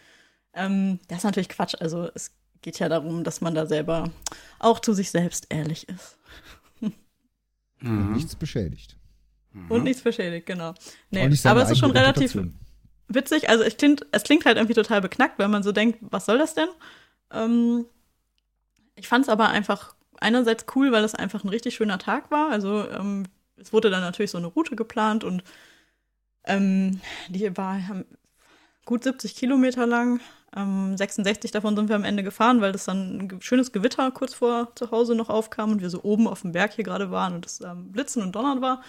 [0.54, 1.74] Ähm, das ist natürlich Quatsch.
[1.80, 2.32] Also, es
[2.62, 4.10] geht ja darum, dass man da selber
[4.58, 6.18] auch zu sich selbst ehrlich ist.
[7.80, 8.12] Mhm.
[8.12, 8.96] Nichts beschädigt.
[9.68, 10.74] Und nichts beschädigt, genau.
[11.10, 12.65] Nee, aber es ist schon relativ Reputation.
[13.08, 13.48] Witzig.
[13.48, 16.38] Also es klingt, es klingt halt irgendwie total beknackt, weil man so denkt, was soll
[16.38, 16.68] das denn?
[17.32, 17.86] Ähm,
[18.94, 22.50] ich fand es aber einfach einerseits cool, weil es einfach ein richtig schöner Tag war.
[22.50, 23.24] Also ähm,
[23.56, 25.42] es wurde dann natürlich so eine Route geplant und
[26.44, 28.04] ähm, die war ähm,
[28.84, 30.20] gut 70 Kilometer lang.
[30.56, 34.34] Ähm, 66 davon sind wir am Ende gefahren, weil das dann ein schönes Gewitter kurz
[34.34, 37.34] vor zu Hause noch aufkam und wir so oben auf dem Berg hier gerade waren
[37.34, 38.82] und es ähm, Blitzen und Donnern war.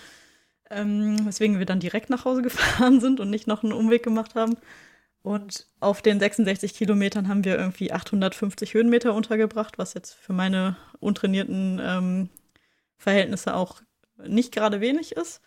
[0.69, 4.35] Ähm, weswegen wir dann direkt nach Hause gefahren sind und nicht noch einen Umweg gemacht
[4.35, 4.57] haben.
[5.23, 10.77] Und auf den 66 Kilometern haben wir irgendwie 850 Höhenmeter untergebracht, was jetzt für meine
[10.99, 12.29] untrainierten ähm,
[12.97, 13.81] Verhältnisse auch
[14.25, 15.41] nicht gerade wenig ist.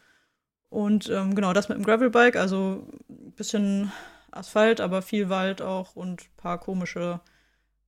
[0.68, 3.90] Und ähm, genau das mit dem Gravelbike, also ein bisschen
[4.30, 7.20] Asphalt, aber viel Wald auch und ein paar komische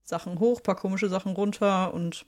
[0.03, 1.95] Sachen hoch, ein paar komische Sachen runter.
[1.95, 2.27] Und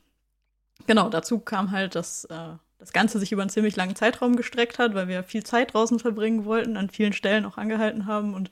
[0.87, 4.79] genau, dazu kam halt, dass äh, das Ganze sich über einen ziemlich langen Zeitraum gestreckt
[4.79, 8.51] hat, weil wir viel Zeit draußen verbringen wollten, an vielen Stellen auch angehalten haben und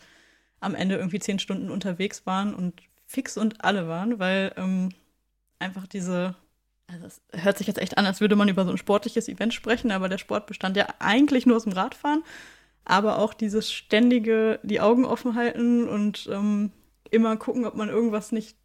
[0.60, 4.90] am Ende irgendwie zehn Stunden unterwegs waren und fix und alle waren, weil ähm,
[5.58, 6.34] einfach diese,
[6.86, 9.52] also es hört sich jetzt echt an, als würde man über so ein sportliches Event
[9.54, 12.22] sprechen, aber der Sport bestand ja eigentlich nur aus dem Radfahren,
[12.84, 16.72] aber auch dieses ständige, die Augen offen halten und ähm,
[17.10, 18.56] immer gucken, ob man irgendwas nicht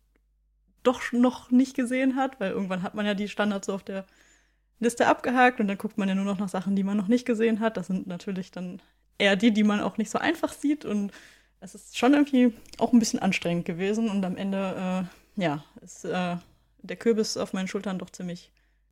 [0.84, 4.05] doch noch nicht gesehen hat, weil irgendwann hat man ja die Standards so auf der
[4.80, 7.25] Liste abgehakt und dann guckt man ja nur noch nach Sachen, die man noch nicht
[7.25, 7.78] gesehen hat.
[7.78, 8.82] Das sind natürlich dann
[9.17, 11.11] eher die, die man auch nicht so einfach sieht und
[11.59, 15.07] es ist schon irgendwie auch ein bisschen anstrengend gewesen und am Ende,
[15.38, 16.36] äh, ja, ist äh,
[16.84, 18.51] der Kürbis auf meinen Schultern doch ziemlich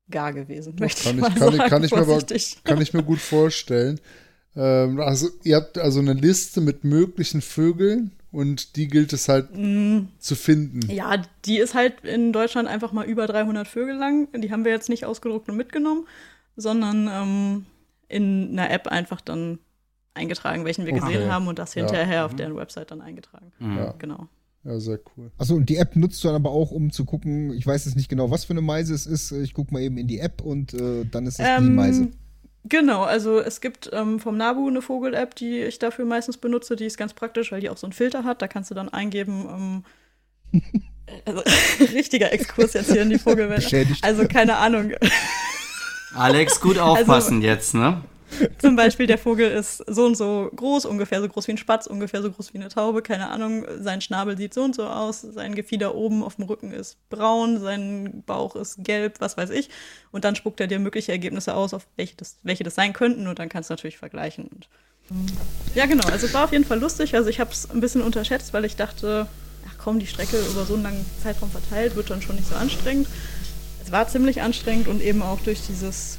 [0.10, 2.26] gar gewesen, möchte kann ich ich- mal kann sagen, kann ich mir aber-.
[2.64, 4.00] Kann ich mir gut vorstellen.
[4.56, 9.56] Ähm, also, ihr habt also eine Liste mit möglichen Vögeln und die gilt es halt
[9.58, 10.82] Mm, zu finden.
[10.92, 14.28] Ja, die ist halt in Deutschland einfach mal über 300 Vögel lang.
[14.42, 16.06] Die haben wir jetzt nicht ausgedruckt und mitgenommen,
[16.56, 17.66] sondern ähm,
[18.08, 19.60] in einer App einfach dann
[20.14, 21.02] eingetragen, welchen wir Okay.
[21.02, 21.84] gesehen haben und das Ja.
[21.86, 23.52] hinterher auf deren Website dann eingetragen.
[23.60, 23.78] Mhm.
[23.78, 23.94] Ja.
[23.98, 24.28] Genau.
[24.64, 25.32] Ja, sehr cool.
[25.38, 27.96] Achso, und die App nutzt du dann aber auch, um zu gucken, ich weiß jetzt
[27.96, 29.32] nicht genau, was für eine Meise es ist.
[29.32, 32.08] Ich gucke mal eben in die App und äh, dann ist es die Meise.
[32.68, 36.76] Genau, also es gibt ähm, vom Nabu eine Vogel-App, die ich dafür meistens benutze.
[36.76, 38.42] Die ist ganz praktisch, weil die auch so einen Filter hat.
[38.42, 39.84] Da kannst du dann eingeben,
[40.54, 40.62] ähm,
[41.26, 41.44] Also,
[41.94, 43.74] richtiger Exkurs jetzt hier in die Vogelwelt.
[44.02, 44.94] Also keine Ahnung.
[46.16, 48.02] Alex, gut aufpassen jetzt, ne?
[48.60, 51.88] Zum Beispiel, der Vogel ist so und so groß, ungefähr so groß wie ein Spatz,
[51.88, 53.66] ungefähr so groß wie eine Taube, keine Ahnung.
[53.80, 57.60] Sein Schnabel sieht so und so aus, sein Gefieder oben auf dem Rücken ist braun,
[57.60, 59.70] sein Bauch ist gelb, was weiß ich.
[60.12, 63.28] Und dann spuckt er dir mögliche Ergebnisse aus, auf welche das, welche das sein könnten
[63.28, 64.46] und dann kannst du natürlich vergleichen.
[64.46, 64.68] Und
[65.76, 67.16] ja, genau, also es war auf jeden Fall lustig.
[67.16, 69.28] Also ich habe es ein bisschen unterschätzt, weil ich dachte,
[69.68, 72.56] ach komm, die Strecke über so einen langen Zeitraum verteilt wird dann schon nicht so
[72.56, 73.08] anstrengend.
[73.84, 76.18] Es war ziemlich anstrengend und eben auch durch dieses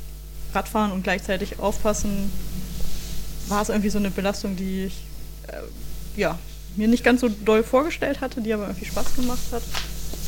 [0.54, 2.30] Radfahren und gleichzeitig aufpassen,
[3.48, 5.04] war es irgendwie so eine Belastung, die ich
[5.48, 6.38] äh, ja,
[6.76, 9.62] mir nicht ganz so doll vorgestellt hatte, die aber irgendwie Spaß gemacht hat.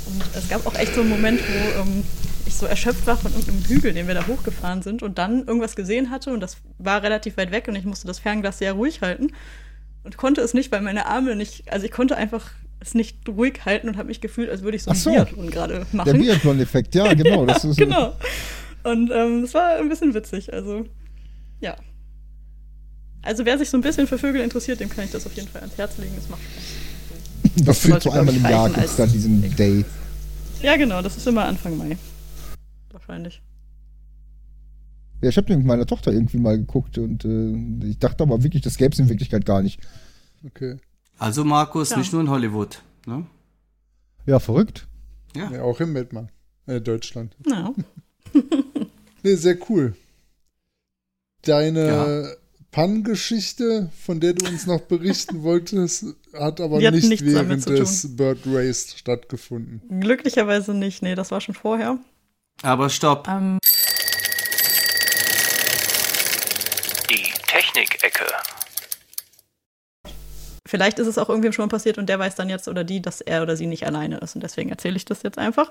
[0.07, 2.05] Und es gab auch echt so einen Moment, wo ähm,
[2.47, 5.77] ich so erschöpft war von irgendeinem Hügel, den wir da hochgefahren sind und dann irgendwas
[5.77, 9.03] gesehen hatte und das war relativ weit weg und ich musste das Fernglas sehr ruhig
[9.03, 9.33] halten
[10.05, 13.65] und konnte es nicht, weil meine Arme nicht, also ich konnte einfach es nicht ruhig
[13.65, 15.11] halten und habe mich gefühlt, als würde ich so Ach einen so.
[15.11, 16.19] Biathlon gerade Der machen.
[16.19, 17.45] Biathlon-Effekt, ja, genau.
[17.47, 18.15] Ist, genau.
[18.91, 20.53] Und ähm, es war ein bisschen witzig.
[20.53, 20.87] Also,
[21.61, 21.77] ja.
[23.23, 25.49] Also, wer sich so ein bisschen für Vögel interessiert, dem kann ich das auf jeden
[25.49, 26.15] Fall ans Herz legen.
[26.17, 27.65] Es macht Spaß.
[27.65, 29.85] Das sollte, so einmal im Jahr, gibt es dann diesen Day.
[30.63, 31.97] Ja, genau, das ist immer Anfang Mai.
[32.93, 33.43] Wahrscheinlich.
[35.21, 38.63] Ja, ich habe mit meiner Tochter irgendwie mal geguckt und äh, ich dachte aber wirklich,
[38.63, 39.81] das gäbe es in Wirklichkeit gar nicht.
[40.47, 40.77] Okay.
[41.19, 41.97] Also Markus, Ja.
[41.99, 43.27] nicht nur in Hollywood, ne?
[44.27, 44.87] Ja, verrückt.
[45.35, 45.51] Ja.
[45.51, 46.31] Ja, auch im Mettmann.
[46.67, 47.37] Äh, Deutschland.
[47.47, 47.73] Ja.
[49.25, 49.97] Nee, sehr cool.
[51.43, 52.37] Deine
[52.71, 58.41] Pannengeschichte, von der du uns noch berichten wolltest, hat aber hat nicht während des Bird
[58.47, 60.01] Race stattgefunden.
[60.01, 61.03] Glücklicherweise nicht.
[61.03, 61.99] Nee, das war schon vorher.
[62.63, 63.27] Aber stopp.
[63.29, 63.59] Ähm,
[67.11, 68.25] Die Technik-Ecke.
[70.67, 73.01] vielleicht ist es auch irgendwem schon mal passiert und der weiß dann jetzt oder die,
[73.01, 74.35] dass er oder sie nicht alleine ist.
[74.35, 75.71] Und deswegen erzähle ich das jetzt einfach.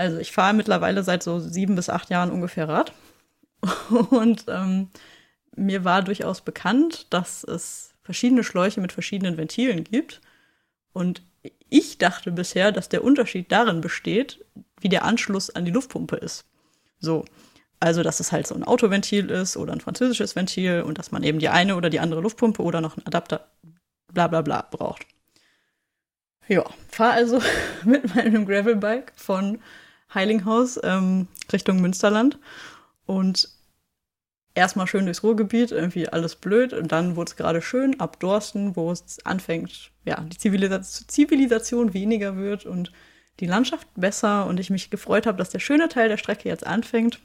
[0.00, 2.94] Also ich fahre mittlerweile seit so sieben bis acht Jahren ungefähr Rad.
[4.10, 4.88] Und ähm,
[5.54, 10.22] mir war durchaus bekannt, dass es verschiedene Schläuche mit verschiedenen Ventilen gibt.
[10.94, 11.22] Und
[11.68, 14.42] ich dachte bisher, dass der Unterschied darin besteht,
[14.80, 16.46] wie der Anschluss an die Luftpumpe ist.
[16.98, 17.26] So.
[17.78, 21.22] Also, dass es halt so ein Autoventil ist oder ein französisches Ventil und dass man
[21.22, 23.48] eben die eine oder die andere Luftpumpe oder noch einen Adapter
[24.12, 25.06] bla bla bla braucht.
[26.48, 27.42] Ja, fahre also
[27.84, 29.60] mit meinem Gravelbike von
[30.14, 32.38] Heilinghaus ähm, Richtung Münsterland
[33.06, 33.48] und
[34.54, 38.76] erstmal schön durchs Ruhrgebiet, irgendwie alles blöd und dann wurde es gerade schön ab Dorsten,
[38.76, 42.92] wo es anfängt, ja, die Zivilisation, weniger wird und
[43.38, 46.66] die Landschaft besser und ich mich gefreut habe, dass der schöne Teil der Strecke jetzt
[46.66, 47.20] anfängt.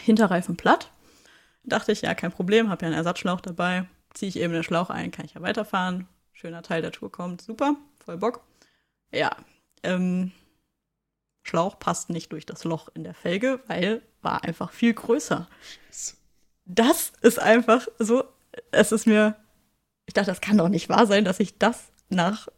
[0.00, 0.90] Hinterreifen platt.
[1.64, 3.84] Dachte ich, ja, kein Problem, habe ja einen Ersatzschlauch dabei.
[4.14, 6.08] Ziehe ich eben den Schlauch ein, kann ich ja weiterfahren.
[6.32, 8.42] Schöner Teil der Tour kommt, super, voll Bock.
[9.12, 9.36] Ja,
[9.82, 10.32] ähm,
[11.48, 15.48] Schlauch passt nicht durch das Loch in der Felge, weil war einfach viel größer.
[16.66, 18.24] Das ist einfach so,
[18.72, 19.36] es ist mir,
[20.06, 22.48] ich dachte, das kann doch nicht wahr sein, dass ich das nach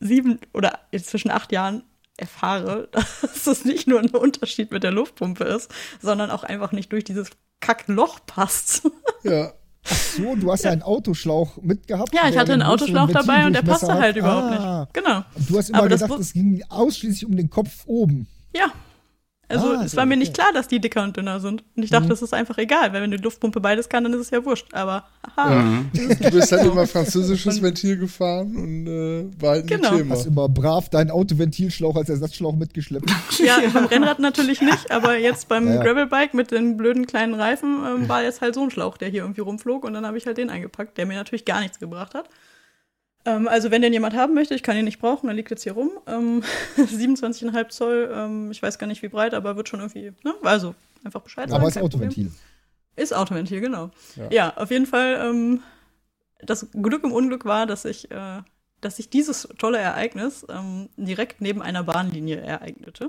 [0.00, 1.82] sieben oder inzwischen acht Jahren
[2.16, 5.70] erfahre, dass es nicht nur ein Unterschied mit der Luftpumpe ist,
[6.00, 7.30] sondern auch einfach nicht durch dieses
[7.60, 8.82] Kackloch passt.
[9.24, 9.52] Ja,
[10.16, 12.14] So, du hast ja einen Autoschlauch mitgehabt.
[12.14, 14.16] Ja, ich hatte einen Autoschlauch dabei und der passte halt hat.
[14.16, 14.80] überhaupt Ah.
[14.82, 14.94] nicht.
[14.94, 15.24] Genau.
[15.48, 18.28] Du hast immer Aber gedacht, es ging ausschließlich um den Kopf oben.
[18.58, 18.72] Ja.
[19.50, 21.64] Also Ah, es war mir nicht klar, dass die dicker und dünner sind.
[21.74, 22.08] Und ich dachte, Mhm.
[22.10, 24.66] das ist einfach egal, weil wenn die Luftpumpe beides kann, dann ist es ja wurscht.
[24.74, 25.04] Aber
[25.36, 25.90] haha, Mhm.
[26.20, 29.96] du bist halt immer französisches Ventil gefahren und äh, war halt ein Genau.
[29.96, 30.14] Thema.
[30.16, 33.08] Hast immer brav deinen Autoventilschlauch als Ersatzschlauch mitgeschleppt.
[33.38, 35.82] ja, beim Rennrad natürlich nicht, aber jetzt beim Ja, ja.
[35.82, 39.22] Gravelbike mit den blöden kleinen Reifen ähm, war jetzt halt so ein Schlauch, der hier
[39.22, 42.12] irgendwie rumflog und dann habe ich halt den eingepackt, der mir natürlich gar nichts gebracht
[42.14, 42.28] hat.
[43.28, 45.62] Ähm, also wenn den jemand haben möchte, ich kann ihn nicht brauchen, er liegt jetzt
[45.62, 45.90] hier rum.
[46.06, 46.42] Ähm,
[46.76, 50.34] 27,5 Zoll, ähm, ich weiß gar nicht wie breit, aber wird schon irgendwie, ne?
[50.42, 50.74] Also
[51.04, 51.62] einfach Bescheid sagen.
[51.62, 51.84] Aber Problem.
[51.84, 52.32] Autoventil.
[52.96, 53.90] Ist Autoventil, genau.
[54.16, 54.28] Ja.
[54.30, 55.18] Ja, auf jeden Fall.
[55.22, 55.62] Ähm,
[56.40, 58.42] das Glück im Unglück war, dass ich, äh,
[58.80, 63.08] dass sich dieses tolle Ereignis ähm, direkt neben einer Bahnlinie ereignete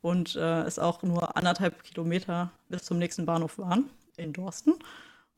[0.00, 4.74] und äh, es auch nur anderthalb Kilometer bis zum nächsten Bahnhof waren in Dorsten.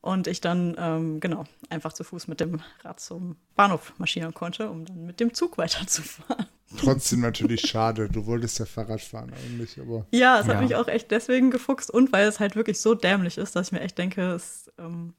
[0.03, 4.69] Und ich dann, ähm, genau, einfach zu Fuß mit dem Rad zum Bahnhof marschieren konnte,
[4.69, 6.45] um dann mit dem Zug weiterzufahren.
[6.77, 8.09] Trotzdem natürlich schade.
[8.09, 10.61] Du wolltest ja Fahrrad fahren eigentlich, aber Ja, es hat Ja.
[10.61, 13.71] mich auch echt deswegen gefuchst und weil es halt wirklich so dämlich ist, dass ich
[13.71, 15.13] mir echt denke, es, ähm,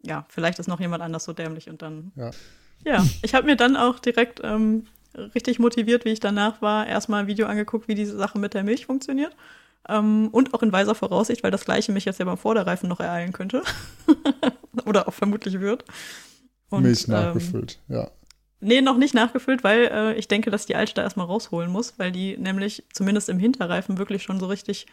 [0.00, 2.12] ja, vielleicht ist noch jemand anders so dämlich und dann.
[2.14, 2.30] Ja.
[2.84, 4.86] Ja, ich habe mir dann auch direkt ähm,
[5.34, 8.62] richtig motiviert, wie ich danach war, erstmal ein Video angeguckt, wie diese Sache mit der
[8.62, 9.34] Milch funktioniert.
[9.88, 13.00] Ähm, und auch in weiser Voraussicht, weil das Gleiche mich jetzt ja beim Vorderreifen noch
[13.00, 13.62] ereilen könnte.
[14.86, 15.84] Oder auch vermutlich wird.
[16.68, 17.80] Und, Milch ähm, nachgefüllt.
[17.88, 18.10] Ja.
[18.60, 21.98] Nee, noch nicht nachgefüllt, weil äh, ich denke, dass die Alte da erstmal rausholen muss,
[21.98, 24.86] weil die nämlich zumindest im Hinterreifen wirklich schon so richtig,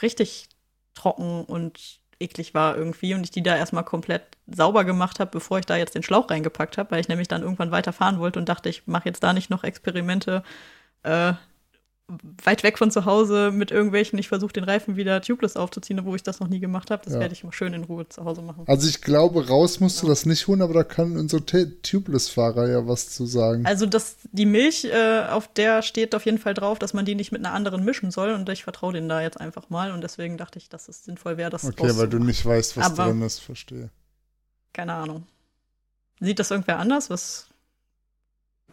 [0.00, 0.48] richtig
[0.94, 5.58] trocken und eklig war irgendwie und ich die da erstmal komplett sauber gemacht habe, bevor
[5.58, 8.48] ich da jetzt den Schlauch reingepackt habe, weil ich nämlich dann irgendwann weiterfahren wollte und
[8.48, 10.42] dachte, ich mache jetzt da nicht noch Experimente,
[11.02, 11.32] äh,
[12.44, 16.14] weit weg von zu Hause mit irgendwelchen, ich versuche den Reifen wieder tubeless aufzuziehen, wo
[16.14, 17.02] ich das noch nie gemacht habe.
[17.04, 17.20] Das Ja.
[17.20, 18.64] werde ich mal schön in Ruhe zu Hause machen.
[18.66, 22.86] Also ich glaube, raus musst du das nicht holen, aber da kann unser Tubeless-Fahrer ja
[22.86, 23.64] was zu sagen.
[23.66, 27.14] Also das, die Milch, äh, auf der steht auf jeden Fall drauf, dass man die
[27.14, 30.02] nicht mit einer anderen mischen soll und ich vertraue denen da jetzt einfach mal und
[30.02, 33.06] deswegen dachte ich, dass es sinnvoll wäre, das Okay, weil du nicht weißt, was Aber-
[33.06, 33.90] drin ist, verstehe.
[34.72, 35.24] Keine Ahnung.
[36.20, 37.10] Sieht das irgendwer anders?
[37.10, 37.46] Was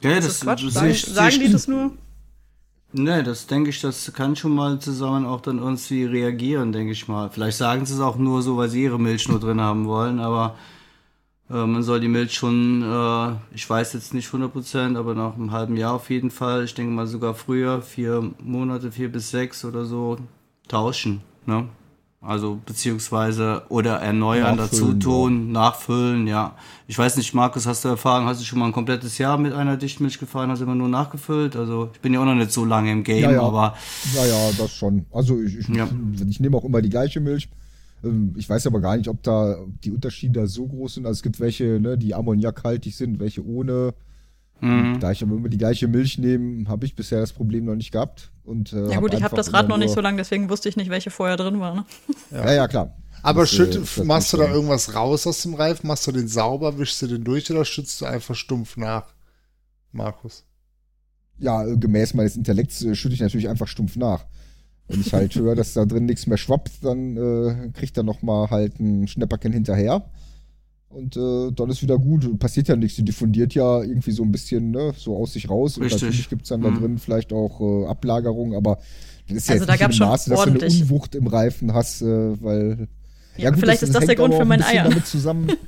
[0.01, 0.65] Ja, ist das, das Quatsch?
[0.65, 1.91] das Sagen, sehe ich- sagen die das nur?
[2.93, 7.07] Ne, das denke ich, das kann schon mal zusammen auch dann irgendwie reagieren, denke ich
[7.07, 7.30] mal.
[7.30, 10.19] Vielleicht sagen sie es auch nur so, weil sie ihre Milch nur drin haben wollen,
[10.19, 10.55] aber
[11.49, 15.51] äh, man soll die Milch schon, äh, ich weiß jetzt nicht 100%, aber nach einem
[15.51, 19.65] halben Jahr auf jeden Fall, ich denke mal sogar früher, vier Monate, vier bis sechs
[19.65, 20.18] oder so,
[20.68, 21.68] tauschen, ne?
[22.19, 26.56] Also beziehungsweise oder erneuern, dazu tun, nachfüllen, ja.
[26.88, 29.53] Ich weiß nicht, Markus, hast du Erfahrung, hast du schon mal ein komplettes Jahr mit
[29.53, 31.56] einer Dichtmilch gefahren, hast immer nur nachgefüllt?
[31.56, 33.41] Also ich bin ja auch noch nicht so lange im Game, Ja, ja.
[33.44, 33.76] aber
[34.15, 35.06] Ja, ja, das schon.
[35.14, 35.88] Also ich, ich, Ja.
[36.27, 37.49] ich nehme auch immer die gleiche Milch.
[38.03, 41.06] Ähm, Ich weiß aber gar nicht, ob da die Unterschiede da so groß sind.
[41.06, 43.94] Also es gibt welche, ne, die ammoniakhaltig sind, welche ohne.
[44.61, 44.99] Mhm.
[44.99, 47.91] Da ich aber immer die gleiche Milch nehme, habe ich bisher das Problem noch nicht
[47.91, 48.31] gehabt.
[48.43, 50.77] Und, äh, Ja gut, ich habe das Rad noch nicht so lange, deswegen wusste ich
[50.77, 51.75] nicht, welche vorher drin war.
[51.75, 51.85] Ne?
[52.31, 52.95] Ja, ja, klar.
[53.23, 55.88] Aber Das, äh, schütt, natürlich machst du da irgendwas raus aus dem Reifen?
[55.88, 59.13] Machst du den sauber, wischst du den durch oder schützt du einfach stumpf nach?
[59.91, 60.43] Markus.
[61.39, 64.25] Ja, äh, gemäß meines Intellekts äh, schütte ich natürlich einfach stumpf nach.
[64.88, 68.21] Wenn ich halt höre, dass da drin nichts mehr schwappt, dann äh, kriegt er noch
[68.21, 70.09] mal halt ein Schnäpperchen hinterher.
[70.89, 72.39] Und äh, dann ist wieder gut.
[72.39, 72.95] Passiert ja nichts.
[72.95, 75.80] Die diffundiert ja irgendwie so ein bisschen ne, so aus sich raus.
[75.80, 76.01] Richtig.
[76.01, 76.80] Und natürlich gibt's dann da Mhm.
[76.80, 78.80] drin vielleicht auch äh, Ablagerung, aber
[79.27, 81.27] das ist ja Also jetzt da nicht im schon Maße, dass du eine Unwucht im
[81.27, 82.88] Reifen hast, äh, weil.
[83.38, 84.85] Ja, vielleicht ist das der hängt Grund für mein Eier.
[84.85, 85.51] Damit zusammen.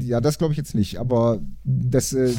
[0.00, 0.98] Ja, das glaube ich jetzt nicht.
[0.98, 2.32] Aber das, äh,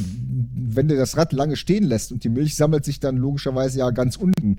[0.55, 3.91] wenn du das Rad lange stehen lässt und die Milch sammelt sich dann logischerweise ja
[3.91, 4.57] ganz unten,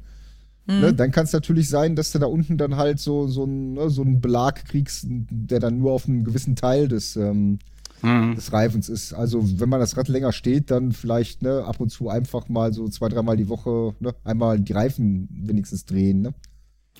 [0.67, 0.81] Mhm.
[0.81, 3.75] ne, dann kann es natürlich sein, dass du da unten dann halt so, so, ein,
[3.75, 7.59] ne, so einen Belag kriegst, der dann nur auf einem gewissen Teil des, ähm,
[8.03, 8.35] Mhm.
[8.35, 9.15] des Reifens ist.
[9.15, 12.75] Also wenn man das Rad länger steht, dann vielleicht ne, ab und zu einfach mal
[12.75, 16.21] so zwei, dreimal die Woche ne, einmal die Reifen wenigstens drehen.
[16.21, 16.35] Ne?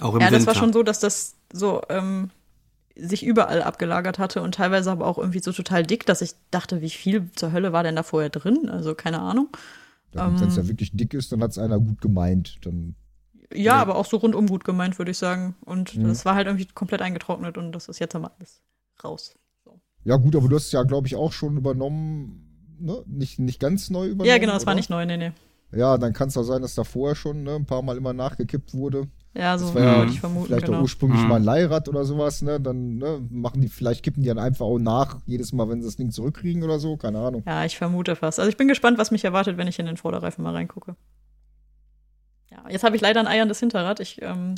[0.01, 0.47] auch im Ja, das Winter.
[0.47, 2.31] war schon so, dass das so ähm,
[2.99, 6.81] sich überall abgelagert hatte und teilweise aber auch irgendwie so total dick, dass ich dachte,
[6.81, 8.71] wie viel zur Hölle war denn da vorher drin?
[8.71, 9.49] Also keine Ahnung.
[10.13, 10.63] Wenn es Ähm.
[10.63, 12.57] ja wirklich dick ist, dann hat es einer gut gemeint.
[12.63, 12.95] Dann
[13.55, 15.55] Ja, aber auch so rundum gut gemeint, würde ich sagen.
[15.65, 16.09] Und Mhm.
[16.09, 18.61] das war halt irgendwie komplett eingetrocknet und das ist jetzt einmal alles
[19.05, 19.35] raus.
[19.65, 19.81] So.
[20.05, 23.03] Ja, gut, aber du hast es ja, glaube ich, auch schon übernommen, ne?
[23.07, 24.29] Nicht, nicht ganz neu übernommen.
[24.29, 25.33] Ja, genau, das war nicht neu, nee, nee.
[25.73, 28.13] Ja, dann kann es auch sein, dass da vorher schon ne, ein paar Mal immer
[28.13, 29.09] nachgekippt wurde.
[29.35, 30.83] Ja, so Das war ja würde ich vermuten, vielleicht auch genau.
[30.83, 31.29] ursprünglich Mhm.
[31.29, 32.61] mal ein Leihrad oder sowas, ne?
[32.61, 35.89] Dann ne, machen die, vielleicht kippen die dann einfach auch nach, jedes Mal, wenn sie
[35.89, 37.43] das Ding zurückkriegen oder so, keine Ahnung.
[37.47, 38.39] Ja, ich vermute fast.
[38.39, 40.97] Also ich bin gespannt, was mich erwartet, wenn ich in den Vorderreifen mal reingucke.
[42.57, 44.01] Ja, jetzt habe ich leider ein eierndes Hinterrad.
[44.01, 44.55] Ich ähm,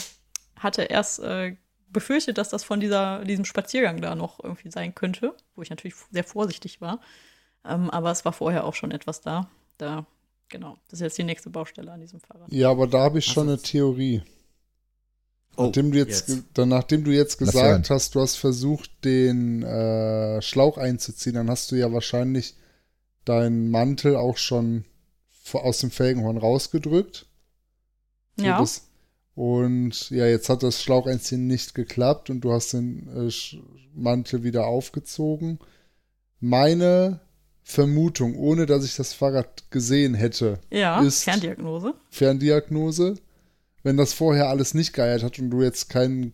[0.57, 1.57] hatte erst äh,
[1.91, 5.97] befürchtet, dass das von dieser, diesem Spaziergang da noch irgendwie sein könnte, wo ich natürlich
[6.11, 7.01] sehr vorsichtig war.
[7.65, 9.49] Ähm, aber es war vorher auch schon etwas da.
[9.79, 10.07] Da,
[10.49, 10.77] genau.
[10.89, 12.53] Das ist jetzt die nächste Baustelle an diesem Fahrrad.
[12.53, 14.23] Ja, aber da habe ich schon Also- eine Theorie.
[15.57, 16.45] Oh, nachdem, du jetzt, jetzt.
[16.55, 21.73] dann, nachdem du jetzt gesagt hast, du hast versucht, den äh, Schlauch einzuziehen, dann hast
[21.73, 22.55] du ja wahrscheinlich
[23.25, 24.85] deinen Mantel auch schon
[25.53, 27.27] aus dem Felgenhorn rausgedrückt.
[28.47, 28.59] Ja.
[28.61, 28.85] das-
[29.35, 33.31] und ja, jetzt hat das Schlaucheinziehen nicht geklappt und du hast den äh,
[33.95, 35.59] Mantel wieder aufgezogen.
[36.41, 37.21] Meine
[37.63, 41.95] Vermutung, ohne dass ich das Fahrrad gesehen hätte, Ja, Ist- Ferndiagnose.
[42.11, 43.15] Ferndiagnose,
[43.83, 46.33] wenn das vorher alles nicht geeilt hat und du jetzt kein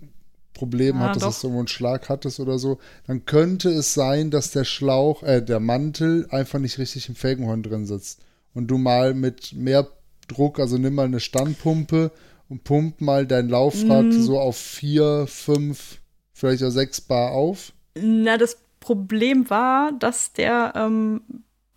[0.52, 1.28] Problem Ah, hattest, doch.
[1.31, 5.22] dass du irgendwo einen Schlag hattest oder so, dann könnte es sein, dass der Schlauch,
[5.24, 8.20] äh, der Mantel einfach nicht richtig im Felgenhorn drin sitzt.
[8.55, 9.89] Und du mal mit mehr
[10.26, 12.10] Druck, also nimm mal eine Standpumpe
[12.48, 14.12] und pump mal dein Laufrad Mm.
[14.22, 15.98] so auf vier, fünf,
[16.32, 17.72] vielleicht auch sechs Bar auf.
[17.94, 21.22] Na, das Problem war, dass der ähm,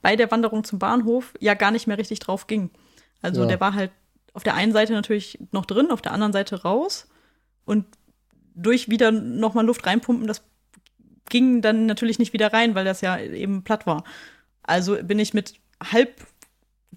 [0.01, 2.69] bei der Wanderung zum Bahnhof ja gar nicht mehr richtig drauf ging.
[3.21, 3.47] Also Ja.
[3.47, 3.91] der war halt
[4.33, 7.07] auf der einen Seite natürlich noch drin, auf der anderen Seite raus.
[7.65, 7.85] Und
[8.55, 10.41] durch wieder nochmal Luft reinpumpen, das
[11.29, 14.03] ging dann natürlich nicht wieder rein, weil das ja eben platt war.
[14.63, 15.55] Also bin ich mit
[15.91, 16.25] halb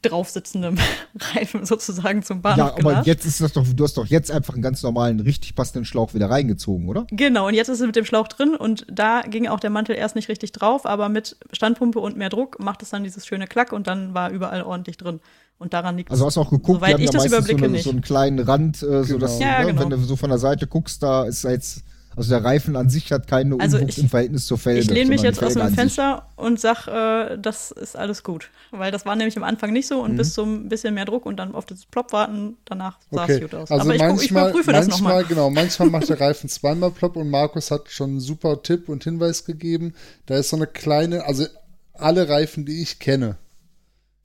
[0.03, 0.79] draufsitzendem
[1.35, 3.07] Reifen sozusagen zum Ja, Bahnhof aber gelatscht.
[3.07, 6.15] jetzt ist das doch, du hast doch jetzt einfach einen ganz normalen, richtig passenden Schlauch
[6.15, 7.07] wieder reingezogen, oder?
[7.11, 9.97] Genau, und jetzt ist es mit dem Schlauch drin und da ging auch der Mantel
[9.97, 13.47] erst nicht richtig drauf, aber mit Standpumpe und mehr Druck macht es dann dieses schöne
[13.47, 15.21] Klack und dann war überall ordentlich drin.
[15.59, 17.49] Und daran liegt Also hast du auch geguckt, Soweit die ich haben ja das meistens
[17.51, 17.85] so, eine, nicht.
[17.85, 19.19] so einen kleinen Rand, äh, so Genau.
[19.19, 19.83] dass, Ja, ne, genau.
[19.83, 21.83] wenn du so von der Seite guckst, da ist jetzt,
[22.17, 24.81] also der Reifen an sich hat keine Also Unwucht ich- im Verhältnis zur Felge.
[24.81, 25.73] Ich lehne mich jetzt aus dem.
[25.75, 28.51] Fenster und sag, äh, das ist alles gut.
[28.73, 29.95] Weil das war nämlich am Anfang nicht Mhm.
[29.95, 33.25] so und bis zum bisschen mehr Druck und dann auf das Plop warten, danach sah
[33.25, 33.71] es Okay, gut aus.
[33.71, 35.25] also Aber ich, gu- ich manchmal, überprüfe das manchmal, nochmal.
[35.29, 39.05] genau, manchmal macht der Reifen zweimal plopp und Markus hat schon einen super Tipp und
[39.05, 39.95] Hinweis gegeben.
[40.27, 41.47] Da ist so eine kleine, also
[41.95, 43.37] alle Reifen, die ich kenne,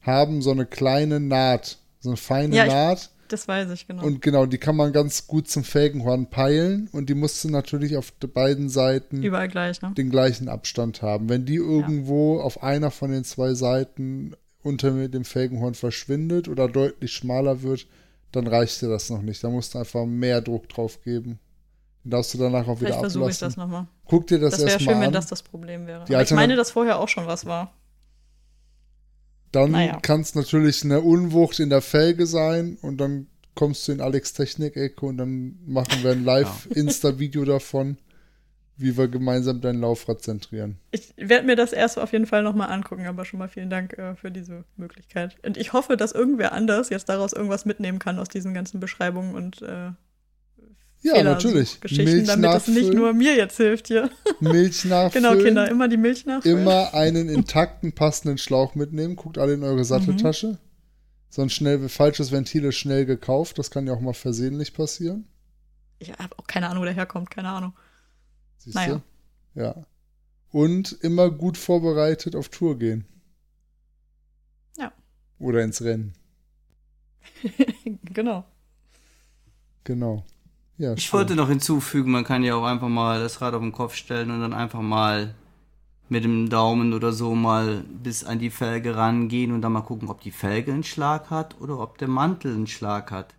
[0.02, 3.10] haben so eine kleine Naht, so eine feine Ja, Naht.
[3.28, 4.04] Das weiß ich, genau.
[4.04, 7.98] Und genau, die kann man ganz gut zum Felgenhorn peilen und die musst du natürlich
[7.98, 9.94] auf de- beiden Seiten Überall gleich, ne?
[9.98, 11.28] den gleichen Abstand haben.
[11.30, 17.12] Wenn die irgendwo auf einer von den zwei Seiten unter dem Felgenhorn verschwindet oder deutlich
[17.14, 17.88] schmaler wird,
[18.32, 19.44] dann reicht dir das noch nicht.
[19.44, 21.40] Da musst du einfach mehr Druck drauf geben.
[22.04, 23.72] Den darfst du danach auch wieder Vielleicht versuche ich das ablassen.
[23.72, 23.88] nochmal.
[24.06, 25.14] Guck dir das, Das wäre erstmal schön, wenn an.
[25.14, 26.04] das das Problem wäre.
[26.24, 27.74] Ich meine, dass vorher auch schon was war.
[29.56, 30.00] Dann Naja.
[30.02, 34.34] kann es natürlich eine Unwucht in der Felge sein und dann kommst du in Alex
[34.34, 37.98] Technik-Ecke und dann machen wir ein Live-Insta-Video davon,
[38.78, 40.78] wie wir gemeinsam dein Laufrad zentrieren.
[40.92, 43.94] Ich werde mir das erst auf jeden Fall nochmal angucken, aber schon mal vielen Dank
[43.98, 45.38] äh, für diese Möglichkeit.
[45.46, 49.34] Und ich hoffe, dass irgendwer anders jetzt daraus irgendwas mitnehmen kann aus diesen ganzen Beschreibungen
[49.36, 49.92] und äh,
[51.06, 51.80] Ja, natürlich.
[51.82, 54.10] Geschichten, damit es nicht nur mir jetzt hilft hier.
[54.40, 55.24] Milch nachfüllen.
[55.32, 56.62] Genau, Kinder, immer die Milch nachfüllen.
[56.62, 59.16] immer einen intakten, passenden Schlauch mitnehmen.
[59.16, 59.84] Guckt alle in eure Mhm.
[59.84, 60.58] Satteltasche.
[61.30, 63.60] Sonst schnell, falsches Ventil ist schnell gekauft.
[63.60, 65.28] Das kann ja auch mal versehentlich passieren.
[66.00, 67.74] Ich habe auch keine Ahnung, wo der herkommt, keine Ahnung.
[68.58, 69.02] Siehst Naja.
[69.54, 69.62] du?
[69.62, 69.76] Ja.
[70.52, 73.06] Und immer gut vorbereitet auf Tour gehen.
[74.78, 74.92] Ja.
[75.40, 76.14] Oder ins Rennen.
[78.06, 78.46] genau.
[79.84, 80.26] Genau.
[80.78, 83.72] Ja, Ich wollte noch hinzufügen, man kann ja auch einfach mal das Rad auf den
[83.72, 85.34] Kopf stellen und dann einfach mal
[86.10, 90.10] mit dem Daumen oder so mal bis an die Felge rangehen und dann mal gucken,
[90.10, 93.34] ob die Felge einen Schlag hat oder ob der Mantel einen Schlag hat.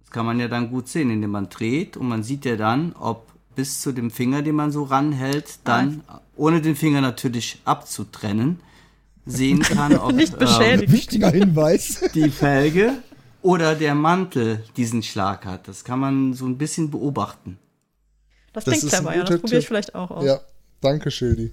[0.00, 2.94] Das kann man ja dann gut sehen, indem man dreht und man sieht ja dann,
[2.98, 6.02] ob bis zu dem Finger, den man so ranhält, dann,
[6.36, 8.60] ohne den Finger natürlich abzutrennen,
[9.26, 10.92] sehen kann, ob Nicht ähm, beschädigen.
[10.92, 12.00] Wichtiger Hinweis.
[12.14, 13.02] die Felge
[13.42, 15.66] oder der Mantel diesen Schlag hat.
[15.68, 17.58] Das kann man so ein bisschen beobachten.
[18.52, 19.24] Das, Das klingt clever, ja.
[19.24, 20.24] Das probiere ich vielleicht auch aus.
[20.24, 20.40] Ja,
[20.80, 21.52] danke, Schildi.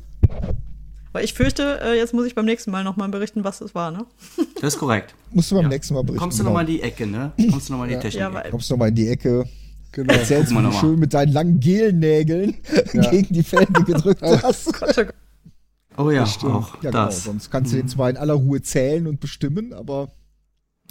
[1.14, 3.92] Aber ich fürchte, äh, jetzt muss ich beim nächsten Mal nochmal berichten, was es war,
[3.92, 4.06] ne?
[4.62, 5.14] Das ist korrekt.
[5.32, 5.70] Musst du beim Ja.
[5.70, 6.20] nächsten Mal berichten.
[6.20, 6.50] Kommst du genau.
[6.52, 7.32] nochmal in die Ecke, ne?
[7.52, 8.02] Kommst du nochmal in die Ja.
[8.02, 8.20] Technik.
[8.22, 8.50] Ja, weil.
[8.52, 9.46] Kommst du nochmal in die Ecke.
[9.92, 10.14] Genau.
[10.14, 10.80] Erzählst, du noch mal.
[10.80, 12.56] schön mit deinen langen Gelnägeln
[12.94, 13.10] Ja.
[13.10, 14.74] gegen die Felge gedrückt hast.
[14.74, 15.08] Gott,
[15.98, 16.54] oh oh ja, stimmt.
[16.54, 17.06] auch Ja, genau.
[17.06, 17.24] das.
[17.24, 20.12] Sonst kannst du den zwar in aller Ruhe zählen und bestimmen, aber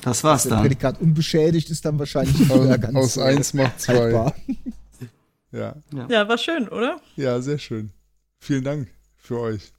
[0.02, 0.60] Das war's der dann.
[0.62, 3.94] Prädikat unbeschädigt ist dann wahrscheinlich Aus, ganz aus äh, eins macht zwei.
[3.94, 4.34] haltbar.
[5.52, 5.74] Ja.
[6.08, 7.00] Ja, war schön, oder?
[7.16, 7.90] ja, sehr schön.
[8.38, 9.72] Vielen Dank für euch.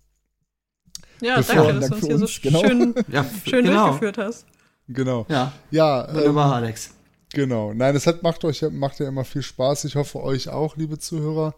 [1.21, 2.59] Ja, Bevor- danke, dass Dank du uns hier so uns, genau.
[2.61, 3.83] schön, Ja, schön genau.
[3.89, 4.45] durchgeführt hast.
[4.87, 5.25] Genau.
[5.29, 6.91] Ja, Ja, wunderbar, ähm, Alex.
[7.33, 7.73] Genau.
[7.73, 9.83] Nein, es hat, macht euch macht ja immer viel Spaß.
[9.85, 11.55] Ich hoffe euch auch, liebe Zuhörer.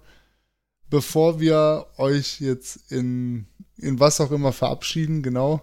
[0.90, 3.46] Bevor wir euch jetzt in,
[3.78, 5.62] in was auch immer verabschieden, genau,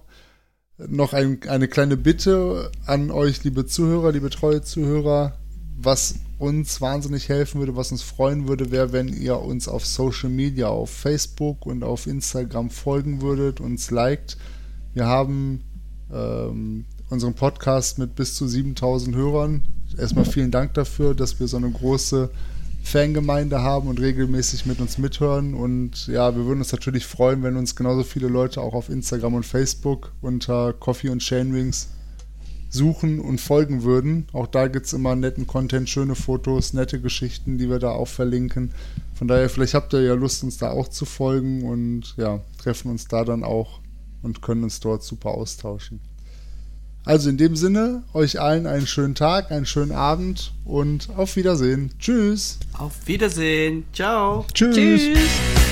[0.78, 5.39] noch ein, eine kleine Bitte an euch, liebe Zuhörer, liebe treue Zuhörer.
[5.78, 10.31] Was uns wahnsinnig helfen würde, was uns freuen würde, wäre, wenn ihr uns auf Social
[10.31, 14.36] Media, auf Facebook und auf Instagram folgen würdet, uns liked.
[14.94, 15.62] Wir haben
[16.12, 19.65] ähm, unseren Podcast mit bis zu 7000 Hörern.
[19.97, 22.31] Erstmal vielen Dank dafür, dass wir so eine große
[22.87, 25.55] Fangemeinde haben und regelmäßig mit uns mithören.
[25.55, 29.35] Und ja, wir würden uns natürlich freuen, wenn uns genauso viele Leute auch auf Instagram
[29.35, 31.89] und Facebook unter Coffee und Chainwings
[32.71, 34.29] suchen und folgen würden.
[34.33, 38.07] Auch da gibt es immer netten Content, schöne Fotos, nette Geschichten, die wir da auch
[38.07, 38.71] verlinken.
[39.15, 42.93] Von daher, vielleicht habt ihr ja Lust, uns da auch zu folgen und ja, treffen
[42.93, 43.81] uns da dann auch
[44.23, 45.99] und können uns dort super austauschen.
[47.07, 51.93] Also in dem Sinne, euch allen einen schönen Tag, einen schönen Abend und auf Wiedersehen.
[52.01, 52.59] Tschüss.
[52.77, 53.85] Auf Wiedersehen.
[53.93, 54.45] Ciao.
[54.53, 54.74] Tschüss.
[54.74, 55.66] Tschüss.